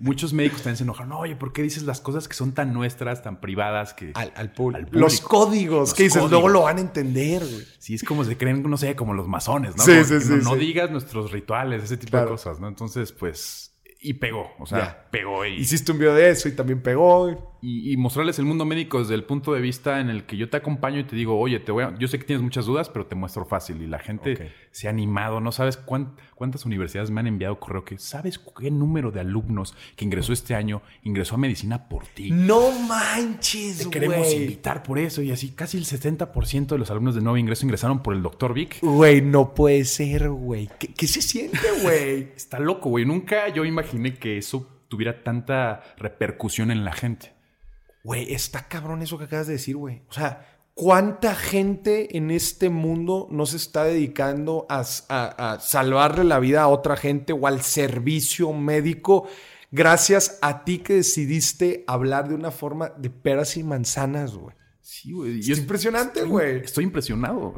muchos 0.00 0.32
médicos 0.32 0.62
también 0.62 0.76
se 0.76 0.82
enojaron. 0.82 1.12
Oye, 1.12 1.36
¿por 1.36 1.52
qué 1.52 1.62
dices 1.62 1.84
las 1.84 2.00
cosas 2.00 2.26
que 2.26 2.34
son 2.34 2.52
tan 2.52 2.72
nuestras, 2.72 3.22
tan 3.22 3.40
privadas 3.40 3.94
que... 3.94 4.12
Al, 4.14 4.32
al, 4.34 4.52
público. 4.52 4.88
Los 4.92 5.20
códigos, 5.20 5.94
que 5.94 6.04
dices, 6.04 6.28
luego 6.28 6.48
lo 6.48 6.62
van 6.62 6.78
a 6.78 6.80
entender, 6.80 7.42
güey. 7.42 7.66
Sí, 7.78 7.94
es 7.94 8.02
como 8.02 8.24
se 8.24 8.36
creen, 8.36 8.62
no 8.62 8.76
sé, 8.76 8.96
como 8.96 9.14
los 9.14 9.28
masones, 9.28 9.76
¿no? 9.76 9.84
Sí, 9.84 10.04
sí, 10.04 10.20
sí, 10.20 10.34
no, 10.42 10.56
digas 10.56 10.90
nuestros 10.90 11.30
rituales, 11.30 11.84
ese 11.84 11.96
tipo 11.96 12.16
de 12.16 12.26
cosas, 12.26 12.58
¿no? 12.58 12.68
Entonces, 12.68 13.12
pues. 13.12 13.76
Y 14.02 14.14
pegó, 14.14 14.50
o 14.58 14.66
sea, 14.66 15.08
pegó. 15.10 15.44
Y... 15.44 15.56
Hiciste 15.56 15.92
un 15.92 15.98
video 15.98 16.14
de 16.14 16.30
eso 16.30 16.48
y 16.48 16.52
también 16.52 16.82
pegó 16.82 17.49
y, 17.62 17.96
mostrarles 17.98 18.38
el 18.38 18.46
mundo 18.46 18.64
médico 18.64 19.00
desde 19.00 19.14
el 19.14 19.24
punto 19.24 19.52
de 19.52 19.60
vista 19.60 20.00
en 20.00 20.08
el 20.08 20.24
que 20.24 20.36
yo 20.36 20.48
te 20.48 20.56
acompaño 20.56 20.98
y 20.98 21.04
te 21.04 21.14
digo, 21.14 21.38
oye, 21.38 21.60
te 21.60 21.72
voy 21.72 21.84
yo 21.98 22.08
sé 22.08 22.18
que 22.18 22.24
tienes 22.24 22.42
muchas 22.42 22.64
dudas, 22.66 22.88
pero 22.88 23.06
te 23.06 23.14
muestro 23.14 23.44
fácil. 23.44 23.82
Y 23.82 23.86
la 23.86 23.98
gente 23.98 24.52
se 24.70 24.86
ha 24.86 24.90
animado. 24.90 25.40
No 25.40 25.52
sabes 25.52 25.76
cuántas 25.76 26.64
universidades 26.64 27.10
me 27.10 27.20
han 27.20 27.26
enviado 27.26 27.60
correo 27.60 27.84
que, 27.84 27.98
¿sabes 27.98 28.38
qué 28.38 28.70
número 28.70 29.10
de 29.10 29.20
alumnos 29.20 29.74
que 29.96 30.04
ingresó 30.04 30.32
este 30.32 30.54
año 30.54 30.82
ingresó 31.02 31.34
a 31.34 31.38
medicina 31.38 31.88
por 31.88 32.06
ti? 32.06 32.30
No 32.30 32.70
manches, 32.80 33.78
Te 33.78 33.90
queremos 33.90 34.32
invitar 34.32 34.82
por 34.82 34.98
eso. 34.98 35.20
Y 35.20 35.30
así 35.30 35.50
casi 35.50 35.76
el 35.76 35.84
70% 35.84 36.66
de 36.66 36.78
los 36.78 36.90
alumnos 36.90 37.14
de 37.14 37.20
nuevo 37.20 37.36
ingreso 37.36 37.66
ingresaron 37.66 38.02
por 38.02 38.14
el 38.14 38.22
doctor 38.22 38.54
Vic. 38.54 38.78
Güey, 38.80 39.20
no 39.20 39.54
puede 39.54 39.84
ser, 39.84 40.30
güey. 40.30 40.70
¿Qué, 40.78 40.94
¿Qué 40.94 41.06
se 41.06 41.20
siente, 41.20 41.58
güey? 41.82 42.32
Está 42.34 42.58
loco, 42.58 42.88
güey. 42.88 43.04
Nunca 43.04 43.48
yo 43.48 43.64
imaginé 43.64 44.14
que 44.14 44.38
eso 44.38 44.66
tuviera 44.88 45.22
tanta 45.22 45.82
repercusión 45.98 46.70
en 46.70 46.84
la 46.84 46.92
gente. 46.92 47.39
Güey, 48.02 48.32
está 48.32 48.66
cabrón 48.68 49.02
eso 49.02 49.18
que 49.18 49.24
acabas 49.24 49.46
de 49.46 49.54
decir, 49.54 49.76
güey. 49.76 50.02
O 50.08 50.12
sea, 50.12 50.46
¿cuánta 50.74 51.34
gente 51.34 52.16
en 52.16 52.30
este 52.30 52.70
mundo 52.70 53.28
no 53.30 53.44
se 53.46 53.58
está 53.58 53.84
dedicando 53.84 54.66
a, 54.70 54.84
salvarle 55.60 56.24
la 56.24 56.38
vida 56.38 56.62
a 56.62 56.68
otra 56.68 56.96
gente 56.96 57.32
o 57.32 57.46
al 57.46 57.60
servicio 57.60 58.52
médico? 58.52 59.28
Gracias 59.70 60.38
a 60.42 60.64
ti 60.64 60.78
que 60.78 60.94
decidiste 60.94 61.84
hablar 61.86 62.28
de 62.28 62.34
una 62.34 62.50
forma 62.50 62.88
de 62.88 63.10
peras 63.10 63.56
y 63.56 63.62
manzanas, 63.62 64.34
güey. 64.34 64.56
Sí, 64.80 65.12
güey. 65.12 65.38
Es 65.38 65.58
impresionante, 65.58 66.24
güey. 66.24 66.56
Estoy, 66.56 66.84
impresionado. 66.84 67.54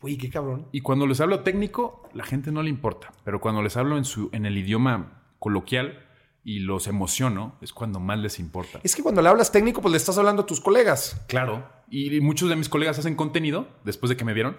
Güey, 0.00 0.16
qué 0.16 0.30
cabrón. 0.30 0.68
Y 0.70 0.80
cuando 0.80 1.06
les 1.06 1.20
hablo 1.20 1.40
técnico, 1.40 2.08
la 2.12 2.24
gente 2.24 2.52
no 2.52 2.62
le 2.62 2.70
importa. 2.70 3.12
Pero 3.24 3.40
cuando 3.40 3.62
les 3.62 3.76
hablo 3.76 3.98
en, 3.98 4.04
su, 4.04 4.28
en 4.32 4.46
el 4.46 4.56
idioma 4.56 5.24
coloquial, 5.40 6.07
y 6.48 6.60
los 6.60 6.86
emociono, 6.86 7.58
es 7.60 7.74
cuando 7.74 8.00
más 8.00 8.18
les 8.18 8.38
importa. 8.38 8.80
Es 8.82 8.96
que 8.96 9.02
cuando 9.02 9.20
le 9.20 9.28
hablas 9.28 9.52
técnico, 9.52 9.82
pues 9.82 9.92
le 9.92 9.98
estás 9.98 10.16
hablando 10.16 10.44
a 10.44 10.46
tus 10.46 10.62
colegas. 10.62 11.20
Claro. 11.26 11.68
Y 11.90 12.22
muchos 12.22 12.48
de 12.48 12.56
mis 12.56 12.70
colegas 12.70 12.98
hacen 12.98 13.16
contenido 13.16 13.68
después 13.84 14.08
de 14.08 14.16
que 14.16 14.24
me 14.24 14.32
vieron 14.32 14.56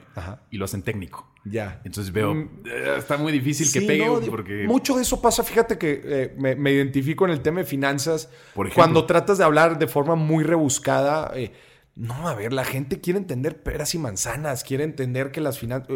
y 0.51 0.57
lo 0.57 0.65
hacen 0.65 0.83
técnico. 0.83 1.27
Ya. 1.45 1.81
Entonces 1.83 2.13
veo, 2.13 2.35
mm. 2.35 2.49
eh, 2.67 2.95
está 2.99 3.17
muy 3.17 3.31
difícil 3.31 3.71
que 3.73 3.81
pegue 3.81 4.05
porque... 4.29 4.65
Mucho 4.67 4.97
de 4.97 5.01
eso 5.01 5.19
pasa, 5.19 5.43
fíjate 5.43 5.79
que 5.79 6.01
eh, 6.03 6.35
me, 6.37 6.71
identifico 6.71 7.25
en 7.25 7.31
el 7.31 7.41
tema 7.41 7.61
de 7.61 7.65
finanzas. 7.65 8.29
Por 8.53 8.67
ejemplo, 8.67 8.83
cuando 8.83 9.05
tratas 9.07 9.39
de 9.39 9.45
hablar 9.45 9.79
de 9.79 9.87
forma 9.87 10.13
muy 10.13 10.43
rebuscada, 10.43 11.31
eh, 11.33 11.53
no, 11.95 12.27
a 12.27 12.35
ver, 12.35 12.53
la 12.53 12.65
gente 12.65 13.01
quiere 13.01 13.17
entender 13.17 13.63
peras 13.63 13.95
y 13.95 13.97
manzanas, 13.97 14.63
quiere 14.63 14.83
entender 14.83 15.31
que 15.31 15.41
las 15.41 15.57
finanzas 15.57 15.87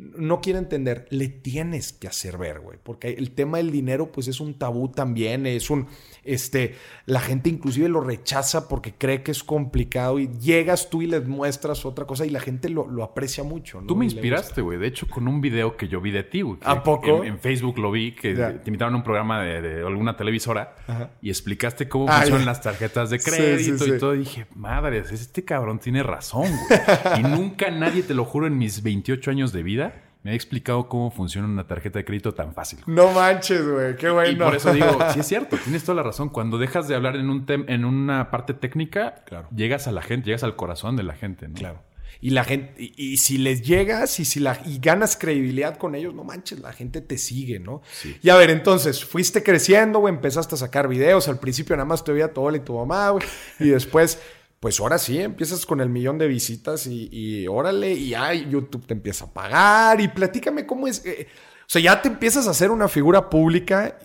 no 0.00 0.40
quiere 0.40 0.58
entender, 0.58 1.06
le 1.10 1.28
tienes 1.28 1.92
que 1.92 2.08
hacer 2.08 2.38
ver, 2.38 2.60
güey, 2.60 2.78
porque 2.82 3.08
el 3.10 3.32
tema 3.32 3.58
del 3.58 3.70
dinero 3.70 4.10
pues 4.10 4.28
es 4.28 4.40
un 4.40 4.54
tabú 4.54 4.88
también, 4.88 5.46
es 5.46 5.68
un, 5.68 5.88
este, 6.24 6.74
la 7.04 7.20
gente 7.20 7.50
inclusive 7.50 7.88
lo 7.88 8.00
rechaza 8.00 8.66
porque 8.66 8.94
cree 8.94 9.22
que 9.22 9.30
es 9.30 9.44
complicado 9.44 10.18
y 10.18 10.30
llegas 10.38 10.88
tú 10.88 11.02
y 11.02 11.06
les 11.06 11.26
muestras 11.26 11.84
otra 11.84 12.06
cosa 12.06 12.24
y 12.24 12.30
la 12.30 12.40
gente 12.40 12.70
lo, 12.70 12.86
aprecia 13.02 13.44
mucho. 13.44 13.80
¿no? 13.80 13.86
Tú 13.86 13.96
me 13.96 14.06
inspiraste, 14.06 14.62
güey, 14.62 14.78
de 14.78 14.86
hecho 14.86 15.06
con 15.06 15.28
un 15.28 15.40
video 15.40 15.76
que 15.76 15.86
yo 15.88 16.00
vi 16.00 16.10
de 16.12 16.22
ti, 16.22 16.40
güey. 16.40 16.58
¿A 16.62 16.82
poco? 16.82 17.22
En, 17.24 17.38
Facebook 17.38 17.78
lo 17.78 17.90
vi, 17.90 18.12
que 18.12 18.34
te 18.34 18.62
invitaron 18.66 18.94
a 18.94 18.96
un 18.98 19.02
programa 19.02 19.42
de, 19.42 19.82
alguna 19.86 20.16
televisora 20.16 20.76
y 21.20 21.28
explicaste 21.28 21.88
cómo 21.88 22.06
funcionan 22.08 22.46
las 22.46 22.62
tarjetas 22.62 23.10
de 23.10 23.18
crédito 23.20 23.86
y 23.86 23.98
todo, 23.98 24.14
y 24.14 24.20
dije, 24.20 24.46
madre, 24.54 24.98
este 24.98 25.44
cabrón 25.44 25.78
tiene 25.78 26.02
razón, 26.02 26.46
güey. 26.48 27.20
y 27.20 27.22
nunca 27.22 27.70
nadie, 27.70 28.02
te 28.02 28.14
lo 28.14 28.24
juro, 28.24 28.46
en 28.46 28.56
mis 28.56 28.82
28 28.82 29.30
años 29.30 29.52
de 29.52 29.62
vida, 29.62 29.89
me 30.22 30.32
ha 30.32 30.34
explicado 30.34 30.88
cómo 30.88 31.10
funciona 31.10 31.48
una 31.48 31.66
tarjeta 31.66 31.98
de 31.98 32.04
crédito 32.04 32.34
tan 32.34 32.52
fácil. 32.52 32.80
No 32.86 33.12
manches, 33.12 33.66
güey, 33.66 33.96
qué 33.96 34.10
bueno. 34.10 34.30
Y 34.30 34.36
por 34.36 34.54
eso 34.54 34.72
digo, 34.72 34.98
sí 35.12 35.20
es 35.20 35.26
cierto, 35.26 35.56
tienes 35.56 35.82
toda 35.82 35.96
la 35.96 36.02
razón. 36.02 36.28
Cuando 36.28 36.58
dejas 36.58 36.88
de 36.88 36.94
hablar 36.94 37.16
en, 37.16 37.30
un 37.30 37.46
en 37.48 37.84
una 37.84 38.30
parte 38.30 38.52
técnica, 38.54 39.22
claro. 39.24 39.48
llegas 39.54 39.86
a 39.86 39.92
la 39.92 40.02
gente, 40.02 40.26
llegas 40.26 40.44
al 40.44 40.56
corazón 40.56 40.96
de 40.96 41.04
la 41.04 41.14
gente, 41.14 41.48
¿no? 41.48 41.54
Claro. 41.54 41.82
Y 42.22 42.30
la 42.30 42.44
gente, 42.44 42.74
y, 42.76 43.16
si 43.16 43.38
les 43.38 43.62
llegas 43.62 44.20
y 44.20 44.26
si 44.26 44.40
la, 44.40 44.60
y 44.66 44.78
ganas 44.78 45.16
credibilidad 45.16 45.78
con 45.78 45.94
ellos, 45.94 46.14
no 46.14 46.22
manches, 46.22 46.60
la 46.60 46.72
gente 46.72 47.00
te 47.00 47.16
sigue, 47.16 47.60
¿no? 47.60 47.80
Sí. 47.90 48.14
Y 48.22 48.28
a 48.28 48.36
ver, 48.36 48.50
entonces, 48.50 49.02
fuiste 49.02 49.42
creciendo, 49.42 50.00
güey, 50.00 50.12
empezaste 50.12 50.54
a 50.54 50.58
sacar 50.58 50.86
videos. 50.86 51.28
Al 51.28 51.38
principio 51.38 51.76
nada 51.76 51.86
más 51.86 52.04
te 52.04 52.12
veía 52.12 52.30
tu 52.30 52.50
y 52.54 52.60
tu 52.60 52.74
mamá, 52.74 53.10
güey. 53.10 53.24
Y 53.58 53.68
después 53.68 54.20
pues 54.60 54.78
ahora 54.78 54.98
sí, 54.98 55.18
empiezas 55.18 55.64
con 55.64 55.80
el 55.80 55.88
millón 55.88 56.18
de 56.18 56.28
visitas 56.28 56.86
y, 56.86 57.48
órale, 57.48 57.94
y 57.94 58.12
ay, 58.12 58.46
YouTube 58.50 58.86
te 58.86 58.92
empieza 58.92 59.24
a 59.24 59.32
pagar 59.32 60.00
y 60.02 60.08
platícame 60.08 60.66
cómo 60.66 60.86
es. 60.86 61.04
Eh, 61.06 61.28
o 61.60 61.64
sea, 61.66 61.80
ya 61.80 62.02
te 62.02 62.08
empiezas 62.08 62.46
a 62.46 62.50
hacer 62.50 62.70
una 62.70 62.86
figura 62.86 63.30
pública. 63.30 63.98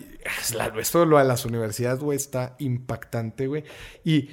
Esto 0.80 1.00
de 1.00 1.06
lo 1.06 1.18
de 1.18 1.24
las 1.24 1.44
universidades, 1.44 2.00
güey, 2.00 2.16
está 2.16 2.56
impactante, 2.58 3.46
güey. 3.46 3.64
Y, 4.02 4.30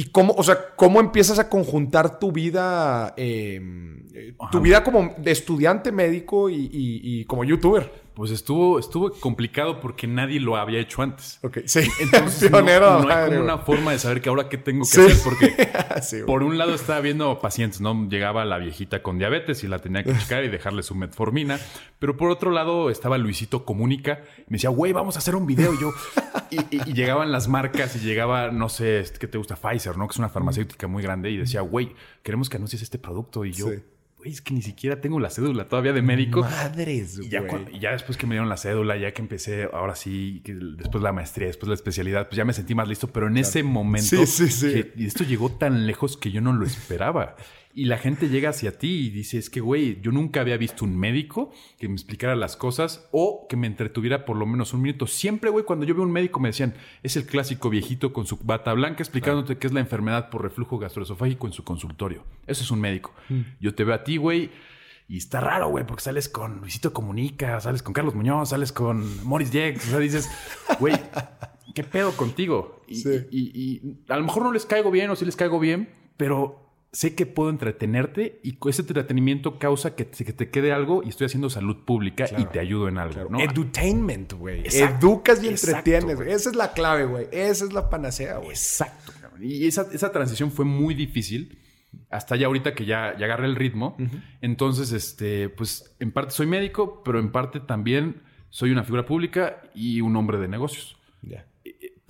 y 0.00 0.04
cómo, 0.04 0.32
o 0.34 0.42
sea, 0.42 0.74
cómo 0.76 0.98
empiezas 0.98 1.38
a 1.38 1.50
conjuntar 1.50 2.18
tu 2.18 2.32
vida, 2.32 3.12
em, 3.18 4.02
tu 4.50 4.60
vida 4.60 4.82
como 4.82 5.14
de 5.18 5.30
estudiante 5.30 5.92
médico 5.92 6.48
y 6.48 7.24
como 7.26 7.44
youtuber. 7.44 7.90
Pues 8.20 8.32
estuvo, 8.32 8.78
estuvo 8.78 9.12
complicado 9.12 9.80
porque 9.80 10.06
nadie 10.06 10.40
lo 10.40 10.56
había 10.56 10.78
hecho 10.78 11.00
antes. 11.00 11.38
Ok, 11.42 11.60
sí. 11.64 11.80
Entonces, 12.00 12.50
Pionero, 12.50 13.00
no, 13.00 13.08
hay 13.08 13.30
como 13.30 13.40
una 13.40 13.56
forma 13.56 13.92
de 13.92 13.98
saber 13.98 14.20
que 14.20 14.28
ahora 14.28 14.46
qué 14.48 14.58
tengo 14.58 14.84
que 14.84 15.00
hacer. 15.00 15.16
Porque 15.24 16.24
por 16.26 16.42
un 16.42 16.58
lado 16.58 16.74
estaba 16.74 17.00
viendo 17.00 17.38
pacientes, 17.40 17.80
¿no? 17.80 18.08
Llegaba 18.10 18.44
la 18.44 18.58
viejita 18.58 19.02
con 19.02 19.16
diabetes 19.18 19.64
y 19.64 19.68
la 19.68 19.78
tenía 19.78 20.04
que 20.04 20.12
checar 20.18 20.44
y 20.44 20.48
dejarle 20.48 20.82
su 20.82 20.94
metformina. 20.94 21.58
Pero 21.98 22.18
por 22.18 22.30
otro 22.30 22.50
lado 22.50 22.90
estaba 22.90 23.16
Luisito 23.16 23.64
Comunica. 23.64 24.20
Y 24.36 24.42
me 24.48 24.56
decía, 24.56 24.68
güey, 24.68 24.92
vamos 24.92 25.16
a 25.16 25.20
hacer 25.20 25.34
un 25.34 25.46
video. 25.46 25.72
Y 25.72 25.78
yo... 25.78 25.90
Y, 26.50 26.92
llegaban 26.92 27.32
las 27.32 27.48
marcas 27.48 27.96
y 27.96 28.00
llegaba, 28.00 28.50
no 28.50 28.68
sé, 28.68 29.04
¿qué 29.18 29.26
te 29.26 29.38
gusta? 29.38 29.56
Pfizer, 29.56 29.96
¿no? 29.96 30.06
Que 30.06 30.12
es 30.12 30.18
una 30.18 30.28
farmacéutica 30.28 30.86
muy 30.86 31.02
grande. 31.02 31.30
Y 31.30 31.36
decía, 31.36 31.60
güey, 31.60 31.94
queremos 32.22 32.48
que 32.48 32.56
anuncies 32.56 32.82
este 32.82 32.98
producto. 32.98 33.44
Y 33.44 33.52
yo 33.52 33.70
güey, 34.20 34.32
es 34.32 34.42
que 34.42 34.52
ni 34.52 34.60
siquiera 34.60 35.00
tengo 35.00 35.18
la 35.18 35.30
cédula 35.30 35.66
todavía 35.66 35.92
de 35.92 36.02
médico. 36.02 36.42
Madres, 36.42 37.18
y 37.18 37.28
ya, 37.30 37.42
y 37.72 37.78
ya 37.78 37.92
después 37.92 38.18
que 38.18 38.26
me 38.26 38.34
dieron 38.34 38.50
la 38.50 38.58
cédula, 38.58 38.96
ya 38.98 39.12
que 39.12 39.22
empecé, 39.22 39.68
ahora 39.72 39.94
sí, 39.96 40.42
que 40.44 40.54
después 40.54 41.02
la 41.02 41.12
maestría, 41.12 41.46
después 41.46 41.68
la 41.68 41.74
especialidad, 41.74 42.28
pues 42.28 42.36
ya 42.36 42.44
me 42.44 42.52
sentí 42.52 42.74
más 42.74 42.86
listo. 42.86 43.08
Pero 43.08 43.28
en 43.28 43.38
ese 43.38 43.62
momento, 43.62 44.16
y 44.16 45.06
esto 45.06 45.24
llegó 45.24 45.50
tan 45.50 45.86
lejos 45.86 46.16
que 46.16 46.30
yo 46.30 46.40
no 46.40 46.52
lo 46.52 46.66
esperaba. 46.66 47.36
Y 47.72 47.84
la 47.84 47.98
gente 47.98 48.28
llega 48.28 48.50
hacia 48.50 48.78
ti 48.78 49.06
y 49.06 49.10
dice, 49.10 49.38
es 49.38 49.48
que, 49.48 49.60
güey, 49.60 50.00
yo 50.00 50.10
nunca 50.10 50.40
había 50.40 50.56
visto 50.56 50.84
un 50.84 50.98
médico 50.98 51.52
que 51.78 51.86
me 51.86 51.94
explicara 51.94 52.34
las 52.34 52.56
cosas 52.56 53.08
o 53.12 53.46
que 53.48 53.56
me 53.56 53.68
entretuviera 53.68 54.24
por 54.24 54.36
lo 54.36 54.44
menos 54.44 54.74
un 54.74 54.82
minuto. 54.82 55.06
Siempre, 55.06 55.50
güey, 55.50 55.64
cuando 55.64 55.86
yo 55.86 55.94
veo 55.94 56.02
un 56.02 56.10
médico 56.10 56.40
me 56.40 56.48
decían, 56.48 56.74
es 57.04 57.16
el 57.16 57.26
clásico 57.26 57.70
viejito 57.70 58.12
con 58.12 58.26
su 58.26 58.38
bata 58.38 58.72
blanca 58.72 59.02
explicándote 59.02 59.56
qué 59.56 59.68
es 59.68 59.72
la 59.72 59.80
enfermedad 59.80 60.30
por 60.30 60.42
reflujo 60.42 60.78
gastroesofágico 60.78 61.46
en 61.46 61.52
su 61.52 61.62
consultorio. 61.62 62.24
Eso 62.46 62.64
es 62.64 62.70
un 62.72 62.80
médico. 62.80 63.14
Mm. 63.28 63.40
Yo 63.60 63.74
te 63.74 63.84
veo 63.84 63.94
a 63.94 64.02
ti, 64.02 64.16
güey, 64.16 64.50
y 65.10 65.16
está 65.16 65.40
raro, 65.40 65.68
güey, 65.68 65.84
porque 65.84 66.04
sales 66.04 66.28
con 66.28 66.60
Luisito 66.60 66.92
Comunica, 66.92 67.60
sales 67.60 67.82
con 67.82 67.92
Carlos 67.92 68.14
Muñoz, 68.14 68.50
sales 68.50 68.70
con 68.70 69.24
Morris 69.24 69.50
Jex. 69.50 69.88
O 69.88 69.90
sea, 69.90 69.98
dices, 69.98 70.30
güey, 70.78 70.94
¿qué 71.74 71.82
pedo 71.82 72.16
contigo? 72.16 72.82
Y, 72.86 73.08
y, 73.08 73.28
y, 73.32 73.98
a 74.08 74.16
lo 74.16 74.24
mejor 74.24 74.44
no 74.44 74.52
les 74.52 74.66
caigo 74.66 74.92
bien 74.92 75.10
o 75.10 75.16
sí 75.16 75.24
les 75.24 75.34
caigo 75.34 75.58
bien, 75.58 75.88
pero 76.16 76.69
sé 76.92 77.14
que 77.14 77.26
puedo 77.26 77.50
entretenerte 77.50 78.40
y 78.42 78.58
ese 78.68 78.82
entretenimiento 78.82 79.58
causa 79.58 79.94
que, 79.94 80.06
que 80.06 80.32
te 80.32 80.50
quede 80.50 80.72
algo 80.72 81.02
y 81.04 81.08
estoy 81.08 81.26
haciendo 81.26 81.48
salud 81.50 81.84
pública 81.84 82.26
y 82.36 82.44
te 82.46 82.58
ayudo 82.58 82.88
en 82.88 82.98
algo. 82.98 83.30
¿no? 83.30 83.40
Edutainment, 83.40 84.32
güey. 84.32 84.64
Educas 84.66 85.42
y 85.42 85.48
entretienes. 85.48 86.18
Esa 86.20 86.50
es 86.50 86.56
la 86.56 86.72
clave, 86.72 87.04
güey. 87.06 87.28
Esa 87.30 87.64
es 87.64 87.72
la 87.72 87.88
panacea, 87.88 88.38
güey. 88.38 88.50
Exacto. 88.50 89.12
Y 89.40 89.66
esa, 89.66 89.86
esa 89.92 90.12
transición 90.12 90.50
fue 90.50 90.64
muy 90.64 90.94
difícil 90.94 91.58
hasta 92.10 92.36
ya 92.36 92.46
ahorita 92.46 92.74
que 92.74 92.84
ya, 92.84 93.16
ya 93.18 93.26
agarré 93.26 93.46
el 93.46 93.56
ritmo. 93.56 93.96
Entonces, 94.40 94.92
este, 94.92 95.48
pues 95.48 95.94
en 96.00 96.12
parte 96.12 96.32
soy 96.32 96.46
médico, 96.46 97.02
pero 97.04 97.18
en 97.18 97.32
parte 97.32 97.60
también 97.60 98.22
soy 98.48 98.70
una 98.70 98.84
figura 98.84 99.06
pública 99.06 99.62
y 99.74 100.00
un 100.00 100.16
hombre 100.16 100.38
de 100.38 100.48
negocios. 100.48 100.96
Ya. 101.22 101.46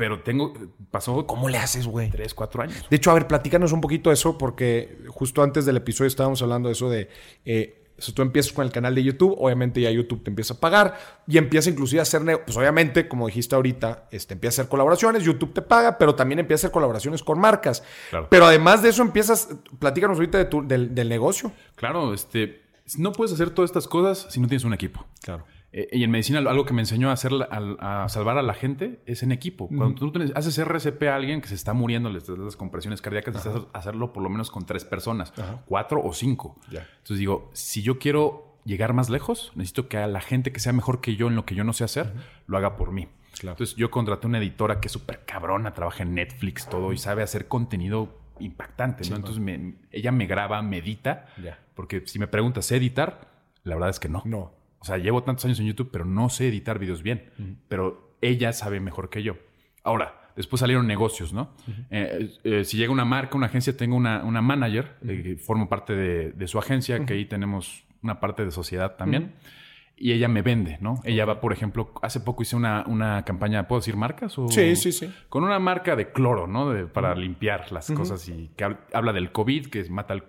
Pero 0.01 0.23
tengo, 0.23 0.55
pasó... 0.91 1.27
¿Cómo 1.27 1.51
le 1.51 1.59
haces, 1.59 1.87
güey? 1.87 2.09
Tres, 2.09 2.33
cuatro 2.33 2.63
años. 2.63 2.87
De 2.89 2.97
hecho, 2.97 3.11
a 3.11 3.15
ver, 3.15 3.27
platícanos 3.27 3.73
un 3.73 3.83
poquito 3.83 4.11
eso, 4.11 4.39
porque 4.39 4.97
justo 5.09 5.43
antes 5.43 5.67
del 5.67 5.77
episodio 5.77 6.09
estábamos 6.09 6.41
hablando 6.41 6.71
de 6.71 6.73
eso 6.73 6.89
de... 6.89 7.11
Eh, 7.45 7.93
si 7.99 8.13
tú 8.13 8.23
empiezas 8.23 8.55
con 8.55 8.65
el 8.65 8.73
canal 8.73 8.95
de 8.95 9.05
YouTube, 9.05 9.37
obviamente 9.39 9.79
ya 9.79 9.91
YouTube 9.91 10.25
te 10.25 10.31
empieza 10.31 10.55
a 10.55 10.57
pagar 10.57 10.97
y 11.27 11.37
empieza 11.37 11.69
inclusive 11.69 12.01
a 12.01 12.05
hacer, 12.05 12.23
pues 12.47 12.57
obviamente, 12.57 13.09
como 13.09 13.27
dijiste 13.27 13.55
ahorita, 13.55 14.09
este, 14.11 14.33
empieza 14.33 14.63
a 14.63 14.63
hacer 14.63 14.71
colaboraciones, 14.71 15.23
YouTube 15.23 15.53
te 15.53 15.61
paga, 15.61 15.99
pero 15.99 16.15
también 16.15 16.39
empieza 16.39 16.61
a 16.61 16.69
hacer 16.69 16.73
colaboraciones 16.73 17.23
con 17.23 17.39
marcas. 17.39 17.83
Pero 18.31 18.47
además 18.47 18.83
de 18.83 18.89
eso 18.89 19.03
empiezas, 19.03 19.51
platícanos 19.79 20.17
ahorita 20.17 20.39
de 20.39 20.47
tu, 20.47 20.67
del, 20.67 20.95
del 20.95 21.11
negocio. 21.11 21.53
Claro, 21.77 22.15
este, 22.15 22.63
no 22.97 23.13
puedes 23.13 23.35
hacer 23.35 23.51
todas 23.51 23.69
estas 23.69 23.87
cosas 23.87 24.29
si 24.31 24.41
no 24.41 24.49
tienes 24.49 24.65
un 24.65 24.73
equipo. 24.73 25.05
Claro. 25.21 25.45
Eh, 25.73 25.89
y 25.93 26.03
en 26.03 26.11
medicina 26.11 26.39
algo 26.39 26.65
que 26.65 26.75
me 26.75 26.83
enseñó 26.83 27.11
a, 27.11 27.13
hacer, 27.13 27.33
a, 27.51 28.09
salvar 28.09 28.39
a 28.39 28.43
la 28.43 28.55
gente 28.55 29.01
es 29.07 29.23
en 29.23 29.31
equipo. 29.31 29.69
Cuando 29.69 29.95
tú 29.95 30.13
haces 30.35 30.59
RCP 30.59 31.03
a 31.05 31.15
alguien 31.15 31.41
que 31.41 31.49
se 31.49 31.55
está 31.55 31.73
muriendo, 31.73 32.11
le 32.11 32.21
las 32.39 32.57
compresiones 32.57 33.01
cardíacas, 33.01 33.35
necesitas 33.35 33.69
hacerlo 33.73 34.13
por 34.13 34.23
lo 34.23 34.31
menos 34.31 34.51
con 34.51 34.67
tres 34.67 34.85
personas, 34.85 35.33
cuatro 35.67 36.03
o 36.03 36.13
cinco. 36.13 36.59
Entonces 36.69 37.19
digo, 37.19 37.51
si 37.53 37.83
yo 37.83 37.99
quiero 37.99 38.59
llegar 38.65 38.93
más 38.93 39.11
lejos, 39.11 39.53
necesito 39.55 39.89
que 39.89 39.99
a 39.99 40.07
la 40.07 40.21
gente 40.21 40.53
que 40.53 40.61
sea 40.61 40.73
mejor 40.73 41.01
que 41.01 41.17
yo 41.17 41.29
en 41.29 41.37
lo 41.37 41.45
que 41.45 41.55
yo 41.55 41.65
no 41.65 41.73
sé 41.73 41.85
hacer, 41.85 42.13
lo 42.47 42.57
haga 42.57 42.77
por 42.77 42.93
mí. 42.93 43.09
Entonces 43.43 43.77
yo 43.77 43.91
contraté 43.91 44.27
una 44.27 44.39
editora 44.39 44.81
que 44.81 44.89
es 44.89 44.93
súper 44.93 45.25
cabrona, 45.25 45.73
trabaja 45.73 46.03
en 46.03 46.15
Netflix, 46.15 46.69
todo, 46.69 46.93
y 46.93 46.99
sabe 46.99 47.23
hacer 47.23 47.49
contenido 47.49 48.19
impactante, 48.41 49.09
¿no? 49.09 49.17
Entonces 49.17 49.43
ella 49.93 50.13
me 50.13 50.27
graba, 50.27 50.63
me 50.63 50.79
edita, 50.79 51.27
porque 51.75 52.03
si 52.07 52.19
me 52.19 52.27
preguntas, 52.27 52.71
editar? 52.73 53.29
La 53.63 53.75
verdad 53.75 53.91
es 53.91 54.01
que 54.01 54.09
no. 54.09 54.23
No. 54.25 54.60
O 54.81 54.85
sea, 54.85 54.99
llevo 54.99 55.23
tantos 55.23 55.45
años 55.45 55.61
en 55.61 55.67
YouTube, 55.67 55.91
pero 55.93 56.05
no 56.05 56.29
sé 56.29 56.49
editar 56.49 56.79
videos 56.79 57.03
bien. 57.03 57.31
Pero 57.69 58.17
ella 58.21 58.53
sabe 58.53 58.81
mejor 58.81 59.11
que 59.11 59.23
yo. 59.23 59.37
Ahora, 59.85 60.31
después 60.37 60.61
salieron 60.61 60.87
negocios, 60.87 61.33
¿no? 61.33 61.55
Eh, 61.91 62.31
eh, 62.45 62.65
si 62.65 62.77
llega 62.77 62.93
una 62.93 63.05
marca, 63.05 63.37
una 63.37 63.47
agencia, 63.47 63.77
tengo 63.77 63.97
una, 63.97 64.25
una 64.25 64.43
manager, 64.43 64.97
eh, 65.07 65.37
formo 65.37 65.69
parte 65.69 65.95
de, 65.95 66.49
su 66.49 66.59
agencia, 66.59 67.05
que 67.05 67.15
ahí 67.15 67.27
tenemos 67.27 67.85
una 68.03 68.21
parte 68.21 68.45
de 68.45 68.51
sociedad 68.51 68.97
también 68.97 69.35
y 70.03 70.13
ella 70.13 70.29
me 70.29 70.41
vende, 70.41 70.79
¿no? 70.81 70.99
Ella 71.05 71.27
va, 71.27 71.43
por 71.43 71.53
ejemplo, 71.53 71.93
hace 72.01 72.21
poco 72.21 72.43
hice 72.43 72.57
una, 72.57 72.85
una 72.87 73.23
campaña, 73.27 73.69
¿puedo 73.69 73.81
decir 73.81 73.97
marcas? 73.97 74.39
O, 74.39 74.49
sí, 74.49 74.75
sí, 74.75 74.93
sí. 74.93 75.13
Con 75.29 75.45
una 75.45 75.59
marca 75.59 75.95
de 75.95 76.11
cloro, 76.11 76.47
¿no? 76.47 76.71
De, 76.71 76.87
para 76.87 77.15
limpiar 77.15 77.71
las 77.71 77.91
cosas 77.91 78.27
y 78.31 78.51
que 78.57 78.65
habla 78.95 79.13
del 79.13 79.31
COVID, 79.31 79.67
que 79.67 79.85
mata 79.91 80.15
al, 80.15 80.25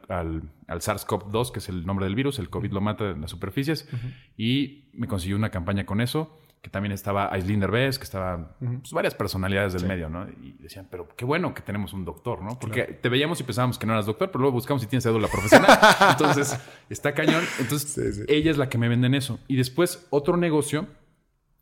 al, 0.68 0.82
SARS-CoV-2, 0.82 1.54
que 1.54 1.60
es 1.60 1.70
el 1.70 1.86
nombre 1.86 2.06
del 2.06 2.16
virus, 2.16 2.38
el 2.40 2.50
COVID 2.50 2.70
lo 2.74 2.82
mata 2.82 3.12
en 3.12 3.22
las 3.22 3.32
superficies, 3.32 3.88
y 4.36 4.90
me 4.92 5.08
consiguió 5.08 5.38
una 5.38 5.52
campaña 5.52 5.86
con 5.86 6.02
eso 6.02 6.41
que 6.62 6.70
también 6.70 6.92
estaba 6.92 7.34
Aislinn 7.34 7.60
Derbez, 7.60 7.98
que 7.98 8.04
estaban 8.04 8.50
pues, 8.60 8.92
varias 8.92 9.16
personalidades 9.16 9.74
del 9.74 9.88
medio, 9.88 10.10
¿no? 10.10 10.28
Y 10.30 10.54
decían, 10.60 10.88
pero 10.92 11.08
qué 11.16 11.26
bueno 11.26 11.56
que 11.56 11.64
tenemos 11.64 11.92
un 11.94 12.06
doctor, 12.06 12.44
¿no? 12.44 12.60
Porque 12.60 12.84
te 12.84 13.10
veíamos 13.10 13.40
y 13.40 13.44
pensábamos 13.44 13.80
que 13.80 13.88
no 13.88 13.94
eras 13.94 14.06
doctor, 14.06 14.30
pero 14.30 14.42
luego 14.42 14.54
buscamos 14.54 14.84
si 14.84 14.88
tienes 14.88 15.04
cédula 15.04 15.28
profesional. 15.28 15.80
Entonces, 16.12 16.60
está 16.90 17.14
cañón. 17.14 17.44
Entonces, 17.60 18.26
ella 18.28 18.52
es 18.52 18.58
la 18.58 18.70
que 18.70 18.78
me 18.78 18.90
vende 18.90 19.08
en 19.08 19.16
eso. 19.16 19.40
Y 19.48 19.56
después, 19.56 20.08
otro 20.12 20.38
negocio 20.38 20.88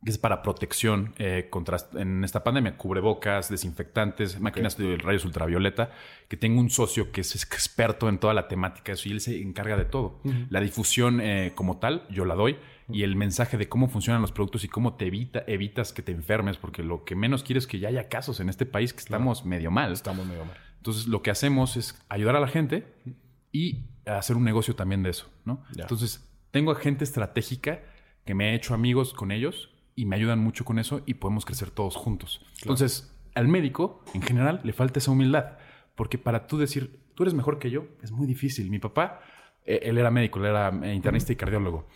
que 0.03 0.11
es 0.11 0.17
para 0.17 0.41
protección 0.41 1.13
eh, 1.17 1.47
contra, 1.49 1.77
en 1.93 2.23
esta 2.23 2.43
pandemia, 2.43 2.77
cubrebocas, 2.77 3.49
desinfectantes, 3.49 4.39
máquinas 4.39 4.77
de 4.77 4.97
rayos 4.97 5.25
ultravioleta, 5.25 5.91
que 6.29 6.37
tengo 6.37 6.61
un 6.61 6.69
socio 6.69 7.11
que 7.11 7.21
es 7.21 7.35
experto 7.35 8.07
en 8.07 8.17
toda 8.17 8.33
la 8.33 8.47
temática 8.47 8.93
eso 8.93 9.09
y 9.09 9.11
él 9.11 9.19
se 9.19 9.41
encarga 9.41 9.75
de 9.75 9.85
todo. 9.85 10.21
La 10.49 10.61
difusión 10.61 11.19
eh, 11.19 11.51
como 11.53 11.79
tal, 11.79 12.07
yo 12.09 12.23
la 12.23 12.35
doy, 12.35 12.57
y 12.91 13.03
el 13.03 13.15
mensaje 13.15 13.57
de 13.57 13.69
cómo 13.69 13.87
funcionan 13.87 14.21
los 14.21 14.31
productos 14.31 14.63
y 14.63 14.67
cómo 14.67 14.95
te 14.95 15.07
evita, 15.07 15.43
evitas 15.47 15.93
que 15.93 16.01
te 16.01 16.11
enfermes, 16.11 16.57
porque 16.57 16.83
lo 16.83 17.05
que 17.05 17.15
menos 17.15 17.43
quiero 17.43 17.59
es 17.59 17.67
que 17.67 17.79
ya 17.79 17.89
haya 17.89 18.09
casos 18.09 18.39
en 18.39 18.49
este 18.49 18.65
país 18.65 18.93
que 18.93 18.99
estamos 18.99 19.45
medio 19.45 19.71
mal. 19.71 19.91
Estamos 19.91 20.25
medio 20.25 20.45
mal. 20.45 20.55
Entonces, 20.77 21.07
lo 21.07 21.21
que 21.21 21.29
hacemos 21.29 21.77
es 21.77 22.01
ayudar 22.09 22.35
a 22.35 22.39
la 22.39 22.47
gente 22.47 22.93
y 23.51 23.85
hacer 24.05 24.37
un 24.37 24.43
negocio 24.43 24.75
también 24.75 25.03
de 25.03 25.11
eso, 25.11 25.29
¿no? 25.45 25.63
Entonces, 25.77 26.27
tengo 26.51 26.73
gente 26.75 27.03
estratégica 27.03 27.81
que 28.25 28.33
me 28.33 28.49
ha 28.49 28.53
hecho 28.53 28.73
amigos 28.73 29.13
con 29.13 29.31
ellos 29.31 29.69
y 29.95 30.05
me 30.05 30.15
ayudan 30.15 30.39
mucho 30.39 30.65
con 30.65 30.79
eso 30.79 31.01
y 31.05 31.15
podemos 31.15 31.45
crecer 31.45 31.69
todos 31.69 31.95
juntos. 31.95 32.45
Entonces, 32.61 33.15
al 33.35 33.47
médico, 33.47 34.03
en 34.13 34.21
general, 34.21 34.61
le 34.63 34.73
falta 34.73 34.99
esa 34.99 35.11
humildad, 35.11 35.57
porque 35.95 36.17
para 36.17 36.47
tú 36.47 36.57
decir, 36.57 37.01
tú 37.13 37.23
eres 37.23 37.33
mejor 37.33 37.59
que 37.59 37.69
yo, 37.69 37.85
es 38.01 38.11
muy 38.11 38.25
difícil. 38.25 38.69
Mi 38.71 38.79
papá, 38.79 39.21
eh, 39.65 39.81
él 39.83 39.97
era 39.97 40.09
médico, 40.09 40.39
él 40.39 40.45
era 40.45 40.71
internista 40.93 41.33
y 41.33 41.35
cardiólogo 41.35 41.87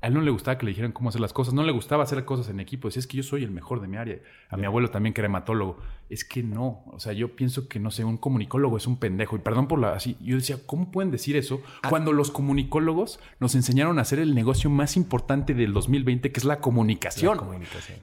a 0.00 0.06
él 0.06 0.14
no 0.14 0.20
le 0.20 0.30
gustaba 0.30 0.58
que 0.58 0.64
le 0.64 0.70
dijeran 0.70 0.92
cómo 0.92 1.08
hacer 1.08 1.20
las 1.20 1.32
cosas, 1.32 1.54
no 1.54 1.64
le 1.64 1.72
gustaba 1.72 2.04
hacer 2.04 2.24
cosas 2.24 2.48
en 2.50 2.60
equipo. 2.60 2.86
Decía, 2.86 3.00
es 3.00 3.08
que 3.08 3.16
yo 3.16 3.24
soy 3.24 3.42
el 3.42 3.50
mejor 3.50 3.80
de 3.80 3.88
mi 3.88 3.96
área. 3.96 4.18
A 4.48 4.56
mi 4.56 4.64
abuelo 4.64 4.90
también, 4.90 5.12
que 5.12 5.20
era 5.20 5.26
hematólogo. 5.26 5.78
Es 6.08 6.24
que 6.24 6.44
no. 6.44 6.84
O 6.86 7.00
sea, 7.00 7.12
yo 7.12 7.34
pienso 7.34 7.68
que, 7.68 7.80
no 7.80 7.90
sé, 7.90 8.04
un 8.04 8.16
comunicólogo 8.16 8.76
es 8.76 8.86
un 8.86 8.98
pendejo. 8.98 9.34
Y 9.34 9.40
perdón 9.40 9.66
por 9.66 9.80
la 9.80 9.94
así. 9.94 10.16
Yo 10.20 10.36
decía, 10.36 10.58
¿cómo 10.66 10.92
pueden 10.92 11.10
decir 11.10 11.36
eso 11.36 11.60
ah. 11.82 11.88
cuando 11.88 12.12
los 12.12 12.30
comunicólogos 12.30 13.18
nos 13.40 13.56
enseñaron 13.56 13.98
a 13.98 14.02
hacer 14.02 14.20
el 14.20 14.36
negocio 14.36 14.70
más 14.70 14.96
importante 14.96 15.52
del 15.52 15.72
2020, 15.72 16.30
que 16.30 16.38
es 16.38 16.44
la 16.44 16.60
comunicación? 16.60 17.40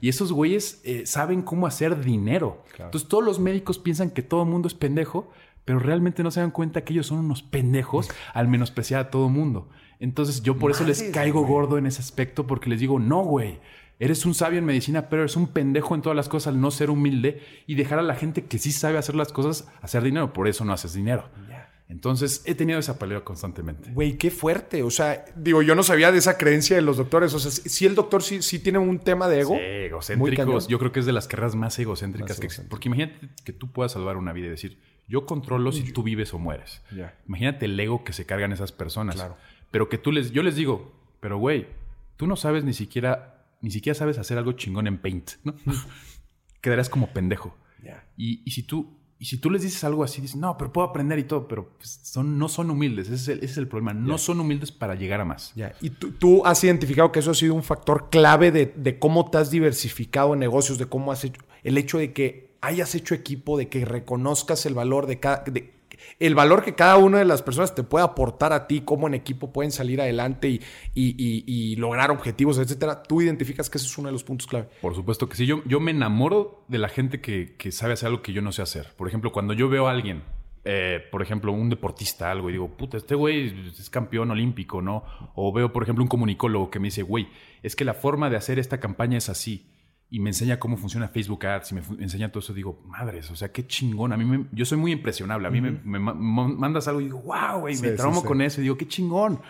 Y 0.02 0.10
esos 0.10 0.32
güeyes 0.32 0.82
eh, 0.84 1.06
saben 1.06 1.40
cómo 1.40 1.66
hacer 1.66 2.04
dinero. 2.04 2.62
Entonces, 2.78 3.08
todos 3.08 3.24
los 3.24 3.38
médicos 3.38 3.78
piensan 3.78 4.10
que 4.10 4.22
todo 4.22 4.42
el 4.42 4.50
mundo 4.50 4.68
es 4.68 4.74
pendejo, 4.74 5.30
pero 5.64 5.78
realmente 5.78 6.22
no 6.22 6.30
se 6.30 6.40
dan 6.40 6.50
cuenta 6.50 6.84
que 6.84 6.92
ellos 6.92 7.06
son 7.06 7.18
unos 7.18 7.42
pendejos 7.42 8.10
al 8.34 8.48
menospreciar 8.48 9.00
a 9.00 9.10
todo 9.10 9.28
el 9.28 9.32
mundo. 9.32 9.70
Entonces 10.00 10.42
yo 10.42 10.56
por 10.56 10.70
eso 10.70 10.84
les 10.84 11.02
caigo 11.04 11.46
gordo 11.46 11.78
en 11.78 11.86
ese 11.86 12.00
aspecto 12.00 12.46
porque 12.46 12.70
les 12.70 12.80
digo, 12.80 12.98
no, 12.98 13.22
güey. 13.22 13.58
Eres 13.98 14.26
un 14.26 14.34
sabio 14.34 14.58
en 14.58 14.66
medicina, 14.66 15.08
pero 15.08 15.22
eres 15.22 15.36
un 15.36 15.48
pendejo 15.48 15.94
en 15.94 16.02
todas 16.02 16.14
las 16.14 16.28
cosas 16.28 16.48
al 16.52 16.60
no 16.60 16.70
ser 16.70 16.90
humilde 16.90 17.40
y 17.66 17.76
dejar 17.76 17.98
a 17.98 18.02
la 18.02 18.14
gente 18.14 18.44
que 18.44 18.58
sí 18.58 18.70
sabe 18.70 18.98
hacer 18.98 19.14
las 19.14 19.32
cosas 19.32 19.68
hacer 19.80 20.02
dinero. 20.02 20.34
Por 20.34 20.48
eso 20.48 20.66
no 20.66 20.74
haces 20.74 20.92
dinero. 20.92 21.24
Entonces 21.88 22.42
he 22.44 22.54
tenido 22.54 22.78
esa 22.78 22.98
pelea 22.98 23.20
constantemente. 23.20 23.90
Güey, 23.92 24.18
qué 24.18 24.30
fuerte. 24.30 24.82
O 24.82 24.90
sea, 24.90 25.24
digo, 25.36 25.62
yo 25.62 25.74
no 25.74 25.82
sabía 25.82 26.10
de 26.10 26.18
esa 26.18 26.36
creencia 26.36 26.74
de 26.76 26.82
los 26.82 26.96
doctores. 26.96 27.32
O 27.32 27.38
sea, 27.38 27.50
si 27.50 27.86
el 27.86 27.94
doctor 27.94 28.22
sí, 28.22 28.42
sí 28.42 28.58
tiene 28.58 28.78
un 28.78 28.98
tema 28.98 29.28
de 29.28 29.40
ego. 29.40 29.54
Sí, 29.54 29.62
egocéntricos. 29.62 30.66
Yo 30.68 30.78
creo 30.78 30.92
que 30.92 31.00
es 31.00 31.06
de 31.06 31.12
las 31.12 31.28
carreras 31.28 31.54
más 31.54 31.78
egocéntricas 31.78 32.40
que 32.40 32.46
existen. 32.46 32.68
Porque 32.68 32.88
imagínate 32.88 33.28
que 33.44 33.52
tú 33.52 33.70
puedas 33.70 33.92
salvar 33.92 34.16
una 34.16 34.32
vida 34.32 34.48
y 34.48 34.50
decir, 34.50 34.78
yo 35.08 35.26
controlo 35.26 35.70
si 35.70 35.92
tú 35.92 36.02
vives 36.02 36.34
o 36.34 36.38
mueres. 36.38 36.82
Imagínate 37.28 37.66
el 37.66 37.78
ego 37.78 38.02
que 38.02 38.12
se 38.12 38.26
cargan 38.26 38.52
esas 38.52 38.72
personas. 38.72 39.14
Claro. 39.14 39.36
Pero 39.70 39.88
que 39.88 39.98
tú 39.98 40.12
les, 40.12 40.30
yo 40.32 40.42
les 40.42 40.56
digo, 40.56 40.92
pero 41.20 41.38
güey, 41.38 41.66
tú 42.16 42.26
no 42.26 42.36
sabes 42.36 42.64
ni 42.64 42.72
siquiera, 42.72 43.46
ni 43.60 43.70
siquiera 43.70 43.98
sabes 43.98 44.18
hacer 44.18 44.38
algo 44.38 44.52
chingón 44.52 44.86
en 44.86 44.98
Paint, 44.98 45.32
¿no? 45.44 45.54
Quedarás 46.60 46.90
como 46.90 47.12
pendejo. 47.12 47.56
Y, 48.16 48.42
y, 48.44 48.50
si 48.50 48.62
tú, 48.62 48.98
y 49.18 49.26
si 49.26 49.38
tú 49.38 49.50
les 49.50 49.62
dices 49.62 49.84
algo 49.84 50.02
así, 50.02 50.20
dicen, 50.20 50.40
no, 50.40 50.56
pero 50.56 50.72
puedo 50.72 50.88
aprender 50.88 51.18
y 51.18 51.24
todo, 51.24 51.46
pero 51.46 51.76
pues, 51.76 52.00
son, 52.02 52.38
no 52.38 52.48
son 52.48 52.70
humildes, 52.70 53.06
ese 53.06 53.14
es 53.14 53.28
el, 53.28 53.38
ese 53.38 53.46
es 53.46 53.58
el 53.58 53.68
problema, 53.68 53.94
no 53.94 54.18
son 54.18 54.40
humildes 54.40 54.72
para 54.72 54.94
llegar 54.94 55.20
a 55.20 55.24
más. 55.24 55.52
Ya. 55.54 55.74
Y 55.80 55.90
tú, 55.90 56.12
tú, 56.12 56.44
has 56.44 56.64
identificado 56.64 57.12
que 57.12 57.20
eso 57.20 57.30
ha 57.30 57.34
sido 57.34 57.54
un 57.54 57.62
factor 57.62 58.08
clave 58.10 58.50
de, 58.50 58.72
de 58.74 58.98
cómo 58.98 59.30
te 59.30 59.38
has 59.38 59.50
diversificado 59.50 60.34
en 60.34 60.40
negocios, 60.40 60.78
de 60.78 60.86
cómo 60.86 61.12
has 61.12 61.22
hecho, 61.24 61.40
el 61.62 61.78
hecho 61.78 61.98
de 61.98 62.12
que 62.12 62.56
hayas 62.60 62.94
hecho 62.94 63.14
equipo, 63.14 63.56
de 63.56 63.68
que 63.68 63.84
reconozcas 63.84 64.66
el 64.66 64.74
valor 64.74 65.06
de 65.06 65.20
cada, 65.20 65.44
de, 65.44 65.75
el 66.18 66.34
valor 66.34 66.64
que 66.64 66.74
cada 66.74 66.96
una 66.96 67.18
de 67.18 67.24
las 67.24 67.42
personas 67.42 67.74
te 67.74 67.82
puede 67.82 68.04
aportar 68.04 68.52
a 68.52 68.66
ti, 68.66 68.82
cómo 68.82 69.06
en 69.06 69.14
equipo 69.14 69.52
pueden 69.52 69.72
salir 69.72 70.00
adelante 70.00 70.60
y, 70.94 71.76
lograr 71.76 72.10
objetivos, 72.10 72.58
etcétera, 72.58 73.02
tú 73.02 73.20
identificas 73.20 73.68
que 73.68 73.78
ese 73.78 73.86
es 73.86 73.98
uno 73.98 74.08
de 74.08 74.12
los 74.12 74.24
puntos 74.24 74.46
clave. 74.46 74.68
Por 74.80 74.94
supuesto 74.94 75.28
que 75.28 75.36
sí. 75.36 75.46
Yo, 75.46 75.80
me 75.80 75.90
enamoro 75.90 76.64
de 76.68 76.78
la 76.78 76.88
gente 76.88 77.20
que, 77.20 77.72
sabe 77.72 77.92
hacer 77.92 78.08
algo 78.08 78.22
que 78.22 78.32
yo 78.32 78.42
no 78.42 78.52
sé 78.52 78.62
hacer. 78.62 78.92
Por 78.96 79.08
ejemplo, 79.08 79.32
cuando 79.32 79.52
yo 79.52 79.68
veo 79.68 79.88
a 79.88 79.90
alguien, 79.90 80.22
eh, 80.64 81.00
por 81.10 81.22
ejemplo, 81.22 81.52
un 81.52 81.68
deportista, 81.68 82.30
algo, 82.30 82.48
y 82.48 82.54
digo, 82.54 82.68
puta, 82.76 82.96
este 82.96 83.14
güey 83.14 83.72
es 83.78 83.90
campeón 83.90 84.30
olímpico, 84.30 84.82
¿no? 84.82 85.04
O 85.34 85.52
veo, 85.52 85.72
por 85.72 85.82
ejemplo, 85.82 86.02
un 86.02 86.08
comunicólogo 86.08 86.70
que 86.70 86.78
me 86.80 86.88
dice, 86.88 87.02
güey, 87.02 87.28
es 87.62 87.76
que 87.76 87.84
la 87.84 87.94
forma 87.94 88.30
de 88.30 88.36
hacer 88.36 88.58
esta 88.58 88.80
campaña 88.80 89.18
es 89.18 89.28
así 89.28 89.66
y 90.08 90.20
me 90.20 90.30
enseña 90.30 90.58
cómo 90.58 90.76
funciona 90.76 91.08
Facebook 91.08 91.44
Ads 91.46 91.72
y 91.72 91.74
me 91.74 91.82
enseña 92.00 92.30
todo 92.30 92.38
eso, 92.38 92.54
digo, 92.54 92.82
madres, 92.86 93.30
o 93.30 93.36
sea, 93.36 93.50
qué 93.50 93.66
chingón. 93.66 94.12
A 94.12 94.16
mí 94.16 94.46
yo 94.52 94.64
soy 94.64 94.78
muy 94.78 94.92
impresionable. 94.92 95.48
A 95.48 95.50
mí 95.50 95.60
me, 95.60 95.98
mandas 95.98 96.86
algo 96.86 97.00
y 97.00 97.04
digo, 97.04 97.22
wow, 97.22 97.60
güey, 97.60 97.76
me 97.78 97.90
traumo 97.90 98.24
con 98.24 98.40
eso 98.40 98.60
y 98.60 98.64
digo, 98.64 98.76
qué 98.76 98.86
chingón. 98.86 99.40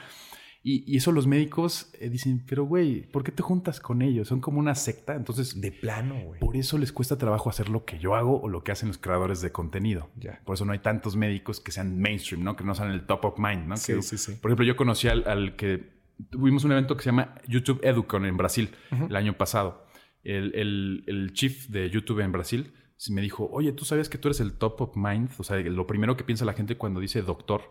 Y, 0.68 0.96
eso 0.96 1.12
los 1.12 1.28
médicos 1.28 1.92
eh, 2.00 2.08
dicen, 2.08 2.42
pero 2.44 2.64
güey, 2.64 3.02
¿por 3.12 3.22
qué 3.22 3.30
te 3.30 3.40
juntas 3.40 3.78
con 3.78 4.02
ellos? 4.02 4.26
Son 4.26 4.40
como 4.40 4.58
una 4.58 4.74
secta. 4.74 5.14
Entonces, 5.14 5.60
de 5.60 5.70
plano, 5.70 6.16
güey. 6.20 6.40
Por 6.40 6.56
eso 6.56 6.76
les 6.76 6.90
cuesta 6.90 7.16
trabajo 7.16 7.48
hacer 7.48 7.68
lo 7.68 7.84
que 7.84 8.00
yo 8.00 8.16
hago 8.16 8.40
o 8.40 8.48
lo 8.48 8.64
que 8.64 8.72
hacen 8.72 8.88
los 8.88 8.98
creadores 8.98 9.40
de 9.42 9.52
contenido. 9.52 10.10
Ya. 10.16 10.40
Por 10.44 10.54
eso 10.54 10.64
no 10.64 10.72
hay 10.72 10.80
tantos 10.80 11.14
médicos 11.14 11.60
que 11.60 11.70
sean 11.70 12.00
mainstream, 12.00 12.42
¿no? 12.42 12.56
Que 12.56 12.64
no 12.64 12.74
sean 12.74 12.90
el 12.90 13.06
top 13.06 13.26
of 13.26 13.38
mind, 13.38 13.68
¿no? 13.68 13.76
Sí, 13.76 14.02
sí, 14.02 14.18
sí. 14.18 14.32
Por 14.42 14.50
ejemplo, 14.50 14.66
yo 14.66 14.74
conocí 14.74 15.06
al, 15.06 15.54
que 15.54 15.88
tuvimos 16.30 16.64
un 16.64 16.72
evento 16.72 16.96
que 16.96 17.04
se 17.04 17.10
llama 17.10 17.36
YouTube 17.46 17.78
Educon 17.84 18.26
en 18.26 18.36
Brasil 18.36 18.74
el 18.90 19.14
año 19.14 19.36
pasado. 19.36 19.85
El, 20.26 20.54
el, 20.54 21.04
el 21.06 21.32
chief 21.32 21.68
de 21.68 21.88
YouTube 21.90 22.20
en 22.20 22.32
Brasil 22.32 22.72
me 23.10 23.20
dijo, 23.20 23.48
oye, 23.52 23.72
¿tú 23.72 23.84
sabías 23.84 24.08
que 24.08 24.18
tú 24.18 24.28
eres 24.28 24.40
el 24.40 24.54
top 24.54 24.80
of 24.80 24.96
mind? 24.96 25.30
O 25.38 25.44
sea, 25.44 25.58
lo 25.58 25.86
primero 25.86 26.16
que 26.16 26.24
piensa 26.24 26.44
la 26.44 26.54
gente 26.54 26.76
cuando 26.76 27.00
dice 27.00 27.22
doctor 27.22 27.62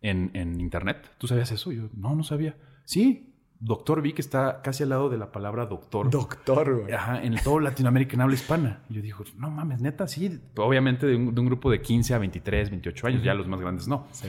en, 0.00 0.30
en 0.34 0.60
internet. 0.60 1.10
¿Tú 1.18 1.26
sabías 1.26 1.50
eso? 1.50 1.72
yo, 1.72 1.88
no, 1.94 2.14
no 2.14 2.22
sabía. 2.22 2.56
Sí, 2.84 3.34
doctor 3.58 4.00
vi 4.00 4.12
que 4.12 4.22
está 4.22 4.62
casi 4.62 4.82
al 4.84 4.90
lado 4.90 5.10
de 5.10 5.18
la 5.18 5.32
palabra 5.32 5.66
doctor. 5.66 6.10
Doctor, 6.10 6.82
güey. 6.82 6.92
Ajá, 6.92 7.22
en 7.22 7.36
todo 7.42 7.60
Latinoamérica 7.60 8.14
en 8.14 8.22
habla 8.22 8.34
hispana. 8.34 8.82
Y 8.88 8.94
yo 8.94 9.02
digo, 9.02 9.24
no 9.36 9.50
mames, 9.50 9.80
neta, 9.80 10.08
sí. 10.08 10.40
Obviamente 10.56 11.06
de 11.06 11.16
un, 11.16 11.34
grupo 11.34 11.70
de 11.70 11.80
15 11.80 12.14
a 12.14 12.18
23, 12.18 12.70
28 12.70 13.06
años, 13.06 13.22
ya 13.22 13.34
los 13.34 13.48
más 13.48 13.60
grandes 13.60 13.88
no. 13.88 14.06
Sí. 14.12 14.28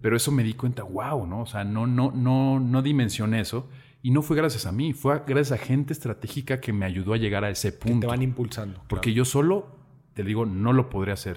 Pero 0.00 0.16
eso 0.16 0.30
me 0.30 0.44
di 0.44 0.54
cuenta, 0.54 0.84
wow, 0.84 1.26
¿no? 1.26 1.42
O 1.42 1.46
sea, 1.46 1.64
no, 1.64 1.86
no, 1.86 2.12
no, 2.12 2.60
no 2.60 2.82
dimensioné 2.82 3.40
eso. 3.40 3.68
Y 4.08 4.10
no 4.10 4.22
fue 4.22 4.38
gracias 4.38 4.64
a 4.64 4.72
mí, 4.72 4.94
fue 4.94 5.22
gracias 5.26 5.60
a 5.60 5.62
gente 5.62 5.92
estratégica 5.92 6.62
que 6.62 6.72
me 6.72 6.86
ayudó 6.86 7.12
a 7.12 7.18
llegar 7.18 7.44
a 7.44 7.50
ese 7.50 7.72
punto. 7.72 7.96
Que 7.96 8.00
te 8.00 8.06
van 8.06 8.22
impulsando. 8.22 8.82
Porque 8.88 9.12
yo 9.12 9.26
solo 9.26 9.76
te 10.14 10.24
digo, 10.24 10.46
no 10.46 10.72
lo 10.72 10.88
podré 10.88 11.12
hacer. 11.12 11.36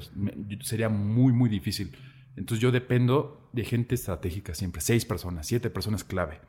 sería 0.62 0.88
muy, 0.88 1.34
muy 1.34 1.50
difícil. 1.50 1.92
Entonces 2.38 2.62
yo 2.62 2.72
dependo 2.72 3.50
de 3.52 3.66
gente 3.66 3.94
estratégica 3.94 4.54
siempre. 4.54 4.80
Seis 4.80 5.04
personas, 5.04 5.48
siete 5.48 5.70
personas 5.70 6.06
clave. 6.06 6.40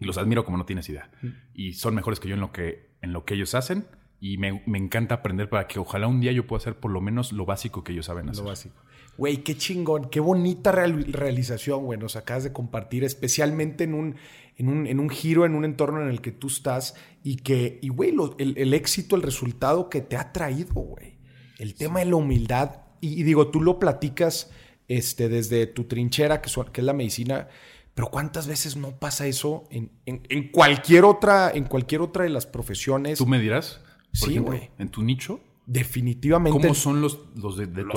Y 0.00 0.06
los 0.06 0.16
admiro 0.16 0.42
como 0.46 0.56
no 0.56 0.64
tienes 0.64 0.88
idea. 0.88 1.10
Y 1.52 1.74
son 1.74 1.94
mejores 1.94 2.18
que 2.18 2.28
yo 2.28 2.34
en 2.34 2.40
lo 2.40 2.50
que, 2.50 2.96
en 3.02 3.12
lo 3.12 3.26
que 3.26 3.34
ellos 3.34 3.54
hacen. 3.54 3.84
Y 4.20 4.38
me, 4.38 4.62
encanta 4.66 5.16
aprender 5.16 5.48
para 5.48 5.66
que 5.68 5.78
ojalá 5.78 6.06
un 6.06 6.20
día 6.20 6.32
yo 6.32 6.46
pueda 6.46 6.58
hacer 6.58 6.76
por 6.76 6.90
lo 6.90 7.00
menos 7.00 7.32
lo 7.32 7.44
básico 7.44 7.84
que 7.84 7.92
ellos 7.92 8.06
saben 8.06 8.28
hacer. 8.28 8.44
Lo 8.44 8.50
básico. 8.50 8.74
Güey, 9.18 9.38
qué 9.38 9.56
chingón, 9.56 10.10
qué 10.10 10.20
bonita 10.20 10.72
realización, 10.72 11.84
güey, 11.84 11.98
nos 11.98 12.16
acabas 12.16 12.44
de 12.44 12.52
compartir, 12.52 13.02
especialmente 13.02 13.84
en 13.84 13.94
un, 13.94 14.16
en 14.56 14.68
un, 14.68 14.86
en 14.86 15.00
un 15.00 15.08
giro, 15.08 15.46
en 15.46 15.54
un 15.54 15.64
entorno 15.64 16.02
en 16.02 16.08
el 16.08 16.20
que 16.20 16.32
tú 16.32 16.48
estás 16.48 16.96
y 17.22 17.36
que, 17.36 17.78
y 17.80 17.88
güey, 17.88 18.14
el, 18.38 18.58
el 18.58 18.74
éxito, 18.74 19.16
el 19.16 19.22
resultado 19.22 19.88
que 19.88 20.02
te 20.02 20.16
ha 20.16 20.32
traído, 20.32 20.74
güey. 20.74 21.16
El 21.58 21.74
tema 21.74 22.00
de 22.00 22.06
la 22.06 22.16
humildad, 22.16 22.82
y, 23.00 23.22
digo, 23.22 23.48
tú 23.48 23.62
lo 23.62 23.78
platicas 23.78 24.50
este, 24.88 25.28
desde 25.28 25.66
tu 25.66 25.84
trinchera, 25.84 26.42
que, 26.42 26.50
que, 26.72 26.80
es 26.80 26.84
la 26.84 26.92
medicina, 26.92 27.48
pero 27.94 28.08
¿cuántas 28.10 28.46
veces 28.46 28.76
no 28.76 28.98
pasa 28.98 29.26
eso 29.26 29.64
en, 29.70 29.90
en, 30.04 30.48
cualquier 30.50 31.04
otra, 31.04 31.50
en 31.50 31.64
cualquier 31.64 32.02
otra 32.02 32.24
de 32.24 32.30
las 32.30 32.44
profesiones? 32.44 33.18
¿Tú 33.18 33.26
me 33.26 33.38
dirás? 33.38 33.80
Sí, 34.16 34.38
güey. 34.38 34.70
¿En 34.78 34.88
tu 34.88 35.02
nicho? 35.02 35.40
Definitivamente. 35.66 36.58
¿Cómo 36.58 36.74
son 36.74 37.00
los, 37.00 37.18
los 37.34 37.56
de, 37.56 37.66
los, 37.66 37.94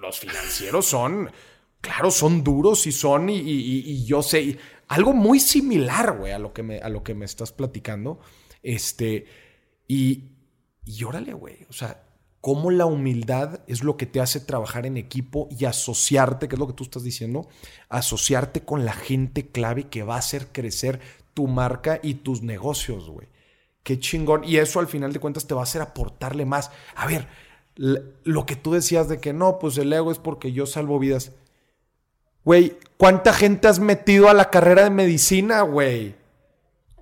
los 0.00 0.18
financieros 0.18 0.86
son, 0.86 1.30
claro, 1.80 2.10
son 2.10 2.42
duros 2.42 2.86
y 2.86 2.92
son, 2.92 3.30
y, 3.30 3.38
y 3.38 4.04
yo 4.04 4.22
sé, 4.22 4.58
algo 4.92 5.14
muy 5.14 5.40
similar, 5.40 6.18
güey, 6.18 6.32
a, 6.32 6.38
lo 6.38 6.52
que 6.52 6.62
me, 6.62 6.78
a 6.78 6.90
lo 6.90 7.02
que 7.02 7.14
me 7.14 7.24
estás 7.24 7.50
platicando. 7.50 8.20
Este, 8.62 9.24
y, 9.88 10.32
y 10.84 11.04
órale, 11.04 11.32
güey, 11.32 11.66
o 11.70 11.72
sea, 11.72 12.04
cómo 12.42 12.70
la 12.70 12.84
humildad 12.84 13.60
es 13.66 13.84
lo 13.84 13.96
que 13.96 14.04
te 14.04 14.20
hace 14.20 14.40
trabajar 14.40 14.84
en 14.84 14.98
equipo 14.98 15.48
y 15.50 15.64
asociarte, 15.64 16.46
que 16.46 16.56
es 16.56 16.58
lo 16.58 16.66
que 16.66 16.74
tú 16.74 16.84
estás 16.84 17.04
diciendo, 17.04 17.48
asociarte 17.88 18.66
con 18.66 18.84
la 18.84 18.92
gente 18.92 19.48
clave 19.48 19.88
que 19.88 20.02
va 20.02 20.16
a 20.16 20.18
hacer 20.18 20.48
crecer 20.48 21.00
tu 21.32 21.46
marca 21.46 21.98
y 22.02 22.14
tus 22.14 22.42
negocios, 22.42 23.08
güey. 23.08 23.28
Qué 23.82 23.98
chingón. 23.98 24.44
Y 24.44 24.56
eso 24.56 24.80
al 24.80 24.86
final 24.86 25.12
de 25.12 25.20
cuentas 25.20 25.46
te 25.46 25.54
va 25.54 25.60
a 25.60 25.64
hacer 25.64 25.82
aportarle 25.82 26.44
más. 26.44 26.70
A 26.94 27.06
ver, 27.06 27.28
lo 27.74 28.46
que 28.46 28.56
tú 28.56 28.72
decías 28.72 29.08
de 29.08 29.20
que 29.20 29.32
no, 29.32 29.58
pues 29.58 29.78
el 29.78 29.92
ego 29.92 30.12
es 30.12 30.18
porque 30.18 30.52
yo 30.52 30.66
salvo 30.66 30.98
vidas. 30.98 31.32
Güey, 32.44 32.76
¿cuánta 32.96 33.32
gente 33.32 33.68
has 33.68 33.78
metido 33.78 34.28
a 34.28 34.34
la 34.34 34.50
carrera 34.50 34.84
de 34.84 34.90
medicina, 34.90 35.62
güey? 35.62 36.16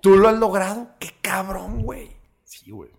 ¿Tú 0.00 0.16
lo 0.16 0.28
has 0.28 0.38
logrado? 0.38 0.88
Qué 0.98 1.10
cabrón, 1.20 1.82
güey. 1.82 2.10
Sí, 2.44 2.70
güey. 2.70 2.90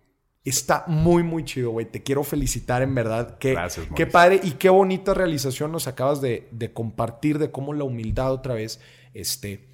Está 0.44 0.86
muy, 0.88 1.22
muy 1.22 1.46
chido, 1.46 1.70
güey. 1.70 1.86
Te 1.86 2.02
quiero 2.02 2.24
felicitar, 2.24 2.82
en 2.82 2.96
verdad. 2.96 3.38
Qué, 3.38 3.52
Gracias, 3.52 3.88
Qué 3.96 4.08
padre 4.08 4.40
y 4.42 4.52
qué 4.52 4.70
bonita 4.70 5.14
realización 5.14 5.72
nos 5.72 5.88
acabas 5.88 6.20
de, 6.20 6.72
compartir 6.74 7.38
de 7.38 7.52
cómo 7.52 7.74
la 7.74 7.84
humildad 7.84 8.32
otra 8.32 8.56
vez, 8.56 8.80
este, 9.14 9.68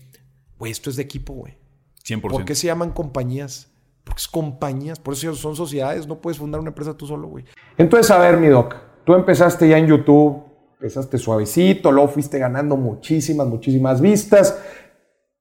güey, 0.60 0.72
esto 0.72 0.90
es 0.90 0.98
de 0.98 1.04
equipo, 1.04 1.34
güey. 1.34 1.58
100%. 2.06 2.22
¿Por 2.22 2.46
qué 2.46 2.56
se 2.56 2.68
llaman 2.68 2.92
compañías? 2.92 3.70
Porque 4.08 4.22
es 4.22 4.28
compañías, 4.28 5.00
por 5.00 5.14
eso 5.14 5.36
son 5.36 5.56
sociedades, 5.56 6.08
no 6.08 6.20
puedes 6.20 6.38
fundar 6.38 6.62
una 6.62 6.70
empresa 6.70 6.96
tú 6.96 7.06
solo, 7.06 7.28
güey. 7.28 7.46
Entonces, 7.78 8.10
a 8.10 8.18
ver, 8.18 8.38
mi 8.38 8.48
doc, 8.48 8.76
tú 9.04 9.14
empezaste 9.14 9.68
ya 9.68 9.78
en 9.78 9.88
YouTube, 9.88 10.44
empezaste 10.74 11.18
suavecito, 11.18 11.92
luego 11.92 12.08
fuiste 12.08 12.40
ganando 12.40 12.78
muchísimas, 12.78 13.46
muchísimas 13.48 14.02
vistas. 14.02 14.60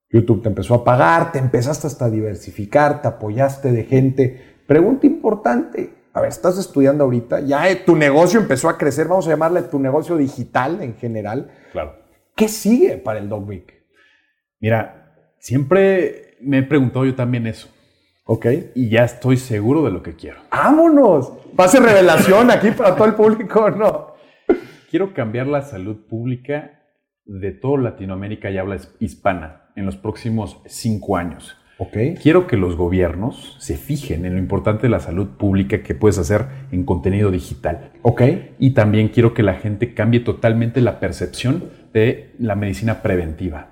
YouTube 0.09 0.43
te 0.43 0.49
empezó 0.49 0.75
a 0.75 0.83
pagar, 0.83 1.31
te 1.31 1.39
empezaste 1.39 1.87
hasta 1.87 2.05
a 2.05 2.09
diversificar, 2.09 3.01
te 3.01 3.07
apoyaste 3.07 3.71
de 3.71 3.83
gente 3.83 4.57
Pregunta 4.67 5.07
importante. 5.07 5.93
A 6.13 6.21
ver, 6.21 6.29
estás 6.29 6.57
estudiando 6.57 7.05
ahorita, 7.05 7.39
ya 7.41 7.69
eh, 7.69 7.75
tu 7.75 7.95
negocio 7.95 8.39
empezó 8.39 8.69
a 8.69 8.77
crecer, 8.77 9.07
vamos 9.07 9.27
a 9.27 9.31
llamarle 9.31 9.61
tu 9.63 9.79
negocio 9.79 10.17
digital 10.17 10.81
en 10.81 10.95
general. 10.95 11.51
Claro. 11.71 11.95
¿Qué 12.35 12.47
sigue 12.47 12.97
para 12.97 13.19
el 13.19 13.29
Dog 13.29 13.47
Week? 13.47 13.73
Mira, 14.59 15.13
siempre 15.39 16.37
me 16.41 16.59
he 16.59 16.63
preguntado 16.63 17.05
yo 17.05 17.15
también 17.15 17.47
eso. 17.47 17.69
Ok. 18.27 18.45
Y 18.75 18.89
ya 18.89 19.05
estoy 19.05 19.37
seguro 19.37 19.83
de 19.83 19.91
lo 19.91 20.03
que 20.03 20.15
quiero. 20.15 20.37
¡Vámonos! 20.51 21.31
Pase 21.55 21.79
revelación 21.79 22.51
aquí 22.51 22.71
para 22.71 22.95
todo 22.95 23.07
el 23.07 23.15
público, 23.15 23.71
¿no? 23.71 24.15
Quiero 24.91 25.13
cambiar 25.13 25.47
la 25.47 25.61
salud 25.61 26.05
pública 26.07 26.83
de 27.25 27.51
toda 27.51 27.81
Latinoamérica 27.81 28.51
y 28.51 28.57
habla 28.57 28.77
hispana 28.99 29.69
en 29.75 29.85
los 29.85 29.95
próximos 29.95 30.61
cinco 30.65 31.17
años. 31.17 31.57
Quiero 32.21 32.47
que 32.47 32.57
los 32.57 32.75
gobiernos 32.75 33.55
se 33.59 33.77
fijen 33.77 34.25
en 34.25 34.33
lo 34.33 34.39
importante 34.39 34.83
de 34.83 34.89
la 34.89 34.99
salud 34.99 35.27
pública 35.37 35.83
que 35.83 35.93
puedes 35.93 36.17
hacer 36.17 36.47
en 36.71 36.83
contenido 36.83 37.29
digital. 37.31 37.91
Y 38.59 38.71
también 38.71 39.09
quiero 39.09 39.33
que 39.33 39.43
la 39.43 39.53
gente 39.53 39.93
cambie 39.93 40.19
totalmente 40.19 40.81
la 40.81 40.99
percepción 40.99 41.65
de 41.93 42.33
la 42.39 42.55
medicina 42.55 43.01
preventiva. 43.01 43.69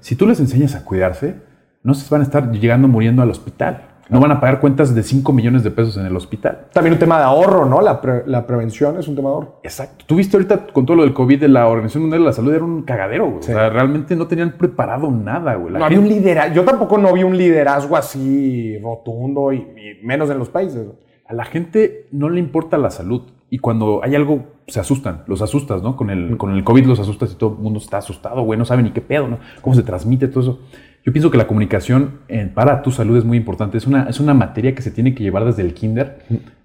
Si 0.00 0.16
tú 0.16 0.26
les 0.26 0.40
enseñas 0.40 0.74
a 0.74 0.84
cuidarse, 0.84 1.34
no 1.82 1.94
se 1.94 2.08
van 2.08 2.22
a 2.22 2.24
estar 2.24 2.50
llegando 2.50 2.88
muriendo 2.88 3.22
al 3.22 3.30
hospital. 3.30 3.91
No 4.08 4.20
van 4.20 4.32
a 4.32 4.40
pagar 4.40 4.60
cuentas 4.60 4.94
de 4.94 5.02
5 5.02 5.32
millones 5.32 5.62
de 5.62 5.70
pesos 5.70 5.96
en 5.96 6.06
el 6.06 6.14
hospital. 6.16 6.66
También 6.72 6.94
un 6.94 6.98
tema 6.98 7.18
de 7.18 7.24
ahorro, 7.24 7.64
¿no? 7.66 7.80
La, 7.80 8.46
prevención 8.46 8.98
es 8.98 9.08
un 9.08 9.16
tema 9.16 9.30
de 9.30 9.34
ahorro. 9.34 9.60
Exacto. 9.62 10.04
Tú 10.06 10.16
viste 10.16 10.36
ahorita 10.36 10.66
con 10.66 10.84
todo 10.84 10.96
lo 10.96 11.02
del 11.04 11.14
COVID 11.14 11.40
de 11.40 11.48
la 11.48 11.68
Organización 11.68 12.02
Mundial 12.02 12.22
de 12.22 12.26
la 12.26 12.32
Salud, 12.32 12.52
era 12.52 12.64
un 12.64 12.82
cagadero, 12.82 13.26
güey. 13.26 13.38
O 13.38 13.42
sea, 13.42 13.70
realmente 13.70 14.16
no 14.16 14.26
tenían 14.26 14.52
preparado 14.52 15.10
nada, 15.10 15.54
güey. 15.54 15.74
no 15.74 15.84
había 15.84 15.98
un 15.98 16.08
liderazgo. 16.08 16.54
Yo 16.54 16.64
tampoco 16.64 16.98
no 16.98 17.12
vi 17.12 17.22
un 17.22 17.36
liderazgo 17.36 17.96
así 17.96 18.78
rotundo 18.78 19.52
y, 19.52 19.66
menos 20.02 20.30
en 20.30 20.38
los 20.38 20.48
países. 20.48 20.86
A 21.26 21.34
la 21.34 21.44
gente 21.44 22.08
no 22.10 22.28
le 22.28 22.40
importa 22.40 22.76
la 22.78 22.90
salud. 22.90 23.22
Y 23.48 23.58
cuando 23.58 24.00
hay 24.02 24.14
algo, 24.14 24.46
se 24.66 24.80
asustan, 24.80 25.24
los 25.26 25.42
asustas, 25.42 25.82
¿no? 25.82 25.94
Con 25.94 26.08
el, 26.08 26.38
con 26.38 26.52
el 26.52 26.64
COVID 26.64 26.86
los 26.86 27.00
asustas 27.00 27.32
y 27.32 27.36
todo 27.36 27.52
el 27.52 27.58
mundo 27.58 27.78
está 27.78 27.98
asustado, 27.98 28.42
güey, 28.42 28.58
no 28.58 28.64
sabe 28.64 28.82
ni 28.82 28.92
qué 28.92 29.02
pedo, 29.02 29.28
¿no? 29.28 29.38
Cómo 29.60 29.76
se 29.76 29.82
transmite 29.82 30.28
todo 30.28 30.40
eso. 30.40 30.60
Yo 31.04 31.12
pienso 31.12 31.30
que 31.30 31.38
la 31.38 31.46
comunicación 31.46 32.20
eh, 32.28 32.48
para 32.52 32.82
tu 32.82 32.92
salud 32.92 33.16
es 33.16 33.24
muy 33.24 33.36
importante. 33.36 33.76
Es 33.76 33.86
una, 33.86 34.04
es 34.04 34.20
una 34.20 34.34
materia 34.34 34.74
que 34.74 34.82
se 34.82 34.90
tiene 34.90 35.14
que 35.14 35.22
llevar 35.24 35.44
desde 35.44 35.62
el 35.62 35.74
kinder 35.74 36.18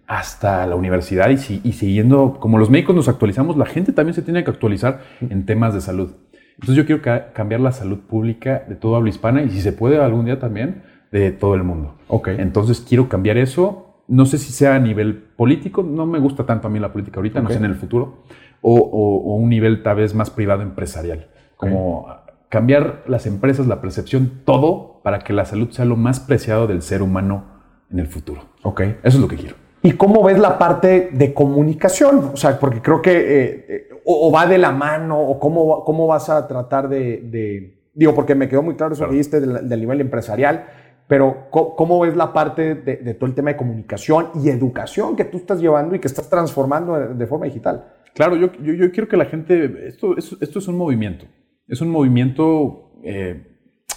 hasta 0.05 0.65
la 0.67 0.75
universidad 0.75 1.29
y, 1.29 1.37
siguiendo, 1.37 2.37
como 2.39 2.57
los 2.57 2.69
médicos 2.69 2.95
nos 2.95 3.09
actualizamos, 3.09 3.57
la 3.57 3.65
gente 3.65 3.91
también 3.91 4.13
se 4.13 4.21
tiene 4.21 4.43
que 4.43 4.51
actualizar 4.51 5.01
en 5.21 5.45
temas 5.45 5.73
de 5.73 5.81
salud. 5.81 6.11
Entonces 6.53 6.75
yo 6.75 6.85
quiero 6.85 7.01
cambiar 7.33 7.61
la 7.61 7.71
salud 7.71 7.99
pública 7.99 8.63
de 8.67 8.75
todo 8.75 8.95
habla 8.95 9.09
hispana 9.09 9.43
y 9.43 9.49
si 9.49 9.61
se 9.61 9.73
puede 9.73 10.01
algún 10.01 10.25
día 10.25 10.39
también 10.39 10.83
de 11.11 11.31
todo 11.31 11.55
el 11.55 11.63
mundo. 11.63 11.95
Ok. 12.07 12.29
Entonces 12.29 12.79
quiero 12.81 13.09
cambiar 13.09 13.37
eso. 13.37 14.01
No 14.07 14.25
sé 14.25 14.37
si 14.37 14.53
sea 14.53 14.75
a 14.75 14.79
nivel 14.79 15.15
político, 15.15 15.83
no 15.83 16.05
me 16.05 16.19
gusta 16.19 16.45
tanto 16.45 16.67
a 16.67 16.71
mí 16.71 16.79
la 16.79 16.93
política 16.93 17.17
ahorita, 17.17 17.41
no 17.41 17.49
sé 17.49 17.57
en 17.57 17.65
el 17.65 17.75
futuro, 17.75 18.23
o, 18.61 19.35
un 19.35 19.49
nivel 19.49 19.83
tal 19.83 19.97
vez 19.97 20.15
más 20.15 20.29
privado 20.29 20.61
empresarial. 20.61 21.27
Como 21.57 22.07
cambiar 22.49 23.03
las 23.07 23.25
empresas, 23.25 23.67
la 23.67 23.81
percepción, 23.81 24.41
todo 24.45 25.01
para 25.03 25.19
que 25.19 25.33
la 25.33 25.45
salud 25.45 25.69
sea 25.71 25.85
lo 25.85 25.95
más 25.95 26.19
preciado 26.19 26.67
del 26.67 26.81
ser 26.81 27.01
humano 27.01 27.45
en 27.91 27.99
el 27.99 28.07
futuro. 28.07 28.41
Ok. 28.63 28.81
Eso 28.81 28.97
es 29.03 29.19
lo 29.19 29.27
que 29.27 29.35
quiero. 29.35 29.55
¿Y 29.81 29.93
cómo 29.93 30.23
ves 30.23 30.39
la 30.39 30.57
parte 30.57 31.09
de 31.13 31.33
comunicación? 31.33 32.31
O 32.33 32.37
sea, 32.37 32.59
porque 32.59 32.81
creo 32.81 33.01
que 33.01 33.11
eh, 33.11 33.65
eh, 33.69 33.89
o, 34.05 34.31
va 34.31 34.47
de 34.47 34.57
la 34.57 34.71
mano, 34.71 35.19
o 35.19 35.39
cómo, 35.39 35.83
cómo 35.83 36.07
vas 36.07 36.29
a 36.29 36.47
tratar 36.47 36.89
de, 36.89 37.73
Digo, 37.93 38.13
porque 38.13 38.35
me 38.35 38.47
quedó 38.47 38.61
muy 38.61 38.75
claro 38.75 38.93
eso 38.93 39.05
que 39.05 39.11
dijiste 39.11 39.39
del, 39.39 39.79
nivel 39.79 40.01
empresarial, 40.01 40.67
pero 41.07 41.47
¿cómo, 41.49 41.99
ves 42.01 42.15
la 42.15 42.31
parte 42.31 42.75
de, 42.75 43.13
todo 43.15 43.27
el 43.27 43.33
tema 43.33 43.51
de 43.51 43.57
comunicación 43.57 44.27
y 44.35 44.49
educación 44.49 45.15
que 45.15 45.25
tú 45.25 45.37
estás 45.37 45.59
llevando 45.59 45.95
y 45.95 45.99
que 45.99 46.07
estás 46.07 46.29
transformando 46.29 47.15
de, 47.15 47.27
forma 47.27 47.45
digital? 47.45 47.85
Claro, 48.13 48.35
yo, 48.35 48.51
yo, 48.53 48.91
quiero 48.91 49.07
que 49.07 49.17
la 49.17 49.25
gente... 49.25 49.87
Esto, 49.87 50.17
esto, 50.17 50.37
esto 50.39 50.59
es 50.59 50.67
un 50.67 50.77
movimiento. 50.77 51.25
Es 51.67 51.81
un 51.81 51.89
movimiento 51.89 52.91
eh, 53.03 53.47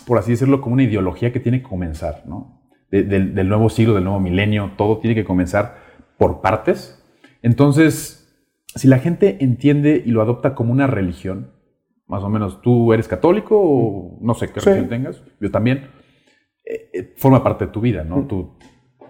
por 0.06 0.18
así 0.18 0.32
decirlo, 0.32 0.60
como 0.60 0.74
una 0.74 0.82
ideología 0.82 1.32
que 1.32 1.40
tiene 1.40 1.62
que 1.62 1.68
comenzar, 1.68 2.24
¿no? 2.26 2.58
del 2.90 3.48
nuevo 3.48 3.70
siglo, 3.70 3.94
del 3.94 4.02
nuevo 4.02 4.18
milenio, 4.18 4.72
todo 4.76 4.98
tiene 4.98 5.14
que 5.14 5.24
comenzar 5.24 5.76
por 6.18 6.40
partes. 6.40 7.00
Entonces, 7.40 8.34
si 8.74 8.88
la 8.88 8.98
gente 8.98 9.36
entiende 9.38 10.02
y 10.04 10.10
lo 10.10 10.22
adopta 10.22 10.56
como 10.56 10.72
una 10.72 10.88
religión, 10.88 11.52
más 12.08 12.24
o 12.24 12.28
menos, 12.28 12.60
tú 12.62 12.92
eres 12.92 13.06
católico 13.06 13.56
o 13.56 14.18
no 14.20 14.34
sé 14.34 14.50
qué 14.50 14.58
religión 14.58 14.88
tengas, 14.88 15.22
yo 15.40 15.52
también, 15.52 15.90
eh, 16.64 16.90
eh, 16.92 17.14
forma 17.16 17.44
parte 17.44 17.66
de 17.66 17.70
tu 17.70 17.80
vida, 17.80 18.02
¿no? 18.02 18.26
Tú, 18.26 18.58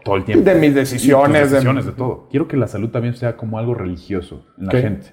todo 0.04 0.16
el 0.16 0.24
tiempo. 0.24 0.44
De 0.44 0.56
mis 0.56 0.74
decisiones. 0.74 1.32
De 1.32 1.56
decisiones, 1.56 1.86
de... 1.86 1.92
todo. 1.92 2.28
Quiero 2.28 2.48
que 2.48 2.58
la 2.58 2.68
salud 2.68 2.90
también 2.90 3.16
sea 3.16 3.38
como 3.38 3.58
algo 3.58 3.72
religioso 3.72 4.46
en 4.58 4.66
la 4.66 4.72
gente. 4.72 5.06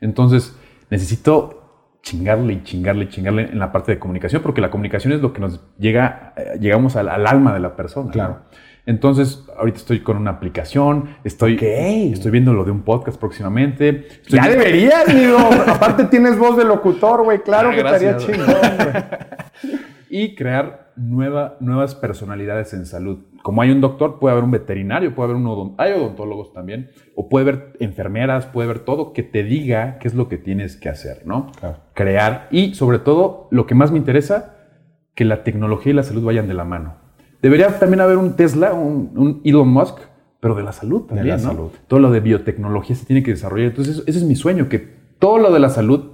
Entonces, 0.00 0.56
necesito 0.90 1.61
chingarle 2.02 2.54
y 2.54 2.62
chingarle 2.64 3.04
y 3.04 3.08
chingarle 3.08 3.42
en 3.44 3.58
la 3.58 3.72
parte 3.72 3.92
de 3.92 3.98
comunicación, 3.98 4.42
porque 4.42 4.60
la 4.60 4.70
comunicación 4.70 5.12
es 5.12 5.20
lo 5.20 5.32
que 5.32 5.40
nos 5.40 5.60
llega, 5.78 6.34
eh, 6.36 6.58
llegamos 6.60 6.96
al, 6.96 7.08
alma 7.08 7.54
de 7.54 7.60
la 7.60 7.76
persona. 7.76 8.10
Claro. 8.10 8.40
Entonces, 8.84 9.44
ahorita 9.56 9.78
estoy 9.78 10.00
con 10.00 10.16
una 10.16 10.32
aplicación, 10.32 11.16
estoy, 11.22 11.54
estoy 11.54 12.30
viendo 12.32 12.52
lo 12.52 12.64
de 12.64 12.72
un 12.72 12.82
podcast 12.82 13.18
próximamente. 13.18 14.08
ya 14.28 14.48
deberías, 14.48 15.08
amigo. 15.08 15.38
Aparte 15.68 16.04
tienes 16.06 16.36
voz 16.36 16.56
de 16.56 16.64
locutor, 16.64 17.22
güey. 17.22 17.42
Claro 17.42 17.68
ah, 17.68 17.72
que 17.72 17.78
estaría 17.78 18.16
chingón, 18.16 18.46
güey. 18.48 19.80
y 20.10 20.34
crear 20.34 20.81
nueva, 20.96 21.56
nuevas 21.60 21.94
personalidades 21.94 22.72
en 22.74 22.86
salud. 22.86 23.20
Como 23.42 23.62
hay 23.62 23.70
un 23.70 23.80
doctor, 23.80 24.18
puede 24.18 24.32
haber 24.32 24.44
un 24.44 24.50
veterinario, 24.50 25.14
puede 25.14 25.30
haber 25.30 25.36
un 25.36 25.46
odontólogo, 25.46 25.82
hay 25.82 25.92
odontólogos 25.92 26.52
también, 26.52 26.90
o 27.14 27.28
puede 27.28 27.48
haber 27.48 27.76
enfermeras, 27.80 28.46
puede 28.46 28.68
haber 28.68 28.80
todo 28.80 29.12
que 29.12 29.22
te 29.22 29.42
diga 29.42 29.98
qué 29.98 30.08
es 30.08 30.14
lo 30.14 30.28
que 30.28 30.38
tienes 30.38 30.76
que 30.76 30.88
hacer, 30.88 31.26
¿no? 31.26 31.50
Crear 31.94 32.48
y 32.50 32.74
sobre 32.74 32.98
todo, 32.98 33.48
lo 33.50 33.66
que 33.66 33.74
más 33.74 33.90
me 33.90 33.98
interesa, 33.98 34.56
que 35.14 35.24
la 35.24 35.44
tecnología 35.44 35.92
y 35.92 35.96
la 35.96 36.02
salud 36.02 36.24
vayan 36.24 36.48
de 36.48 36.54
la 36.54 36.64
mano. 36.64 36.96
Debería 37.42 37.78
también 37.78 38.00
haber 38.00 38.18
un 38.18 38.36
Tesla, 38.36 38.72
un, 38.72 39.40
Elon 39.44 39.68
Musk, 39.68 39.98
pero 40.40 40.54
de 40.54 40.62
la 40.62 40.72
salud 40.72 41.02
también, 41.02 41.26
de 41.26 41.32
la 41.32 41.38
Salud. 41.38 41.70
Todo 41.88 42.00
lo 42.00 42.10
de 42.10 42.20
biotecnología 42.20 42.96
se 42.96 43.06
tiene 43.06 43.22
que 43.22 43.32
desarrollar. 43.32 43.68
Entonces, 43.68 44.02
ese 44.06 44.18
es 44.18 44.24
mi 44.24 44.36
sueño, 44.36 44.68
que 44.68 44.78
todo 45.18 45.38
lo 45.38 45.52
de 45.52 45.60
la 45.60 45.68
salud 45.68 46.12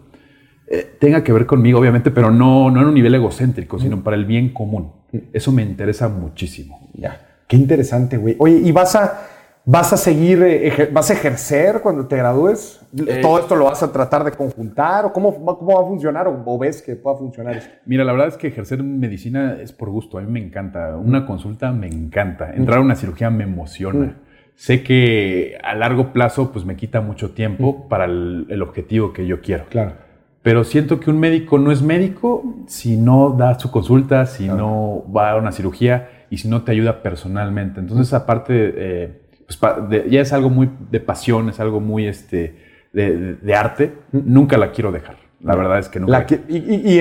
eh, 0.70 0.96
tenga 0.98 1.24
que 1.24 1.32
ver 1.32 1.46
conmigo, 1.46 1.80
obviamente, 1.80 2.10
pero 2.10 2.30
no, 2.30 2.70
no 2.70 2.80
en 2.80 2.88
un 2.88 2.94
nivel 2.94 3.14
egocéntrico, 3.14 3.78
sino 3.78 4.02
para 4.02 4.16
el 4.16 4.26
bien 4.26 4.50
común. 4.52 4.92
Eso 5.32 5.50
me 5.50 5.62
interesa 5.62 6.08
muchísimo. 6.08 6.88
Ya. 6.92 7.20
Qué 7.46 7.56
interesante, 7.56 8.18
güey. 8.18 8.36
Oye, 8.38 8.60
¿y 8.62 8.70
vas 8.70 8.94
a, 8.94 9.22
vas 9.64 9.94
a 9.94 9.96
seguir, 9.96 10.42
eh, 10.42 10.90
vas 10.92 11.08
a 11.08 11.14
ejercer 11.14 11.80
cuando 11.80 12.06
te 12.06 12.16
gradúes? 12.16 12.80
Eh, 12.98 13.20
¿Todo 13.22 13.38
esto 13.38 13.56
lo 13.56 13.64
vas 13.64 13.82
a 13.82 13.90
tratar 13.90 14.24
de 14.24 14.32
conjuntar? 14.32 15.06
¿O 15.06 15.12
cómo, 15.14 15.34
cómo 15.56 15.74
va 15.74 15.82
a 15.82 15.86
funcionar? 15.86 16.28
¿O, 16.28 16.58
ves 16.58 16.82
que 16.82 16.96
pueda 16.96 17.16
funcionar 17.16 17.56
eso? 17.56 17.68
Mira, 17.86 18.04
la 18.04 18.12
verdad 18.12 18.28
es 18.28 18.36
que 18.36 18.48
ejercer 18.48 18.82
medicina 18.82 19.56
es 19.58 19.72
por 19.72 19.88
gusto. 19.88 20.18
A 20.18 20.20
mí 20.20 20.30
me 20.30 20.44
encanta. 20.44 20.98
Una 20.98 21.24
consulta 21.24 21.72
me 21.72 21.86
encanta. 21.86 22.52
Entrar 22.52 22.78
a 22.78 22.82
una 22.82 22.94
cirugía 22.94 23.30
me 23.30 23.44
emociona. 23.44 24.16
Sé 24.54 24.82
que 24.82 25.56
a 25.62 25.74
largo 25.74 26.12
plazo 26.12 26.52
pues 26.52 26.66
me 26.66 26.76
quita 26.76 27.00
mucho 27.00 27.30
tiempo 27.30 27.88
para 27.88 28.04
el, 28.04 28.46
el 28.50 28.60
objetivo 28.60 29.14
que 29.14 29.26
yo 29.26 29.40
quiero. 29.40 29.64
Claro 29.70 30.07
pero 30.48 30.64
siento 30.64 30.98
que 30.98 31.10
un 31.10 31.20
médico 31.20 31.58
no 31.58 31.70
es 31.70 31.82
médico 31.82 32.42
si 32.68 32.96
no 32.96 33.36
da 33.38 33.58
su 33.58 33.70
consulta, 33.70 34.24
si 34.24 34.48
no 34.48 35.04
va 35.14 35.32
a 35.32 35.36
una 35.36 35.52
cirugía 35.52 36.08
y 36.30 36.38
si 36.38 36.48
no 36.48 36.62
te 36.62 36.72
ayuda 36.72 37.02
personalmente. 37.02 37.80
Entonces, 37.80 38.14
aparte, 38.14 38.72
eh, 38.74 39.20
pues, 39.44 39.60
ya 40.08 40.22
es 40.22 40.32
algo 40.32 40.48
muy 40.48 40.70
de 40.90 41.00
pasión, 41.00 41.50
es 41.50 41.60
algo 41.60 41.80
muy 41.80 42.06
este, 42.06 42.56
de, 42.94 43.54
arte. 43.54 43.92
Nunca 44.10 44.56
la 44.56 44.72
quiero 44.72 44.90
dejar. 44.90 45.16
La 45.42 45.54
verdad 45.54 45.80
es 45.80 45.90
que 45.90 46.00
nunca. 46.00 46.24
y, 46.48 46.98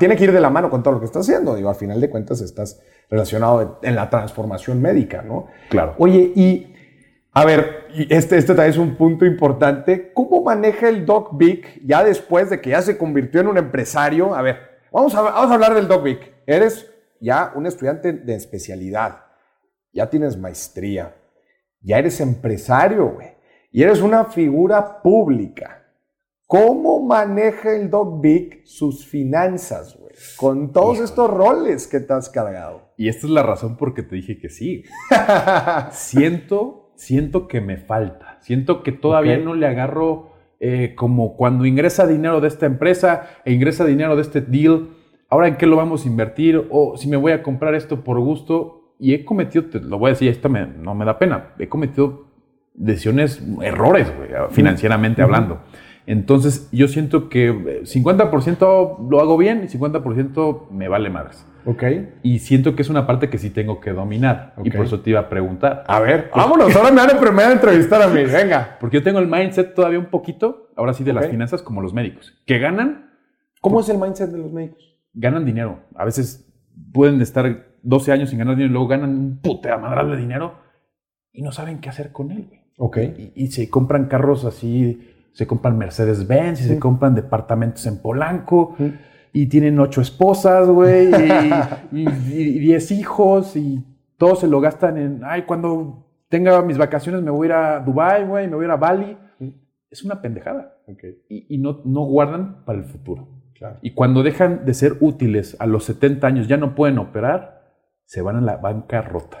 tiene 0.00 0.16
que 0.16 0.24
ir 0.24 0.32
de 0.32 0.40
la 0.40 0.50
mano 0.50 0.68
con 0.68 0.82
todo 0.82 0.94
lo 0.94 0.98
que 0.98 1.06
estás 1.06 1.22
haciendo. 1.22 1.54
Digo, 1.54 1.68
al 1.68 1.76
final 1.76 2.00
de 2.00 2.10
cuentas 2.10 2.40
estás 2.40 2.82
relacionado 3.08 3.78
en 3.80 3.94
la 3.94 4.10
transformación 4.10 4.82
médica, 4.82 5.22
¿no? 5.22 5.46
Claro. 5.68 5.94
Oye, 5.98 6.32
y 6.34 6.74
a 7.38 7.44
ver, 7.44 7.86
este, 8.10 8.36
este 8.36 8.52
también 8.52 8.70
es 8.70 8.78
un 8.78 8.96
punto 8.96 9.24
importante. 9.24 10.12
¿Cómo 10.12 10.42
maneja 10.42 10.88
el 10.88 11.06
Doc 11.06 11.38
Vic 11.38 11.80
ya 11.86 12.02
después 12.02 12.50
de 12.50 12.60
que 12.60 12.70
ya 12.70 12.82
se 12.82 12.98
convirtió 12.98 13.40
en 13.40 13.46
un 13.46 13.56
empresario? 13.56 14.34
A 14.34 14.42
ver, 14.42 14.58
vamos 14.90 15.14
a, 15.14 15.22
vamos 15.22 15.48
a 15.48 15.54
hablar 15.54 15.72
del 15.72 15.86
Doc 15.86 16.02
Vic. 16.02 16.34
Eres 16.46 16.92
ya 17.20 17.52
un 17.54 17.66
estudiante 17.66 18.12
de 18.12 18.34
especialidad, 18.34 19.26
ya 19.92 20.10
tienes 20.10 20.36
maestría, 20.36 21.14
ya 21.80 21.98
eres 21.98 22.20
empresario, 22.20 23.10
güey, 23.10 23.28
y 23.70 23.84
eres 23.84 24.00
una 24.00 24.24
figura 24.24 25.00
pública. 25.00 25.84
¿Cómo 26.44 27.00
maneja 27.06 27.70
el 27.70 27.88
Doc 27.88 28.20
Vic 28.20 28.64
sus 28.64 29.06
finanzas, 29.06 29.96
güey? 29.96 30.12
Con 30.36 30.72
todos 30.72 30.98
estos 30.98 31.30
roles 31.30 31.86
que 31.86 32.00
te 32.00 32.12
has 32.14 32.28
cargado. 32.28 32.94
Y 32.96 33.08
esta 33.08 33.28
es 33.28 33.32
la 33.32 33.44
razón 33.44 33.76
por 33.76 33.94
que 33.94 34.02
te 34.02 34.16
dije 34.16 34.40
que 34.40 34.48
sí. 34.48 34.82
Siento 35.92 36.87
siento 36.98 37.46
que 37.46 37.60
me 37.60 37.76
falta. 37.76 38.38
Siento 38.40 38.82
que 38.82 38.90
todavía 38.90 39.38
no 39.38 39.54
le 39.54 39.66
agarro 39.66 40.32
eh, 40.58 40.94
como 40.96 41.36
cuando 41.36 41.64
ingresa 41.64 42.08
dinero 42.08 42.40
de 42.40 42.48
esta 42.48 42.66
empresa 42.66 43.28
e 43.44 43.52
ingresa 43.52 43.84
dinero 43.84 44.16
de 44.16 44.22
este 44.22 44.40
deal. 44.40 44.88
Ahora 45.30 45.46
en 45.46 45.56
qué 45.56 45.66
lo 45.66 45.76
vamos 45.76 46.04
a 46.04 46.08
invertir 46.08 46.66
o 46.70 46.96
si 46.96 47.08
me 47.08 47.16
voy 47.16 47.32
a 47.32 47.42
comprar 47.42 47.74
esto 47.74 48.02
por 48.02 48.18
gusto. 48.18 48.94
Y 48.98 49.14
he 49.14 49.24
cometido, 49.24 49.66
te 49.66 49.78
lo 49.78 49.96
voy 49.96 50.08
a 50.08 50.14
decir, 50.14 50.28
esto 50.28 50.48
no 50.48 50.94
me 50.96 51.04
da 51.04 51.20
pena. 51.20 51.50
He 51.60 51.68
cometido 51.68 52.26
decisiones, 52.74 53.40
errores, 53.62 54.12
financieramente 54.50 55.22
hablando. 55.22 55.60
Entonces 56.08 56.70
yo 56.72 56.88
siento 56.88 57.28
que 57.28 57.52
50% 57.52 59.10
lo 59.10 59.20
hago 59.20 59.36
bien 59.36 59.62
y 59.62 59.66
50% 59.66 60.70
me 60.70 60.88
vale 60.88 61.10
madres. 61.10 61.44
Ok. 61.66 61.82
Y 62.22 62.38
siento 62.38 62.74
que 62.74 62.80
es 62.80 62.88
una 62.88 63.06
parte 63.06 63.28
que 63.28 63.36
sí 63.36 63.50
tengo 63.50 63.78
que 63.78 63.92
dominar. 63.92 64.54
Y 64.64 64.70
por 64.70 64.86
eso 64.86 65.00
te 65.00 65.10
iba 65.10 65.20
a 65.20 65.28
preguntar. 65.28 65.84
A 65.86 66.00
ver, 66.00 66.30
vámonos, 66.34 66.74
ahora 66.74 66.90
me 66.90 67.02
van 67.02 67.50
a, 67.50 67.52
entrevistar 67.52 68.00
a 68.00 68.08
mí, 68.08 68.24
venga. 68.32 68.78
Porque 68.80 68.96
yo 68.96 69.02
tengo 69.02 69.18
el 69.18 69.28
mindset 69.28 69.74
todavía 69.74 69.98
un 69.98 70.06
poquito, 70.06 70.70
ahora 70.76 70.94
sí, 70.94 71.04
de 71.04 71.12
las 71.12 71.28
finanzas 71.28 71.60
como 71.60 71.82
los 71.82 71.92
médicos. 71.92 72.34
Que 72.46 72.58
ganan. 72.58 73.10
¿Cómo 73.60 73.80
es 73.80 73.90
el 73.90 73.98
mindset 73.98 74.30
de 74.30 74.38
los 74.38 74.50
médicos? 74.50 74.96
Ganan 75.12 75.44
dinero. 75.44 75.80
A 75.94 76.06
veces 76.06 76.50
pueden 76.90 77.20
estar 77.20 77.66
12 77.82 78.12
años 78.12 78.30
sin 78.30 78.38
ganar 78.38 78.54
dinero 78.54 78.70
y 78.70 78.72
luego 78.72 78.88
ganan 78.88 79.10
un 79.10 79.38
puta 79.42 79.76
madral 79.76 80.10
de 80.10 80.16
dinero 80.16 80.54
y 81.34 81.42
no 81.42 81.52
saben 81.52 81.80
qué 81.80 81.90
hacer 81.90 82.12
con 82.12 82.30
él. 82.30 82.48
Ok. 82.78 82.98
Y, 83.34 83.48
se 83.48 83.68
compran 83.68 84.06
carros 84.06 84.46
así, 84.46 85.17
se 85.38 85.46
compran 85.46 85.78
Mercedes-Benz 85.78 86.62
y 86.62 86.64
se 86.64 86.80
compran 86.80 87.14
departamentos 87.14 87.86
en 87.86 88.02
Polanco 88.02 88.74
y 89.32 89.46
tienen 89.46 89.78
ocho 89.78 90.00
esposas, 90.00 90.66
güey, 90.66 91.12
y, 91.92 92.04
diez 92.58 92.90
hijos, 92.90 93.54
y 93.54 93.84
todos 94.16 94.40
se 94.40 94.48
lo 94.48 94.60
gastan 94.60 94.98
en, 94.98 95.20
ay, 95.22 95.42
cuando 95.42 96.08
tenga 96.28 96.60
mis 96.62 96.76
vacaciones 96.76 97.22
me 97.22 97.30
voy 97.30 97.46
a 97.46 97.50
ir 97.50 97.52
a 97.52 97.78
Dubai, 97.78 98.24
güey, 98.24 98.48
me 98.48 98.56
voy 98.56 98.64
a 98.64 98.66
ir 98.66 98.72
a 98.72 98.76
Bali. 98.76 99.16
Es 99.88 100.02
una 100.02 100.20
pendejada. 100.20 100.76
Y, 101.28 101.56
no, 101.58 101.82
no 101.84 102.00
guardan 102.00 102.64
para 102.64 102.80
el 102.80 102.84
futuro. 102.84 103.28
Y 103.80 103.92
cuando 103.92 104.24
dejan 104.24 104.64
de 104.64 104.74
ser 104.74 104.96
útiles 104.98 105.56
a 105.60 105.66
los 105.66 105.84
70 105.84 106.26
años, 106.26 106.48
ya 106.48 106.56
no 106.56 106.74
pueden 106.74 106.98
operar, 106.98 107.76
se 108.06 108.22
van 108.22 108.34
a 108.34 108.40
la 108.40 108.56
bancarrota. 108.56 109.38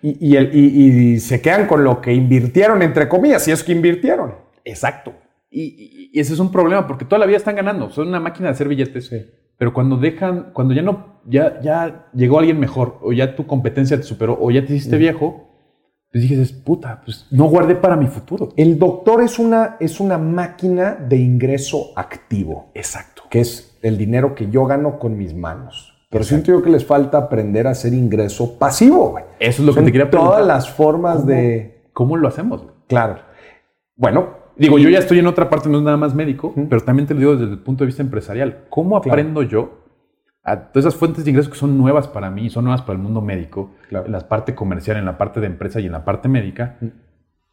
Y, 0.00 0.34
y, 0.34 1.20
se 1.20 1.42
quedan 1.42 1.66
con 1.66 1.84
lo 1.84 2.00
que 2.00 2.14
invirtieron, 2.14 2.80
entre 2.80 3.06
comillas, 3.06 3.42
si 3.42 3.50
es 3.50 3.62
que 3.62 3.72
invirtieron. 3.72 4.34
Exacto. 4.64 5.12
Y, 5.58 6.10
ese 6.20 6.34
es 6.34 6.38
un 6.38 6.52
problema 6.52 6.86
porque 6.86 7.06
toda 7.06 7.18
la 7.18 7.26
vida 7.26 7.38
están 7.38 7.56
ganando, 7.56 7.90
son 7.90 8.08
una 8.08 8.20
máquina 8.20 8.48
de 8.48 8.52
hacer 8.52 8.68
billetes. 8.68 9.10
Pero 9.56 9.72
cuando 9.72 9.96
dejan, 9.96 10.50
cuando 10.52 10.74
ya 10.74 10.82
no, 10.82 11.20
ya, 11.24 11.60
ya 11.62 12.08
llegó 12.12 12.38
alguien 12.38 12.60
mejor, 12.60 12.98
o 13.00 13.12
ya 13.12 13.34
tu 13.34 13.46
competencia 13.46 13.96
te 13.96 14.02
superó, 14.02 14.36
o 14.38 14.50
ya 14.50 14.66
te 14.66 14.74
hiciste 14.74 14.98
viejo, 14.98 15.48
pues 16.12 16.28
dices, 16.28 16.52
puta, 16.52 17.00
pues 17.04 17.26
no 17.30 17.46
guardé 17.46 17.74
para 17.74 17.96
mi 17.96 18.06
futuro. 18.06 18.52
El 18.56 18.78
doctor 18.78 19.22
es 19.22 19.38
una, 19.38 19.76
es 19.80 19.98
una 19.98 20.18
máquina 20.18 20.94
de 20.94 21.16
ingreso 21.16 21.92
activo. 21.96 22.70
Exacto. 22.74 23.22
Que 23.30 23.40
es 23.40 23.78
el 23.80 23.96
dinero 23.96 24.34
que 24.34 24.50
yo 24.50 24.66
gano 24.66 24.98
con 24.98 25.16
mis 25.16 25.34
manos. 25.34 26.06
Pero 26.10 26.22
siento 26.22 26.52
yo 26.52 26.62
que 26.62 26.70
les 26.70 26.84
falta 26.84 27.18
aprender 27.18 27.66
a 27.66 27.70
hacer 27.70 27.94
ingreso 27.94 28.58
pasivo, 28.58 29.10
güey. 29.10 29.24
Eso 29.40 29.62
es 29.62 29.66
lo 29.66 29.74
que 29.74 29.82
te 29.82 29.92
quería 29.92 30.10
preguntar. 30.10 30.36
Todas 30.36 30.46
las 30.46 30.70
formas 30.70 31.26
de. 31.26 31.88
¿Cómo 31.92 32.16
lo 32.16 32.28
hacemos? 32.28 32.64
Claro. 32.86 33.18
Bueno, 33.96 34.45
Digo, 34.56 34.78
yo 34.78 34.88
ya 34.88 34.98
estoy 34.98 35.18
en 35.18 35.26
otra 35.26 35.50
parte, 35.50 35.68
no 35.68 35.78
es 35.78 35.84
nada 35.84 35.96
más 35.96 36.14
médico, 36.14 36.54
pero 36.68 36.80
también 36.80 37.06
te 37.06 37.14
lo 37.14 37.20
digo 37.20 37.36
desde 37.36 37.52
el 37.52 37.58
punto 37.58 37.84
de 37.84 37.86
vista 37.86 38.02
empresarial. 38.02 38.64
¿Cómo 38.70 38.96
aprendo 38.96 39.42
yo 39.42 39.84
a 40.42 40.56
todas 40.56 40.86
esas 40.86 40.98
fuentes 40.98 41.24
de 41.24 41.30
ingresos 41.30 41.52
que 41.52 41.58
son 41.58 41.76
nuevas 41.76 42.08
para 42.08 42.30
mí, 42.30 42.48
son 42.48 42.64
nuevas 42.64 42.82
para 42.82 42.94
el 42.94 43.02
mundo 43.02 43.20
médico, 43.20 43.70
en 43.90 44.12
la 44.12 44.20
parte 44.28 44.54
comercial, 44.54 44.96
en 44.96 45.04
la 45.04 45.18
parte 45.18 45.40
de 45.40 45.46
empresa 45.46 45.80
y 45.80 45.86
en 45.86 45.92
la 45.92 46.04
parte 46.04 46.28
médica? 46.28 46.78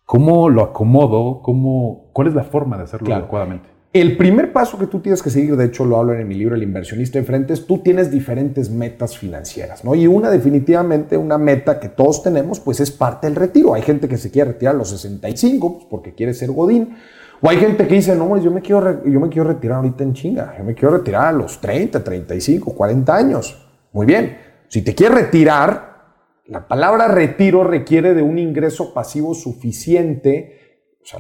¿Cómo 0.06 0.50
lo 0.50 0.62
acomodo? 0.64 1.42
¿Cómo, 1.42 2.10
¿Cuál 2.14 2.28
es 2.28 2.36
la 2.36 2.44
forma 2.44 2.78
de 2.78 2.84
hacerlo 2.84 3.14
adecuadamente? 3.14 3.73
El 3.94 4.18
primer 4.18 4.52
paso 4.52 4.80
que 4.80 4.88
tú 4.88 5.02
tienes 5.02 5.22
que 5.22 5.30
seguir, 5.30 5.56
de 5.56 5.66
hecho 5.66 5.86
lo 5.86 6.00
hablo 6.00 6.14
en 6.14 6.28
mi 6.28 6.34
libro 6.34 6.56
El 6.56 6.64
inversionista 6.64 7.20
enfrente, 7.20 7.54
es 7.54 7.68
tú 7.68 7.78
tienes 7.78 8.10
diferentes 8.10 8.72
metas 8.72 9.16
financieras, 9.16 9.86
¿no? 9.86 9.94
Y 9.94 10.08
una 10.08 10.32
definitivamente, 10.32 11.16
una 11.16 11.38
meta 11.38 11.80
que 11.80 11.90
todos 11.90 12.24
tenemos, 12.24 12.60
pues 12.60 12.80
es 12.80 12.90
parte 12.90 13.28
del 13.28 13.36
retiro. 13.36 13.76
Hay 13.76 13.84
gente 13.84 14.08
que 14.08 14.18
se 14.18 14.32
quiere 14.32 14.54
retirar 14.54 14.74
a 14.74 14.78
los 14.80 14.90
65 14.90 15.74
pues, 15.74 15.86
porque 15.88 16.16
quiere 16.16 16.34
ser 16.34 16.50
godín. 16.52 16.98
O 17.40 17.48
hay 17.48 17.58
gente 17.58 17.88
que 17.88 17.94
dice, 17.94 18.16
no, 18.16 18.36
yo 18.42 18.50
me, 18.50 18.62
quiero 18.62 19.06
yo 19.06 19.20
me 19.20 19.30
quiero 19.30 19.50
retirar 19.50 19.78
ahorita 19.78 20.04
en 20.04 20.14
chinga. 20.14 20.56
Yo 20.58 20.64
me 20.64 20.74
quiero 20.74 20.98
retirar 20.98 21.28
a 21.28 21.32
los 21.32 21.62
30, 21.62 22.04
35, 22.04 22.74
40 22.74 23.16
años. 23.16 23.68
Muy 23.92 24.08
bien. 24.08 24.40
Si 24.70 24.82
te 24.82 24.96
quieres 24.96 25.20
retirar, 25.20 26.16
la 26.48 26.68
palabra 26.68 27.10
retiro 27.10 27.64
requiere 27.64 28.16
de 28.16 28.24
un 28.24 28.40
ingreso 28.40 28.92
pasivo 28.92 29.36
suficiente. 29.36 30.88
O 31.04 31.06
sea, 31.06 31.20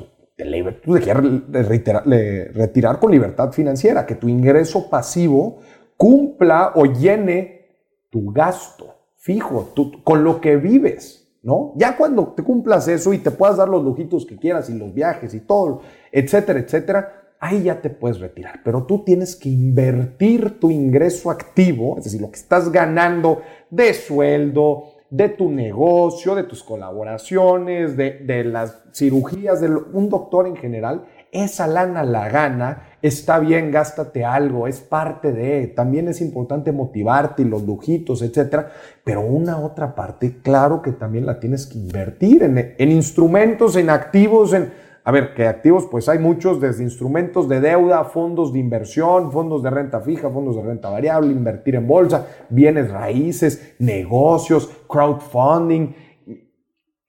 tú 0.83 0.93
te 0.95 1.01
quieres 1.01 1.67
retirar, 1.67 2.03
retirar 2.05 2.99
con 2.99 3.11
libertad 3.11 3.51
financiera, 3.51 4.05
que 4.05 4.15
tu 4.15 4.27
ingreso 4.27 4.89
pasivo 4.89 5.59
cumpla 5.97 6.73
o 6.75 6.85
llene 6.85 7.67
tu 8.09 8.31
gasto 8.31 8.93
fijo, 9.23 9.73
con 10.03 10.23
lo 10.23 10.41
que 10.41 10.57
vives. 10.57 11.21
¿No? 11.41 11.73
Ya 11.75 11.97
cuando 11.97 12.27
te 12.29 12.41
cumplas 12.41 12.87
eso 12.87 13.11
y 13.11 13.17
te 13.17 13.29
puedas 13.29 13.57
dar 13.57 13.67
los 13.67 13.83
lujitos 13.83 14.25
que 14.25 14.37
quieras 14.37 14.69
y 14.69 14.77
los 14.77 14.93
viajes 14.93 15.33
y 15.33 15.41
todo, 15.41 15.81
etcétera, 16.09 16.59
etcétera, 16.59 17.23
ahí 17.37 17.63
ya 17.63 17.81
te 17.81 17.89
puedes 17.89 18.21
retirar. 18.21 18.61
Pero 18.63 18.85
tú 18.85 19.03
tienes 19.03 19.35
que 19.35 19.49
invertir 19.49 20.57
tu 20.57 20.71
ingreso 20.71 21.29
activo, 21.29 21.97
es 21.97 22.05
decir, 22.05 22.21
lo 22.21 22.31
que 22.31 22.39
estás 22.39 22.71
ganando 22.71 23.41
de 23.69 23.93
sueldo, 23.93 24.92
de 25.13 25.29
tu 25.29 25.47
negocio, 25.47 26.33
de 26.33 26.41
tus 26.41 26.63
colaboraciones, 26.63 27.95
de, 27.95 28.43
las 28.45 28.81
cirugías, 28.91 29.61
de 29.61 29.67
un 29.67 30.09
doctor 30.09 30.47
en 30.47 30.55
general, 30.55 31.05
esa 31.31 31.67
lana 31.67 32.03
la 32.03 32.29
gana, 32.29 32.87
está 32.99 33.37
bien, 33.37 33.69
gástate 33.69 34.25
algo, 34.25 34.67
es 34.67 34.79
parte 34.79 35.31
de, 35.31 35.67
también 35.67 36.07
es 36.07 36.19
importante 36.19 36.71
motivarte 36.71 37.43
y 37.43 37.45
los 37.45 37.61
lujitos, 37.61 38.23
etcétera, 38.23 38.71
pero 39.03 39.21
una 39.21 39.59
otra 39.59 39.93
parte, 39.93 40.39
claro 40.41 40.81
que 40.81 40.93
también 40.93 41.27
la 41.27 41.39
tienes 41.39 41.67
que 41.67 41.77
invertir 41.77 42.41
en, 42.41 42.73
en 42.75 42.91
instrumentos, 42.91 43.75
en 43.75 43.91
activos, 43.91 44.51
en 44.53 44.73
a 45.05 45.11
ver, 45.11 45.33
que 45.33 45.47
activos, 45.47 45.87
pues 45.91 46.07
hay 46.07 46.19
muchos, 46.19 46.61
desde 46.61 46.83
instrumentos 46.83 47.49
de 47.49 47.59
deuda, 47.59 48.03
fondos 48.05 48.53
de 48.53 48.59
inversión, 48.59 49.31
fondos 49.31 49.61
de 49.61 49.69
renta 49.69 49.99
fija, 49.99 50.29
fondos 50.29 50.55
de 50.55 50.63
renta 50.63 50.89
variable, 50.89 51.31
invertir 51.31 51.75
en 51.75 51.87
bolsa, 51.87 52.27
bienes 52.49 52.89
raíces, 52.89 53.75
negocios, 53.79 54.71
crowdfunding, 54.87 55.93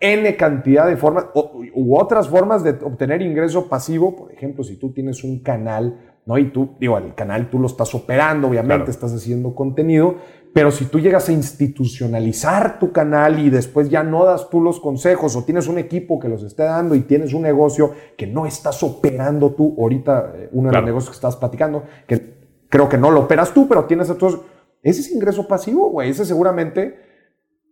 N 0.00 0.36
cantidad 0.36 0.86
de 0.86 0.96
formas 0.98 1.26
u 1.34 1.96
otras 1.96 2.28
formas 2.28 2.62
de 2.62 2.70
obtener 2.70 3.22
ingreso 3.22 3.68
pasivo. 3.68 4.14
Por 4.14 4.32
ejemplo, 4.32 4.62
si 4.62 4.76
tú 4.76 4.92
tienes 4.92 5.24
un 5.24 5.38
canal, 5.38 5.98
¿no? 6.26 6.36
Y 6.36 6.50
tú, 6.50 6.76
digo, 6.78 6.98
el 6.98 7.14
canal 7.14 7.48
tú 7.48 7.58
lo 7.58 7.68
estás 7.68 7.94
operando, 7.94 8.48
obviamente, 8.48 8.90
estás 8.90 9.14
haciendo 9.14 9.54
contenido, 9.54 10.16
pero 10.54 10.70
si 10.70 10.84
tú 10.84 11.00
llegas 11.00 11.28
a 11.28 11.32
institucionalizar 11.32 12.78
tu 12.78 12.92
canal 12.92 13.40
y 13.40 13.50
después 13.50 13.90
ya 13.90 14.04
no 14.04 14.24
das 14.24 14.48
tú 14.48 14.60
los 14.60 14.78
consejos 14.78 15.34
o 15.34 15.42
tienes 15.42 15.66
un 15.66 15.78
equipo 15.78 16.20
que 16.20 16.28
los 16.28 16.44
esté 16.44 16.62
dando 16.62 16.94
y 16.94 17.00
tienes 17.00 17.34
un 17.34 17.42
negocio 17.42 17.92
que 18.16 18.28
no 18.28 18.46
estás 18.46 18.80
operando 18.84 19.50
tú, 19.50 19.74
ahorita 19.76 20.32
eh, 20.36 20.48
uno 20.52 20.70
de 20.70 20.76
los 20.76 20.84
negocios 20.84 21.10
que 21.10 21.16
estás 21.16 21.34
platicando, 21.34 21.82
que 22.06 22.36
creo 22.68 22.88
que 22.88 22.96
no 22.96 23.10
lo 23.10 23.22
operas 23.22 23.52
tú, 23.52 23.66
pero 23.66 23.86
tienes 23.86 24.08
entonces, 24.08 24.40
ese 24.80 25.00
es 25.00 25.10
ingreso 25.10 25.48
pasivo, 25.48 25.90
güey, 25.90 26.10
ese 26.10 26.24
seguramente, 26.24 27.00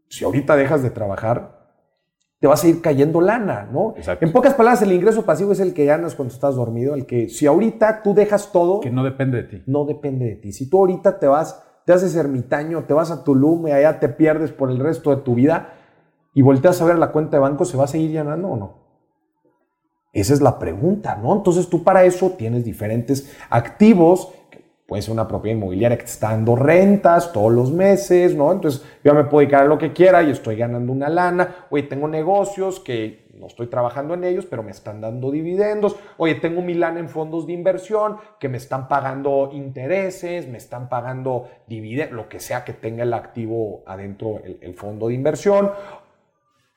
si 0.08 0.24
ahorita 0.24 0.56
dejas 0.56 0.82
de 0.82 0.90
trabajar, 0.90 1.62
te 2.40 2.48
vas 2.48 2.64
a 2.64 2.68
ir 2.68 2.80
cayendo 2.80 3.20
lana, 3.20 3.68
¿no? 3.72 3.94
En 4.20 4.32
pocas 4.32 4.54
palabras, 4.54 4.82
el 4.82 4.90
ingreso 4.90 5.24
pasivo 5.24 5.52
es 5.52 5.60
el 5.60 5.72
que 5.72 5.84
ganas 5.84 6.16
cuando 6.16 6.34
estás 6.34 6.56
dormido, 6.56 6.96
el 6.96 7.06
que 7.06 7.28
si 7.28 7.46
ahorita 7.46 8.02
tú 8.02 8.12
dejas 8.12 8.50
todo... 8.50 8.80
Que 8.80 8.90
no 8.90 9.04
depende 9.04 9.42
de 9.42 9.44
ti. 9.44 9.62
No 9.66 9.84
depende 9.84 10.24
de 10.24 10.34
ti. 10.34 10.52
Si 10.52 10.68
tú 10.68 10.78
ahorita 10.78 11.20
te 11.20 11.28
vas 11.28 11.62
te 11.84 11.92
haces 11.92 12.14
ermitaño, 12.14 12.84
te 12.84 12.94
vas 12.94 13.10
a 13.10 13.24
Tulum 13.24 13.68
y 13.68 13.72
allá 13.72 13.98
te 14.00 14.08
pierdes 14.08 14.52
por 14.52 14.70
el 14.70 14.78
resto 14.78 15.10
de 15.10 15.22
tu 15.22 15.34
vida 15.34 15.74
y 16.34 16.42
volteas 16.42 16.80
a 16.80 16.84
ver 16.84 16.98
la 16.98 17.12
cuenta 17.12 17.36
de 17.36 17.40
banco, 17.40 17.64
¿se 17.64 17.76
va 17.76 17.84
a 17.84 17.88
seguir 17.88 18.10
llenando 18.10 18.48
o 18.48 18.56
no? 18.56 18.82
Esa 20.12 20.34
es 20.34 20.40
la 20.42 20.58
pregunta, 20.58 21.16
¿no? 21.16 21.34
Entonces 21.34 21.68
tú 21.68 21.82
para 21.82 22.04
eso 22.04 22.30
tienes 22.30 22.64
diferentes 22.64 23.34
activos, 23.48 24.32
puede 24.86 25.02
ser 25.02 25.12
una 25.12 25.26
propiedad 25.26 25.56
inmobiliaria 25.56 25.96
que 25.96 26.04
te 26.04 26.10
está 26.10 26.30
dando 26.30 26.54
rentas 26.54 27.32
todos 27.32 27.50
los 27.50 27.72
meses, 27.72 28.34
¿no? 28.34 28.52
Entonces 28.52 28.84
yo 29.02 29.14
me 29.14 29.24
puedo 29.24 29.40
dedicar 29.40 29.62
a 29.62 29.68
lo 29.68 29.78
que 29.78 29.92
quiera 29.92 30.22
y 30.22 30.30
estoy 30.30 30.56
ganando 30.56 30.92
una 30.92 31.08
lana, 31.08 31.66
oye, 31.70 31.84
tengo 31.84 32.08
negocios 32.08 32.78
que 32.78 33.26
no 33.42 33.48
estoy 33.48 33.66
trabajando 33.66 34.14
en 34.14 34.22
ellos, 34.22 34.46
pero 34.46 34.62
me 34.62 34.70
están 34.70 35.00
dando 35.00 35.32
dividendos. 35.32 35.96
Oye, 36.16 36.36
tengo 36.36 36.62
mi 36.62 36.74
lana 36.74 37.00
en 37.00 37.08
fondos 37.08 37.44
de 37.48 37.52
inversión 37.52 38.18
que 38.38 38.48
me 38.48 38.56
están 38.56 38.86
pagando 38.86 39.50
intereses, 39.52 40.46
me 40.46 40.58
están 40.58 40.88
pagando 40.88 41.48
dividendos, 41.66 42.14
lo 42.14 42.28
que 42.28 42.38
sea 42.38 42.64
que 42.64 42.72
tenga 42.72 43.02
el 43.02 43.12
activo 43.12 43.82
adentro, 43.84 44.40
el, 44.44 44.74
fondo 44.74 45.08
de 45.08 45.14
inversión. 45.14 45.72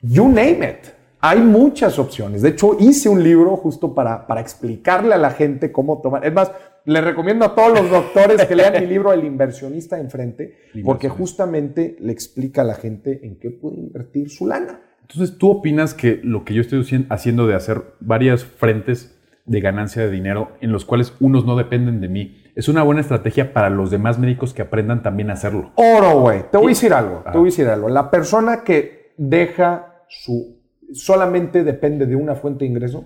You 0.01 0.28
name 0.28 0.68
it. 0.68 0.88
Hay 1.20 1.39
muchas 1.39 1.99
opciones. 1.99 2.41
De 2.41 2.49
hecho, 2.49 2.76
hice 2.80 3.09
un 3.09 3.24
libro 3.24 3.55
justo 3.57 3.93
para, 3.93 4.26
para 4.26 4.41
explicarle 4.41 5.13
a 5.13 5.18
la 5.20 5.30
gente 5.30 5.72
cómo 5.72 6.01
tomar. 6.01 6.26
Es 6.26 6.34
más, 6.34 6.51
le 6.86 7.01
recomiendo 7.01 7.45
a 7.45 7.53
todos 7.53 7.80
los 7.80 7.91
doctores 7.91 8.43
que 8.45 8.55
lean 8.55 8.74
mi 8.82 8.88
libro 8.88 9.13
El 9.13 9.24
inversionista 9.24 9.99
enfrente, 9.99 10.55
porque 10.84 11.09
justamente 11.09 11.95
le 11.99 12.11
explica 12.11 12.61
a 12.61 12.66
la 12.66 12.76
gente 12.76 13.22
en 13.24 13.38
qué 13.38 13.51
puede 13.51 13.78
invertir 13.78 14.32
su 14.32 14.47
lana. 14.47 14.82
Entonces, 15.08 15.38
¿tú 15.38 15.51
opinas 15.51 15.93
que 15.93 16.20
lo 16.24 16.43
que 16.43 16.56
yo 16.56 16.62
estoy 16.62 16.84
haciendo 17.10 17.45
de 17.45 17.53
hacer 17.53 17.84
varias 17.99 18.43
frentes 18.43 19.22
de 19.45 19.62
ganancia 19.62 20.01
de 20.01 20.10
dinero 20.10 20.53
en 20.62 20.72
los 20.72 20.84
cuales 20.84 21.14
unos 21.20 21.45
no 21.45 21.56
dependen 21.56 22.01
de 22.01 22.08
mí 22.08 22.41
es 22.56 22.70
una 22.70 22.82
buena 22.82 23.01
estrategia 23.01 23.53
para 23.53 23.70
los 23.70 23.91
demás 23.91 24.18
médicos 24.18 24.56
que 24.56 24.64
aprendan 24.64 25.03
también 25.03 25.30
a 25.30 25.34
hacerlo? 25.34 25.74
Oro, 25.76 26.22
güey. 26.22 26.49
Te 26.49 26.58
voy 26.58 26.68
a 26.68 26.70
decir 26.70 26.91
algo. 26.91 27.22
Te 27.24 27.38
voy 27.38 27.49
a 27.49 27.51
decir 27.51 27.68
algo. 27.68 27.88
La 27.88 28.10
persona 28.10 28.64
que 28.64 29.14
deja 29.18 30.06
su 30.10 30.64
solamente 30.91 31.64
depende 31.64 32.08
de 32.08 32.16
una 32.16 32.34
fuente 32.34 32.66
de 32.66 32.72
ingreso 32.72 33.06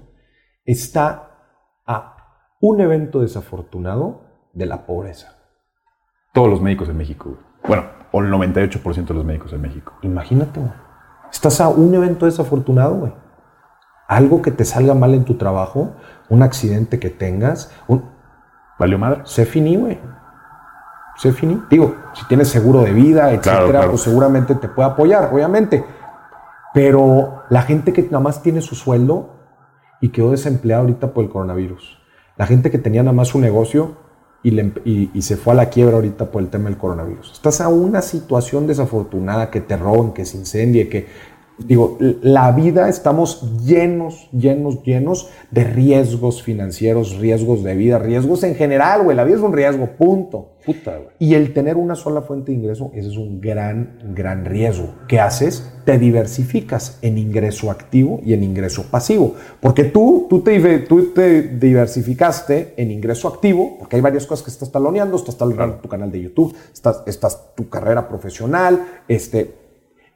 está 0.64 1.32
a 1.86 2.16
un 2.62 2.80
evento 2.80 3.20
desafortunado 3.20 4.24
de 4.54 4.68
la 4.68 4.86
pobreza. 4.86 5.36
Todos 6.34 6.50
los 6.50 6.62
médicos 6.62 6.88
en 6.88 6.95
México. 6.95 7.38
Bueno, 7.68 7.88
o 8.14 8.22
el 8.22 8.32
98% 8.32 9.08
de 9.08 9.14
los 9.14 9.26
médicos 9.26 9.52
en 9.52 9.62
México. 9.62 9.95
Imagínate, 10.02 10.62
güey. 10.62 10.72
Estás 11.32 11.61
a 11.61 11.69
un 11.69 11.93
evento 11.93 12.25
desafortunado, 12.25 12.95
güey. 12.95 13.13
Algo 14.07 14.41
que 14.41 14.51
te 14.51 14.65
salga 14.65 14.93
mal 14.93 15.13
en 15.13 15.23
tu 15.23 15.36
trabajo, 15.36 15.91
un 16.30 16.41
accidente 16.41 16.99
que 16.99 17.09
tengas, 17.09 17.71
un... 17.88 18.03
¿Valió 18.80 18.97
madre? 18.97 19.21
Se 19.25 19.45
finí, 19.45 19.75
güey. 19.75 19.99
Se 21.17 21.32
finí. 21.34 21.61
Digo, 21.69 21.95
si 22.13 22.25
tienes 22.27 22.47
seguro 22.47 22.82
de 22.82 22.93
vida, 22.93 23.32
etcétera, 23.32 23.88
pues 23.89 24.01
seguramente 24.01 24.55
te 24.55 24.69
puede 24.69 24.89
apoyar, 24.89 25.30
obviamente. 25.34 25.86
Pero 26.73 27.43
la 27.49 27.61
gente 27.63 27.93
que 27.93 28.03
nada 28.03 28.21
más 28.21 28.41
tiene 28.41 28.61
su 28.61 28.75
sueldo 28.75 29.36
y 30.01 30.09
quedó 30.09 30.32
desempleada 30.32 30.82
ahorita 30.82 31.13
por 31.13 31.25
el 31.25 31.30
coronavirus. 31.30 31.99
La 32.38 32.45
gente 32.45 32.71
que 32.71 32.77
tenía 32.77 33.03
nada 33.03 33.13
más 33.13 33.27
su 33.27 33.39
negocio 33.39 33.97
y, 34.42 35.10
y, 35.14 35.22
se 35.22 35.36
fue 35.36 35.54
a 35.54 35.56
la 35.58 35.70
quiebra 35.70 35.96
ahorita 35.96 36.32
por 36.32 36.42
el 36.42 36.50
tema 36.50 36.70
del 36.70 36.78
coronavirus. 36.78 37.34
Estás 37.34 37.60
a 37.60 37.68
una 37.68 38.02
situación 38.02 38.68
desafortunada, 38.68 39.52
que 39.52 39.60
te 39.60 39.76
roben, 39.76 40.14
que 40.14 40.26
se 40.26 40.38
incendie, 40.38 40.88
que 40.88 41.08
digo, 41.66 41.97
la 42.22 42.51
vida 42.51 42.89
estamos 42.89 43.66
llenos, 43.66 44.30
llenos, 44.32 44.84
llenos 44.84 45.30
de 45.51 45.64
riesgos 45.64 46.41
financieros, 46.41 47.18
riesgos 47.18 47.64
de 47.64 47.76
vida, 47.76 47.99
riesgos 47.99 48.43
en 48.43 48.55
general, 48.55 49.03
güey. 49.03 49.16
La 49.16 49.24
vida 49.24 49.38
es 49.38 49.41
un 49.41 49.53
riesgo, 49.53 49.88
punto. 49.97 50.51
Puta, 50.66 50.97
güey. 50.97 51.10
Y 51.20 51.34
el 51.36 51.53
tener 51.53 51.78
una 51.78 51.95
sola 51.95 52.22
fuente 52.22 52.51
de 52.51 52.57
ingreso, 52.57 52.91
ese 52.93 53.10
es 53.10 53.18
un 53.18 53.39
gran, 53.41 53.97
gran 54.14 54.45
riesgo. 54.45 54.95
¿Qué 55.07 55.20
haces? 55.20 55.72
Te 55.86 55.97
diversificas 55.97 56.99
en 57.01 57.18
ingreso 57.18 57.72
activo 57.72 58.20
y 58.24 58.34
en 58.34 58.43
ingreso 58.43 58.84
pasivo. 58.91 59.36
Porque 59.62 59.86
tú, 59.86 60.28
tú, 60.30 60.41
te, 60.41 60.80
tú 60.80 61.14
te 61.14 61.41
diversificaste 61.41 62.74
en 62.78 62.91
ingreso 62.91 63.28
activo, 63.28 63.78
porque 63.80 63.95
hay 63.95 64.01
varias 64.01 64.26
cosas 64.26 64.45
que 64.45 64.51
estás 64.51 64.72
taloneando, 64.72 65.18
estás 65.18 65.38
taloneando 65.38 65.78
tu 65.78 65.89
canal 65.89 66.12
de 66.12 66.22
YouTube, 66.22 66.55
estás, 66.74 67.03
estás 67.07 67.55
tu 67.55 67.70
carrera 67.70 68.07
profesional, 68.07 68.86
este, 69.07 69.59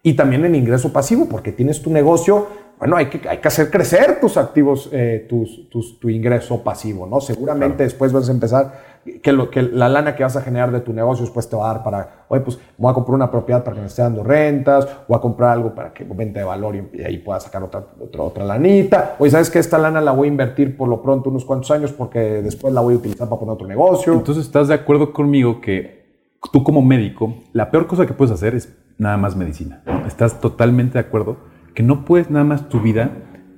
y 0.05 0.13
también 0.13 0.43
en 0.43 0.53
ingreso 0.53 0.91
pasivo, 0.91 1.27
porque 1.29 1.53
tienes 1.53 1.81
tu 1.81 1.89
negocio, 1.89 2.47
bueno, 2.77 2.97
hay 2.97 3.05
que, 3.05 3.29
hay 3.29 3.37
que 3.37 3.47
hacer 3.47 3.71
crecer 3.71 4.19
tus 4.19 4.35
activos, 4.35 4.89
eh, 4.91 5.25
tus, 5.29 5.97
tu 5.97 6.09
ingreso 6.09 6.61
pasivo, 6.61 7.07
¿no? 7.07 7.21
Seguramente 7.21 7.83
después 7.83 8.11
vas 8.11 8.27
a 8.27 8.33
empezar, 8.33 8.73
que, 9.21 9.31
lo, 9.31 9.49
que 9.49 9.61
la 9.61 9.87
lana 9.87 10.13
que 10.13 10.23
vas 10.23 10.35
a 10.35 10.41
generar 10.41 10.73
de 10.73 10.81
tu 10.81 10.91
negocio 10.91 11.23
después 11.23 11.47
te 11.47 11.55
va 11.55 11.71
a 11.71 11.73
dar 11.75 11.83
para, 11.83 12.25
oye, 12.27 12.41
pues 12.41 12.59
voy 12.77 12.91
a 12.91 12.93
comprar 12.93 13.15
una 13.15 13.31
propiedad 13.31 13.63
para 13.63 13.75
que 13.75 13.81
me 13.81 13.87
esté 13.87 14.01
dando 14.01 14.25
rentas, 14.25 14.85
o 15.07 15.15
a 15.15 15.21
comprar 15.21 15.51
algo 15.51 15.73
para 15.73 15.93
que 15.93 16.03
vente 16.03 16.39
de 16.39 16.45
valor 16.45 16.75
y, 16.75 17.01
ahí 17.01 17.19
pueda 17.19 17.39
sacar 17.39 17.63
otra, 17.63 17.85
otra, 18.01 18.21
otra 18.23 18.43
lanita. 18.43 19.15
Oye, 19.19 19.31
¿sabes 19.31 19.49
que 19.49 19.59
Esta 19.59 19.77
lana 19.77 20.01
la 20.01 20.11
voy 20.11 20.27
a 20.27 20.31
invertir 20.31 20.75
por 20.75 20.89
lo 20.89 21.01
pronto 21.01 21.29
unos 21.29 21.45
cuantos 21.45 21.71
años 21.71 21.93
porque 21.93 22.19
después 22.19 22.73
la 22.73 22.81
voy 22.81 22.95
a 22.95 22.97
utilizar 22.97 23.29
para 23.29 23.39
poner 23.39 23.53
otro 23.53 23.67
negocio. 23.67 24.11
Entonces, 24.11 24.43
¿estás 24.43 24.67
de 24.67 24.73
acuerdo 24.73 25.13
conmigo 25.13 25.61
que 25.61 26.03
tú 26.51 26.63
como 26.63 26.81
médico, 26.81 27.33
la 27.53 27.71
peor 27.71 27.87
cosa 27.87 28.05
que 28.05 28.13
puedes 28.13 28.33
hacer 28.33 28.55
es 28.55 28.82
nada 28.97 29.17
más 29.17 29.35
medicina. 29.35 29.81
¿Estás 30.07 30.39
totalmente 30.39 30.93
de 30.93 30.99
acuerdo? 30.99 31.37
Que 31.73 31.83
no 31.83 32.05
puedes 32.05 32.29
nada 32.29 32.45
más 32.45 32.69
tu 32.69 32.79
vida 32.79 33.11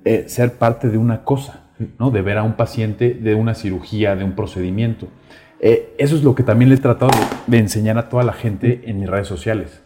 eh, 0.06 0.26
ser 0.28 0.54
parte 0.54 0.90
de 0.90 0.98
una 0.98 1.24
cosa, 1.24 1.66
¿no? 2.00 2.12
De 2.12 2.22
ver 2.22 2.38
a 2.38 2.44
un 2.44 2.54
paciente, 2.54 3.14
de 3.14 3.36
una 3.36 3.56
cirugía, 3.56 4.16
de 4.16 4.24
un 4.24 4.34
procedimiento. 4.34 5.08
Eh, 5.60 5.96
eso 5.98 6.16
es 6.16 6.24
lo 6.24 6.36
que 6.36 6.44
también 6.44 6.70
le 6.70 6.76
he 6.76 6.80
tratado 6.80 7.12
de, 7.48 7.58
enseñar 7.58 7.98
a 7.98 8.10
toda 8.10 8.24
la 8.24 8.34
gente 8.34 8.84
en 8.86 9.00
mis 9.00 9.10
redes 9.10 9.28
sociales. 9.28 9.82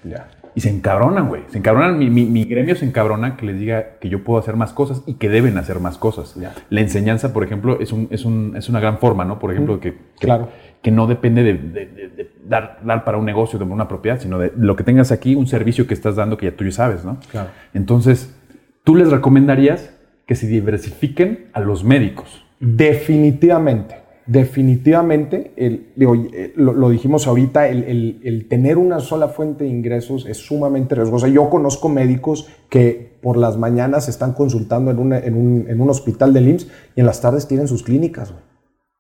Y 0.55 0.61
se 0.61 0.69
encabronan, 0.69 1.27
güey. 1.27 1.43
Se 1.49 1.57
encabronan. 1.57 1.97
Mi, 1.97 2.09
mi, 2.09 2.25
mi, 2.25 2.43
gremio 2.43 2.75
se 2.75 2.85
encabrona 2.85 3.37
que 3.37 3.45
les 3.45 3.57
diga 3.57 3.97
que 4.01 4.09
yo 4.09 4.23
puedo 4.23 4.39
hacer 4.39 4.55
más 4.55 4.73
cosas 4.73 5.03
y 5.05 5.13
que 5.13 5.29
deben 5.29 5.57
hacer 5.57 5.79
más 5.79 5.97
cosas. 5.97 6.35
La 6.69 6.81
enseñanza, 6.81 7.31
por 7.31 7.43
ejemplo, 7.43 7.79
es, 7.79 7.93
un, 7.93 8.07
es, 8.11 8.25
un, 8.25 8.55
es, 8.57 8.67
una 8.67 8.79
gran 8.79 8.97
forma, 8.97 9.25
¿no? 9.25 9.39
Por 9.39 9.51
ejemplo, 9.51 9.79
que, 9.79 9.97
claro. 10.19 10.49
Que, 10.81 10.91
no 10.91 11.07
depende 11.07 11.43
de, 11.43 11.53
de, 11.53 12.31
dar, 12.47 12.79
dar, 12.83 13.03
para 13.03 13.17
un 13.17 13.25
negocio, 13.25 13.59
de 13.59 13.65
una 13.65 13.87
propiedad, 13.87 14.19
sino 14.19 14.39
de 14.39 14.51
lo 14.57 14.75
que 14.75 14.83
tengas 14.83 15.11
aquí, 15.11 15.35
un 15.35 15.47
servicio 15.47 15.87
que 15.87 15.93
estás 15.93 16.15
dando 16.15 16.37
que 16.37 16.47
ya 16.47 16.55
tú 16.55 16.63
ya 16.63 16.71
sabes, 16.71 17.05
¿no? 17.05 17.19
Claro. 17.31 17.49
Entonces, 17.73 18.35
tú 18.83 18.95
les 18.95 19.09
recomendarías 19.09 19.91
que 20.25 20.35
se 20.35 20.47
diversifiquen 20.47 21.47
a 21.53 21.59
los 21.59 21.83
médicos. 21.83 22.45
Definitivamente. 22.59 23.95
Definitivamente, 24.29 25.53
el, 25.55 25.87
eh, 25.97 26.53
lo, 26.55 26.89
dijimos 26.91 27.25
ahorita, 27.25 27.67
el, 27.67 28.45
tener 28.47 28.77
una 28.77 28.99
sola 28.99 29.29
fuente 29.29 29.63
de 29.63 29.71
ingresos 29.71 30.27
es 30.27 30.37
sumamente 30.37 30.93
riesgoso. 30.93 31.25
Yo 31.25 31.49
conozco 31.49 31.89
médicos 31.89 32.47
que 32.69 33.17
por 33.23 33.37
las 33.37 33.57
mañanas 33.57 34.07
están 34.07 34.33
consultando 34.33 34.91
en, 34.91 35.13
en, 35.13 35.81
un, 35.81 35.89
hospital 35.89 36.31
de 36.31 36.41
IMSS 36.41 36.67
y 36.95 36.99
en 36.99 37.07
las 37.07 37.21
tardes 37.21 37.47
tienen 37.47 37.67
sus 37.67 37.81
clínicas, 37.81 38.31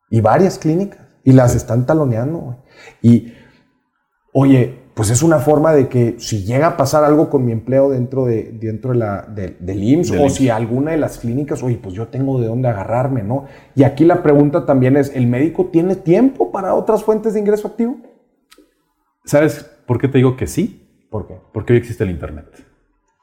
Y 0.09 0.21
varias 0.21 0.57
clínicas. 0.57 1.08
Y 1.23 1.33
las 1.33 1.55
están 1.55 1.85
taloneando, 1.85 2.63
Y, 3.01 3.33
oye, 4.33 4.79
pues 4.99 5.11
es 5.11 5.23
una 5.23 5.39
forma 5.39 5.71
de 5.71 5.87
que 5.87 6.15
si 6.19 6.43
llega 6.43 6.67
a 6.67 6.77
pasar 6.77 7.05
algo 7.05 7.29
con 7.29 7.45
mi 7.45 7.53
empleo 7.53 7.89
dentro, 7.89 8.25
de, 8.25 8.51
dentro 8.51 8.91
de 8.91 8.97
la, 8.97 9.25
del 9.27 9.81
IMSS 9.81 10.11
o 10.19 10.29
si 10.29 10.49
alguna 10.49 10.91
de 10.91 10.97
las 10.97 11.19
clínicas, 11.19 11.63
oye, 11.63 11.79
pues 11.81 11.95
yo 11.95 12.07
tengo 12.09 12.39
de 12.41 12.47
dónde 12.47 12.67
agarrarme, 12.67 13.23
¿no? 13.23 13.45
Y 13.75 13.83
aquí 13.83 14.03
la 14.03 14.21
pregunta 14.21 14.65
también 14.65 14.97
es, 14.97 15.15
¿el 15.15 15.27
médico 15.27 15.67
tiene 15.71 15.95
tiempo 15.95 16.51
para 16.51 16.73
otras 16.73 17.03
fuentes 17.03 17.33
de 17.33 17.39
ingreso 17.39 17.69
activo? 17.69 17.97
¿Sabes 19.23 19.63
por 19.85 19.99
qué 20.01 20.09
te 20.09 20.17
digo 20.17 20.35
que 20.35 20.47
sí? 20.47 20.85
¿Por 21.09 21.27
qué? 21.27 21.39
Porque 21.53 21.71
hoy 21.71 21.79
existe 21.79 22.03
el 22.03 22.09
Internet. 22.09 22.47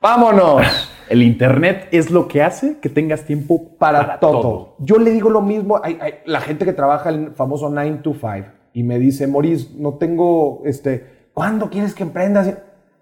¡Vámonos! 0.00 0.62
El 1.08 1.22
Internet 1.22 1.88
es 1.92 2.10
lo 2.10 2.28
que 2.28 2.42
hace 2.42 2.78
que 2.80 2.88
tengas 2.88 3.24
tiempo 3.24 3.76
para, 3.78 4.18
todo. 4.18 4.76
Yo 4.78 4.98
le 4.98 5.10
digo 5.12 5.30
lo 5.30 5.40
mismo, 5.40 5.80
hay, 5.82 5.98
la 6.24 6.40
gente 6.40 6.64
que 6.64 6.72
trabaja 6.72 7.10
el 7.10 7.32
famoso 7.32 7.68
9 7.68 8.00
to 8.02 8.12
5 8.12 8.48
y 8.72 8.82
me 8.82 8.98
dice, 8.98 9.26
Maurice, 9.26 9.70
no 9.76 9.94
tengo 9.94 10.62
este 10.64 11.16
¿Cuándo 11.36 11.68
quieres 11.68 11.94
que 11.94 12.02
emprendas? 12.02 12.50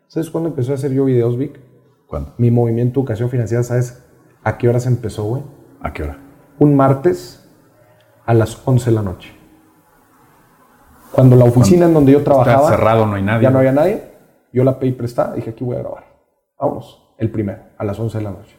¿Sabes 0.09 0.29
cuándo 0.29 0.49
empezó 0.49 0.73
a 0.73 0.75
hacer 0.75 0.91
yo 0.91 1.05
videos, 1.05 1.39
Vic? 1.39 1.61
¿Cuándo? 2.09 2.33
Mi 2.37 2.51
movimiento 2.51 2.99
Educación 2.99 3.31
Financiera, 3.31 3.63
¿sabes 3.63 4.05
a 4.43 4.59
qué 4.59 4.69
hora 4.69 4.81
se 4.81 4.89
empezó, 4.89 5.23
güey? 5.23 5.45
¿A 5.81 5.93
qué 5.93 6.03
hora? 6.03 6.19
Un 6.59 6.75
martes 6.75 7.49
a 8.27 8.35
las 8.35 8.61
11 8.67 8.91
de 8.91 8.97
la 8.97 9.03
noche. 9.03 9.33
Cuando 11.13 11.37
la 11.37 11.45
oficina 11.45 11.87
en 11.87 11.95
donde 11.95 12.11
yo 12.11 12.25
trabajaba... 12.25 12.65
Está 12.65 12.77
cerrado, 12.77 13.07
no 13.07 13.15
hay 13.15 13.23
nadie. 13.23 13.45
Ya 13.45 13.51
no 13.51 13.59
había 13.61 13.71
nadie. 13.71 14.03
Yo 14.53 14.65
la 14.65 14.81
pedí 14.81 14.91
prestada, 14.91 15.37
dije, 15.37 15.51
aquí 15.51 15.63
voy 15.63 15.77
a 15.77 15.79
grabar. 15.79 16.05
Vámonos, 16.59 17.04
el 17.19 17.31
primero, 17.31 17.63
a 17.79 17.85
las 17.85 17.99
11 17.99 18.19
de 18.19 18.25
la 18.25 18.31
noche. 18.31 18.57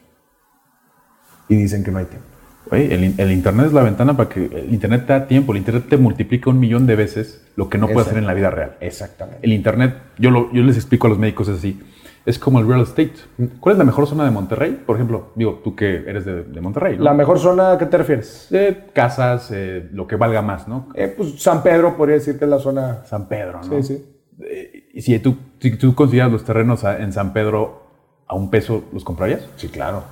Y 1.48 1.56
dicen 1.56 1.84
que 1.84 1.90
no 1.90 1.98
hay 1.98 2.06
tiempo 2.06 2.36
el, 2.72 3.32
Internet 3.32 3.66
es 3.66 3.72
la 3.72 3.82
ventana 3.82 4.16
para 4.16 4.28
que 4.28 4.44
el 4.44 4.72
Internet 4.72 5.06
te 5.06 5.12
da 5.12 5.26
tiempo. 5.26 5.52
El 5.52 5.58
Internet 5.58 5.84
te 5.88 5.96
multiplica 5.96 6.50
un 6.50 6.58
millón 6.58 6.86
de 6.86 6.96
veces 6.96 7.46
lo 7.54 7.68
que 7.68 7.78
no 7.78 7.86
puede 7.86 8.06
hacer 8.06 8.18
en 8.18 8.26
la 8.26 8.34
vida 8.34 8.50
real. 8.50 8.76
Exactamente. 8.80 9.40
El 9.42 9.52
Internet, 9.52 9.94
yo, 10.18 10.30
lo, 10.30 10.52
yo 10.52 10.62
les 10.62 10.76
explico 10.76 11.06
a 11.06 11.10
los 11.10 11.18
médicos 11.18 11.48
así, 11.48 11.80
es 12.24 12.38
como 12.38 12.58
el 12.58 12.66
real 12.66 12.82
estate. 12.82 13.14
¿Cuál 13.60 13.74
es 13.74 13.78
la 13.78 13.84
mejor 13.84 14.06
zona 14.06 14.24
de 14.24 14.32
Monterrey? 14.32 14.82
Por 14.84 14.96
ejemplo, 14.96 15.32
digo, 15.36 15.60
tú 15.62 15.76
que 15.76 15.96
eres 16.08 16.24
de, 16.24 16.60
Monterrey. 16.60 16.96
¿La 16.98 17.14
mejor 17.14 17.38
zona 17.38 17.72
a 17.72 17.78
qué 17.78 17.86
te 17.86 17.98
refieres? 17.98 18.48
De 18.50 18.86
casas, 18.92 19.50
eh, 19.54 19.88
lo 19.92 20.08
que 20.08 20.16
valga 20.16 20.42
más, 20.42 20.66
¿no? 20.66 20.88
Eh, 20.94 21.12
pues 21.16 21.40
San 21.40 21.62
Pedro 21.62 21.96
podría 21.96 22.16
decir 22.16 22.36
que 22.36 22.44
es 22.46 22.50
la 22.50 22.58
zona. 22.58 23.04
San 23.04 23.28
Pedro, 23.28 23.60
¿no? 23.62 23.82
Sí, 23.82 23.82
sí. 23.82 24.04
Eh, 24.40 24.88
y 24.92 25.02
si 25.02 25.16
tú, 25.20 25.36
si 25.60 25.76
tú 25.76 25.94
consideras 25.94 26.32
los 26.32 26.44
terrenos 26.44 26.82
en 26.82 27.12
San 27.12 27.32
Pedro 27.32 27.85
a 28.28 28.34
un 28.34 28.50
peso, 28.50 28.84
¿los 28.92 29.04
comprarías? 29.04 29.48
Sí, 29.56 29.68
claro. 29.68 30.04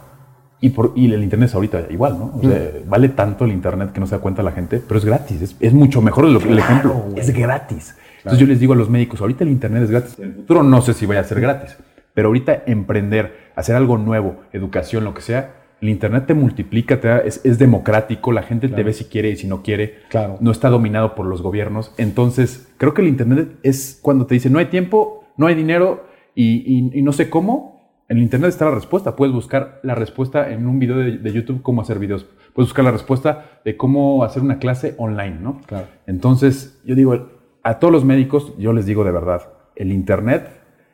Y, 0.60 0.70
por, 0.70 0.92
y 0.96 1.12
el 1.12 1.22
Internet 1.22 1.50
es 1.50 1.54
ahorita 1.54 1.86
igual, 1.90 2.18
¿no? 2.18 2.32
O 2.36 2.40
sea, 2.40 2.70
vale 2.86 3.10
tanto 3.10 3.44
el 3.44 3.52
Internet 3.52 3.92
que 3.92 4.00
no 4.00 4.06
se 4.06 4.14
da 4.14 4.22
cuenta 4.22 4.42
la 4.42 4.52
gente, 4.52 4.80
pero 4.86 4.98
es 4.98 5.04
gratis. 5.04 5.56
Es, 5.60 5.72
mucho 5.74 6.00
mejor 6.00 6.24
lo, 6.24 6.40
el 6.40 6.58
ejemplo. 6.58 7.04
Es 7.16 7.34
gratis. 7.34 7.96
Entonces 8.18 8.40
yo 8.40 8.46
les 8.46 8.60
digo 8.60 8.72
a 8.72 8.76
los 8.76 8.88
médicos, 8.88 9.20
ahorita 9.20 9.44
el 9.44 9.50
Internet 9.50 9.82
es 9.82 9.90
gratis. 9.90 10.18
En 10.18 10.24
el 10.24 10.34
futuro 10.34 10.62
no 10.62 10.80
sé 10.80 10.94
si 10.94 11.04
vaya 11.04 11.20
a 11.20 11.24
ser 11.24 11.40
gratis, 11.40 11.76
pero 12.14 12.28
ahorita 12.28 12.62
emprender, 12.66 13.50
hacer 13.56 13.76
algo 13.76 13.98
nuevo, 13.98 14.36
educación, 14.52 15.04
lo 15.04 15.12
que 15.12 15.20
sea, 15.20 15.56
el 15.82 15.90
Internet 15.90 16.24
te 16.26 16.32
multiplica, 16.32 16.98
te 16.98 17.28
es, 17.28 17.58
democrático, 17.58 18.32
la 18.32 18.42
gente 18.42 18.68
te 18.68 18.82
ve 18.82 18.94
si 18.94 19.04
quiere 19.04 19.28
y 19.28 19.36
si 19.36 19.46
no 19.46 19.62
quiere. 19.62 19.98
Claro. 20.08 20.38
No 20.40 20.50
está 20.50 20.70
dominado 20.70 21.14
por 21.14 21.26
los 21.26 21.42
gobiernos. 21.42 21.92
Entonces, 21.98 22.72
creo 22.78 22.94
que 22.94 23.02
el 23.02 23.08
Internet 23.08 23.58
es 23.62 23.98
cuando 24.00 24.24
te 24.24 24.32
dice, 24.32 24.48
no 24.48 24.58
hay 24.58 24.66
tiempo, 24.66 25.26
no 25.36 25.46
hay 25.46 25.54
dinero 25.54 26.06
y, 26.34 26.98
y 26.98 27.02
no 27.02 27.12
sé 27.12 27.28
cómo, 27.28 27.73
en 28.14 28.18
el 28.18 28.22
Internet 28.22 28.50
está 28.50 28.66
la 28.66 28.70
respuesta. 28.70 29.16
Puedes 29.16 29.34
buscar 29.34 29.80
la 29.82 29.96
respuesta 29.96 30.50
en 30.52 30.68
un 30.68 30.78
video 30.78 30.98
de, 30.98 31.32
YouTube, 31.32 31.62
cómo 31.62 31.82
hacer 31.82 31.98
videos. 31.98 32.24
Puedes 32.52 32.68
buscar 32.68 32.84
la 32.84 32.92
respuesta 32.92 33.60
de 33.64 33.76
cómo 33.76 34.22
hacer 34.22 34.40
una 34.40 34.60
clase 34.60 34.94
online, 34.98 35.40
¿no? 35.40 35.60
Claro. 35.66 35.88
Entonces, 36.06 36.78
yo 36.84 36.94
digo, 36.94 37.28
a 37.64 37.78
todos 37.80 37.92
los 37.92 38.04
médicos, 38.04 38.52
yo 38.56 38.72
les 38.72 38.86
digo 38.86 39.02
de 39.02 39.10
verdad, 39.10 39.42
el 39.74 39.90
Internet 39.90 40.48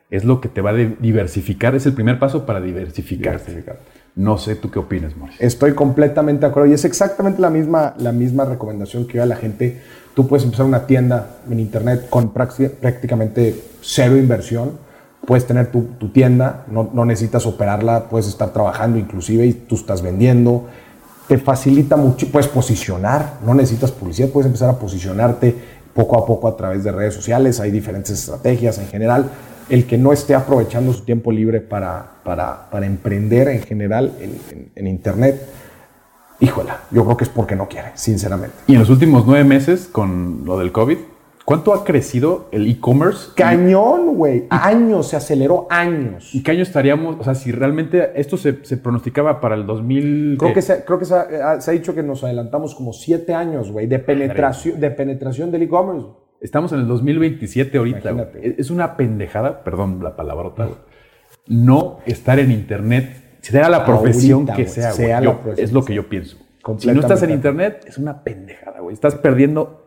es 0.09 0.25
lo 0.25 0.41
que 0.41 0.49
te 0.49 0.61
va 0.61 0.71
a 0.71 0.73
diversificar, 0.73 1.75
es 1.75 1.85
el 1.85 1.93
primer 1.93 2.17
paso 2.17 2.45
para 2.45 2.59
diversificar. 2.59 3.39
No 4.15 4.39
sé 4.39 4.55
tú 4.55 4.71
qué 4.71 4.79
opinas, 4.79 5.15
Mauricio. 5.15 5.45
Estoy 5.45 5.73
completamente 5.73 6.41
de 6.41 6.47
acuerdo 6.47 6.69
y 6.69 6.73
es 6.73 6.85
exactamente 6.85 7.39
la 7.39 7.51
misma, 7.51 7.93
la 7.99 8.11
misma 8.11 8.45
recomendación 8.45 9.05
que 9.05 9.17
yo 9.17 9.23
a 9.23 9.27
la 9.27 9.35
gente. 9.35 9.79
Tú 10.15 10.27
puedes 10.27 10.43
empezar 10.43 10.65
una 10.65 10.87
tienda 10.87 11.37
en 11.49 11.59
Internet 11.59 12.09
con 12.09 12.33
prácticamente 12.33 13.55
cero 13.79 14.17
inversión 14.17 14.90
puedes 15.25 15.45
tener 15.45 15.71
tu, 15.71 16.09
tienda, 16.09 16.65
no, 16.69 17.05
necesitas 17.05 17.45
operarla, 17.45 18.09
puedes 18.09 18.27
estar 18.27 18.51
trabajando 18.51 18.97
inclusive 18.97 19.45
y 19.45 19.53
tú 19.53 19.75
estás 19.75 20.01
vendiendo. 20.01 20.65
Te 21.27 21.37
facilita 21.37 21.95
mucho, 21.95 22.27
puedes 22.27 22.47
posicionar, 22.47 23.37
no 23.45 23.53
necesitas 23.53 23.91
publicidad, 23.91 24.29
puedes 24.29 24.47
empezar 24.47 24.69
a 24.69 24.79
posicionarte 24.79 25.55
poco 25.93 26.17
a 26.17 26.25
poco 26.25 26.47
a 26.47 26.57
través 26.57 26.83
de 26.83 26.91
redes 26.91 27.13
sociales, 27.13 27.59
hay 27.59 27.71
diferentes 27.71 28.11
estrategias 28.11 28.77
en 28.79 28.87
general. 28.87 29.29
El 29.69 29.85
que 29.85 29.97
no 29.97 30.11
esté 30.11 30.35
aprovechando 30.35 30.91
su 30.91 31.05
tiempo 31.05 31.31
libre 31.31 31.61
para, 31.61 32.05
para, 32.25 32.69
para 32.69 32.85
emprender 32.85 33.47
en 33.47 33.61
general 33.61 34.11
en, 34.75 34.87
Internet, 34.87 35.47
híjola, 36.41 36.81
yo 36.91 37.05
creo 37.05 37.15
que 37.15 37.23
es 37.23 37.29
porque 37.29 37.55
no 37.55 37.69
quiere, 37.69 37.91
sinceramente. 37.93 38.55
Y 38.67 38.73
en 38.73 38.79
los 38.79 38.89
últimos 38.89 39.25
nueve 39.25 39.45
meses, 39.45 39.87
con 39.89 40.41
lo 40.43 40.57
del 40.57 40.73
COVID, 40.73 40.97
¿Cuánto 41.51 41.73
ha 41.73 41.83
crecido 41.83 42.47
el 42.53 42.65
e-commerce? 42.65 43.31
Cañón, 43.35 44.15
güey. 44.15 44.45
Años, 44.49 45.09
se 45.09 45.17
aceleró 45.17 45.67
años. 45.69 46.33
¿Y 46.33 46.43
qué 46.43 46.51
año 46.51 46.63
estaríamos? 46.63 47.17
O 47.19 47.25
sea, 47.25 47.35
si 47.35 47.51
realmente 47.51 48.13
esto 48.15 48.37
se, 48.37 48.53
pronosticaba 48.77 49.41
para 49.41 49.55
el 49.55 49.65
2000. 49.65 50.37
Creo 50.39 50.53
que, 50.53 50.61
se, 50.61 50.85
creo 50.85 50.97
que 50.97 51.03
se 51.03 51.13
ha, 51.13 51.57
dicho 51.73 51.93
que 51.93 52.03
nos 52.03 52.23
adelantamos 52.23 52.73
como 52.73 52.93
siete 52.93 53.33
años, 53.33 53.69
güey, 53.69 53.85
de 53.85 53.99
penetración, 53.99 54.79
de 54.79 54.91
penetración 54.91 55.51
del 55.51 55.63
e-commerce. 55.63 56.07
Estamos 56.39 56.71
en 56.71 56.79
el 56.79 56.87
20mente 56.87 57.77
ahorita. 57.77 58.29
Es 58.41 58.71
una 58.71 58.95
pendejada, 58.95 59.61
perdón 59.65 60.01
la 60.01 60.15
palabrota, 60.15 60.63
güey. 60.67 60.77
No 61.47 61.99
estar 62.05 62.39
en 62.39 62.51
internet, 62.51 63.39
sea 63.41 63.67
la 63.67 63.85
profesión 63.85 64.45
que 64.45 64.69
sea, 64.69 64.93
güey. 65.19 65.35
es 65.57 65.73
lo 65.73 65.83
que 65.83 65.95
yo 65.95 66.07
pienso. 66.07 66.37
Si 66.77 66.87
no 66.87 67.01
estás 67.01 67.23
en 67.23 67.31
internet, 67.31 67.83
es 67.87 67.97
una 67.97 68.23
pendejada, 68.23 68.79
güey. 68.79 68.93
Estás 68.93 69.15
perdiendo 69.15 69.80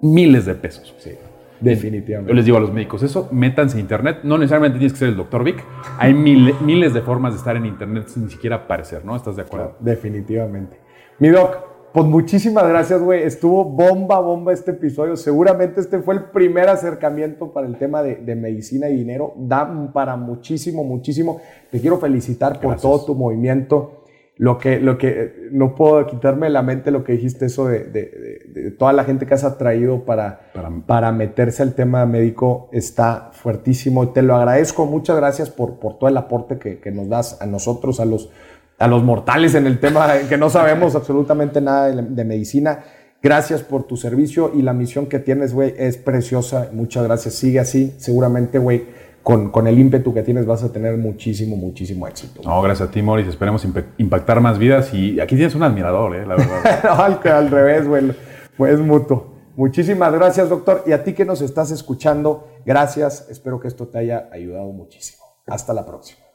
miles 0.00 0.46
de 0.46 0.54
pesos. 0.54 0.94
Sí, 0.98 1.12
definitivamente. 1.60 2.30
Yo 2.30 2.34
les 2.34 2.44
digo 2.44 2.56
a 2.56 2.60
los 2.60 2.72
médicos, 2.72 3.02
eso, 3.02 3.28
métanse 3.32 3.78
a 3.78 3.80
internet. 3.80 4.18
No 4.22 4.38
necesariamente 4.38 4.78
tienes 4.78 4.92
que 4.92 4.98
ser 4.98 5.08
el 5.08 5.16
doctor 5.16 5.44
Vic. 5.44 5.62
Hay 5.98 6.14
miles 6.14 6.94
de 6.94 7.00
formas 7.02 7.32
de 7.32 7.38
estar 7.38 7.56
en 7.56 7.66
internet 7.66 8.08
sin 8.08 8.24
ni 8.24 8.30
siquiera 8.30 8.56
aparecer, 8.56 9.04
¿no? 9.04 9.16
¿Estás 9.16 9.36
de 9.36 9.42
acuerdo? 9.42 9.76
definitivamente. 9.80 10.78
Mi 11.18 11.28
doc, 11.28 11.56
pues 11.96 12.06
muchísimas 12.06 12.68
gracias, 12.68 13.00
güey. 13.00 13.22
Estuvo 13.22 13.64
bomba, 13.64 14.20
bomba 14.20 14.52
este 14.52 14.72
episodio. 14.72 15.16
Seguramente 15.16 15.80
este 15.80 16.00
fue 16.00 16.14
el 16.14 16.24
primer 16.24 16.68
acercamiento 16.68 17.54
para 17.54 17.66
el 17.66 17.78
tema 17.78 18.02
de, 18.02 18.36
medicina 18.36 18.90
y 18.90 18.96
dinero. 18.96 19.32
Da 19.38 19.90
para 19.94 20.14
muchísimo, 20.16 20.84
muchísimo. 20.84 21.40
Te 21.70 21.80
quiero 21.80 21.96
felicitar 21.96 22.60
por 22.60 22.76
todo 22.76 23.06
tu 23.06 23.14
movimiento 23.14 24.04
lo 24.38 24.58
que, 24.58 24.78
lo 24.80 24.98
que 24.98 25.48
no 25.50 25.74
puedo 25.74 26.06
quitarme 26.06 26.46
de 26.46 26.52
la 26.52 26.62
mente 26.62 26.90
lo 26.90 27.04
que 27.04 27.12
dijiste, 27.12 27.46
eso 27.46 27.68
de, 27.68 28.74
toda 28.78 28.92
la 28.92 29.04
gente 29.04 29.24
que 29.24 29.32
has 29.32 29.44
atraído 29.44 30.04
para, 30.04 30.50
para, 30.86 31.10
meterse 31.10 31.62
al 31.62 31.74
tema 31.74 32.04
médico 32.04 32.68
está 32.70 33.30
fuertísimo. 33.32 34.10
Te 34.10 34.20
lo 34.20 34.36
agradezco, 34.36 34.84
muchas 34.84 35.16
gracias 35.16 35.48
por, 35.48 35.78
por 35.78 35.98
todo 35.98 36.10
el 36.10 36.16
aporte 36.18 36.58
que, 36.58 36.90
nos 36.90 37.08
das 37.08 37.40
a 37.40 37.46
nosotros, 37.46 37.98
a 37.98 38.04
los, 38.04 38.28
a 38.78 38.86
los 38.88 39.02
mortales 39.02 39.54
en 39.54 39.66
el 39.66 39.80
tema 39.80 40.06
que 40.28 40.36
no 40.36 40.50
sabemos 40.50 40.94
absolutamente 40.96 41.62
nada 41.62 41.88
de, 41.88 42.24
medicina. 42.24 42.84
Gracias 43.22 43.62
por 43.62 43.84
tu 43.84 43.96
servicio 43.96 44.52
y 44.54 44.60
la 44.60 44.74
misión 44.74 45.06
que 45.06 45.18
tienes, 45.18 45.54
güey, 45.54 45.74
es 45.78 45.96
preciosa. 45.96 46.68
Muchas 46.72 47.04
gracias. 47.04 47.34
Sigue 47.34 47.58
así. 47.58 47.94
Seguramente, 47.96 48.58
güey, 48.58 48.84
con, 49.26 49.66
el 49.66 49.76
ímpetu 49.76 50.14
que 50.14 50.22
tienes 50.22 50.46
vas 50.46 50.62
a 50.62 50.72
tener 50.72 50.96
muchísimo, 50.96 51.56
muchísimo 51.56 52.06
éxito. 52.06 52.42
No, 52.44 52.62
gracias 52.62 52.88
a 52.88 52.92
ti, 52.92 53.02
Morris. 53.02 53.26
Esperemos 53.26 53.66
impactar 53.98 54.40
más 54.40 54.56
vidas. 54.56 54.94
Y 54.94 55.18
aquí 55.18 55.34
tienes 55.34 55.56
un 55.56 55.64
admirador, 55.64 56.14
¿eh? 56.14 56.24
la 56.24 56.36
verdad. 56.36 56.84
no, 57.24 57.32
al, 57.32 57.50
revés, 57.50 57.88
güey. 57.88 58.14
Es 58.72 58.78
mutuo. 58.78 59.34
Muchísimas 59.56 60.12
gracias, 60.12 60.48
doctor. 60.48 60.84
Y 60.86 60.92
a 60.92 61.02
ti 61.02 61.12
que 61.12 61.24
nos 61.24 61.42
estás 61.42 61.72
escuchando, 61.72 62.46
gracias. 62.64 63.26
Espero 63.28 63.58
que 63.58 63.66
esto 63.66 63.88
te 63.88 63.98
haya 63.98 64.28
ayudado 64.30 64.70
muchísimo. 64.70 65.24
Hasta 65.48 65.74
la 65.74 65.84
próxima. 65.84 66.25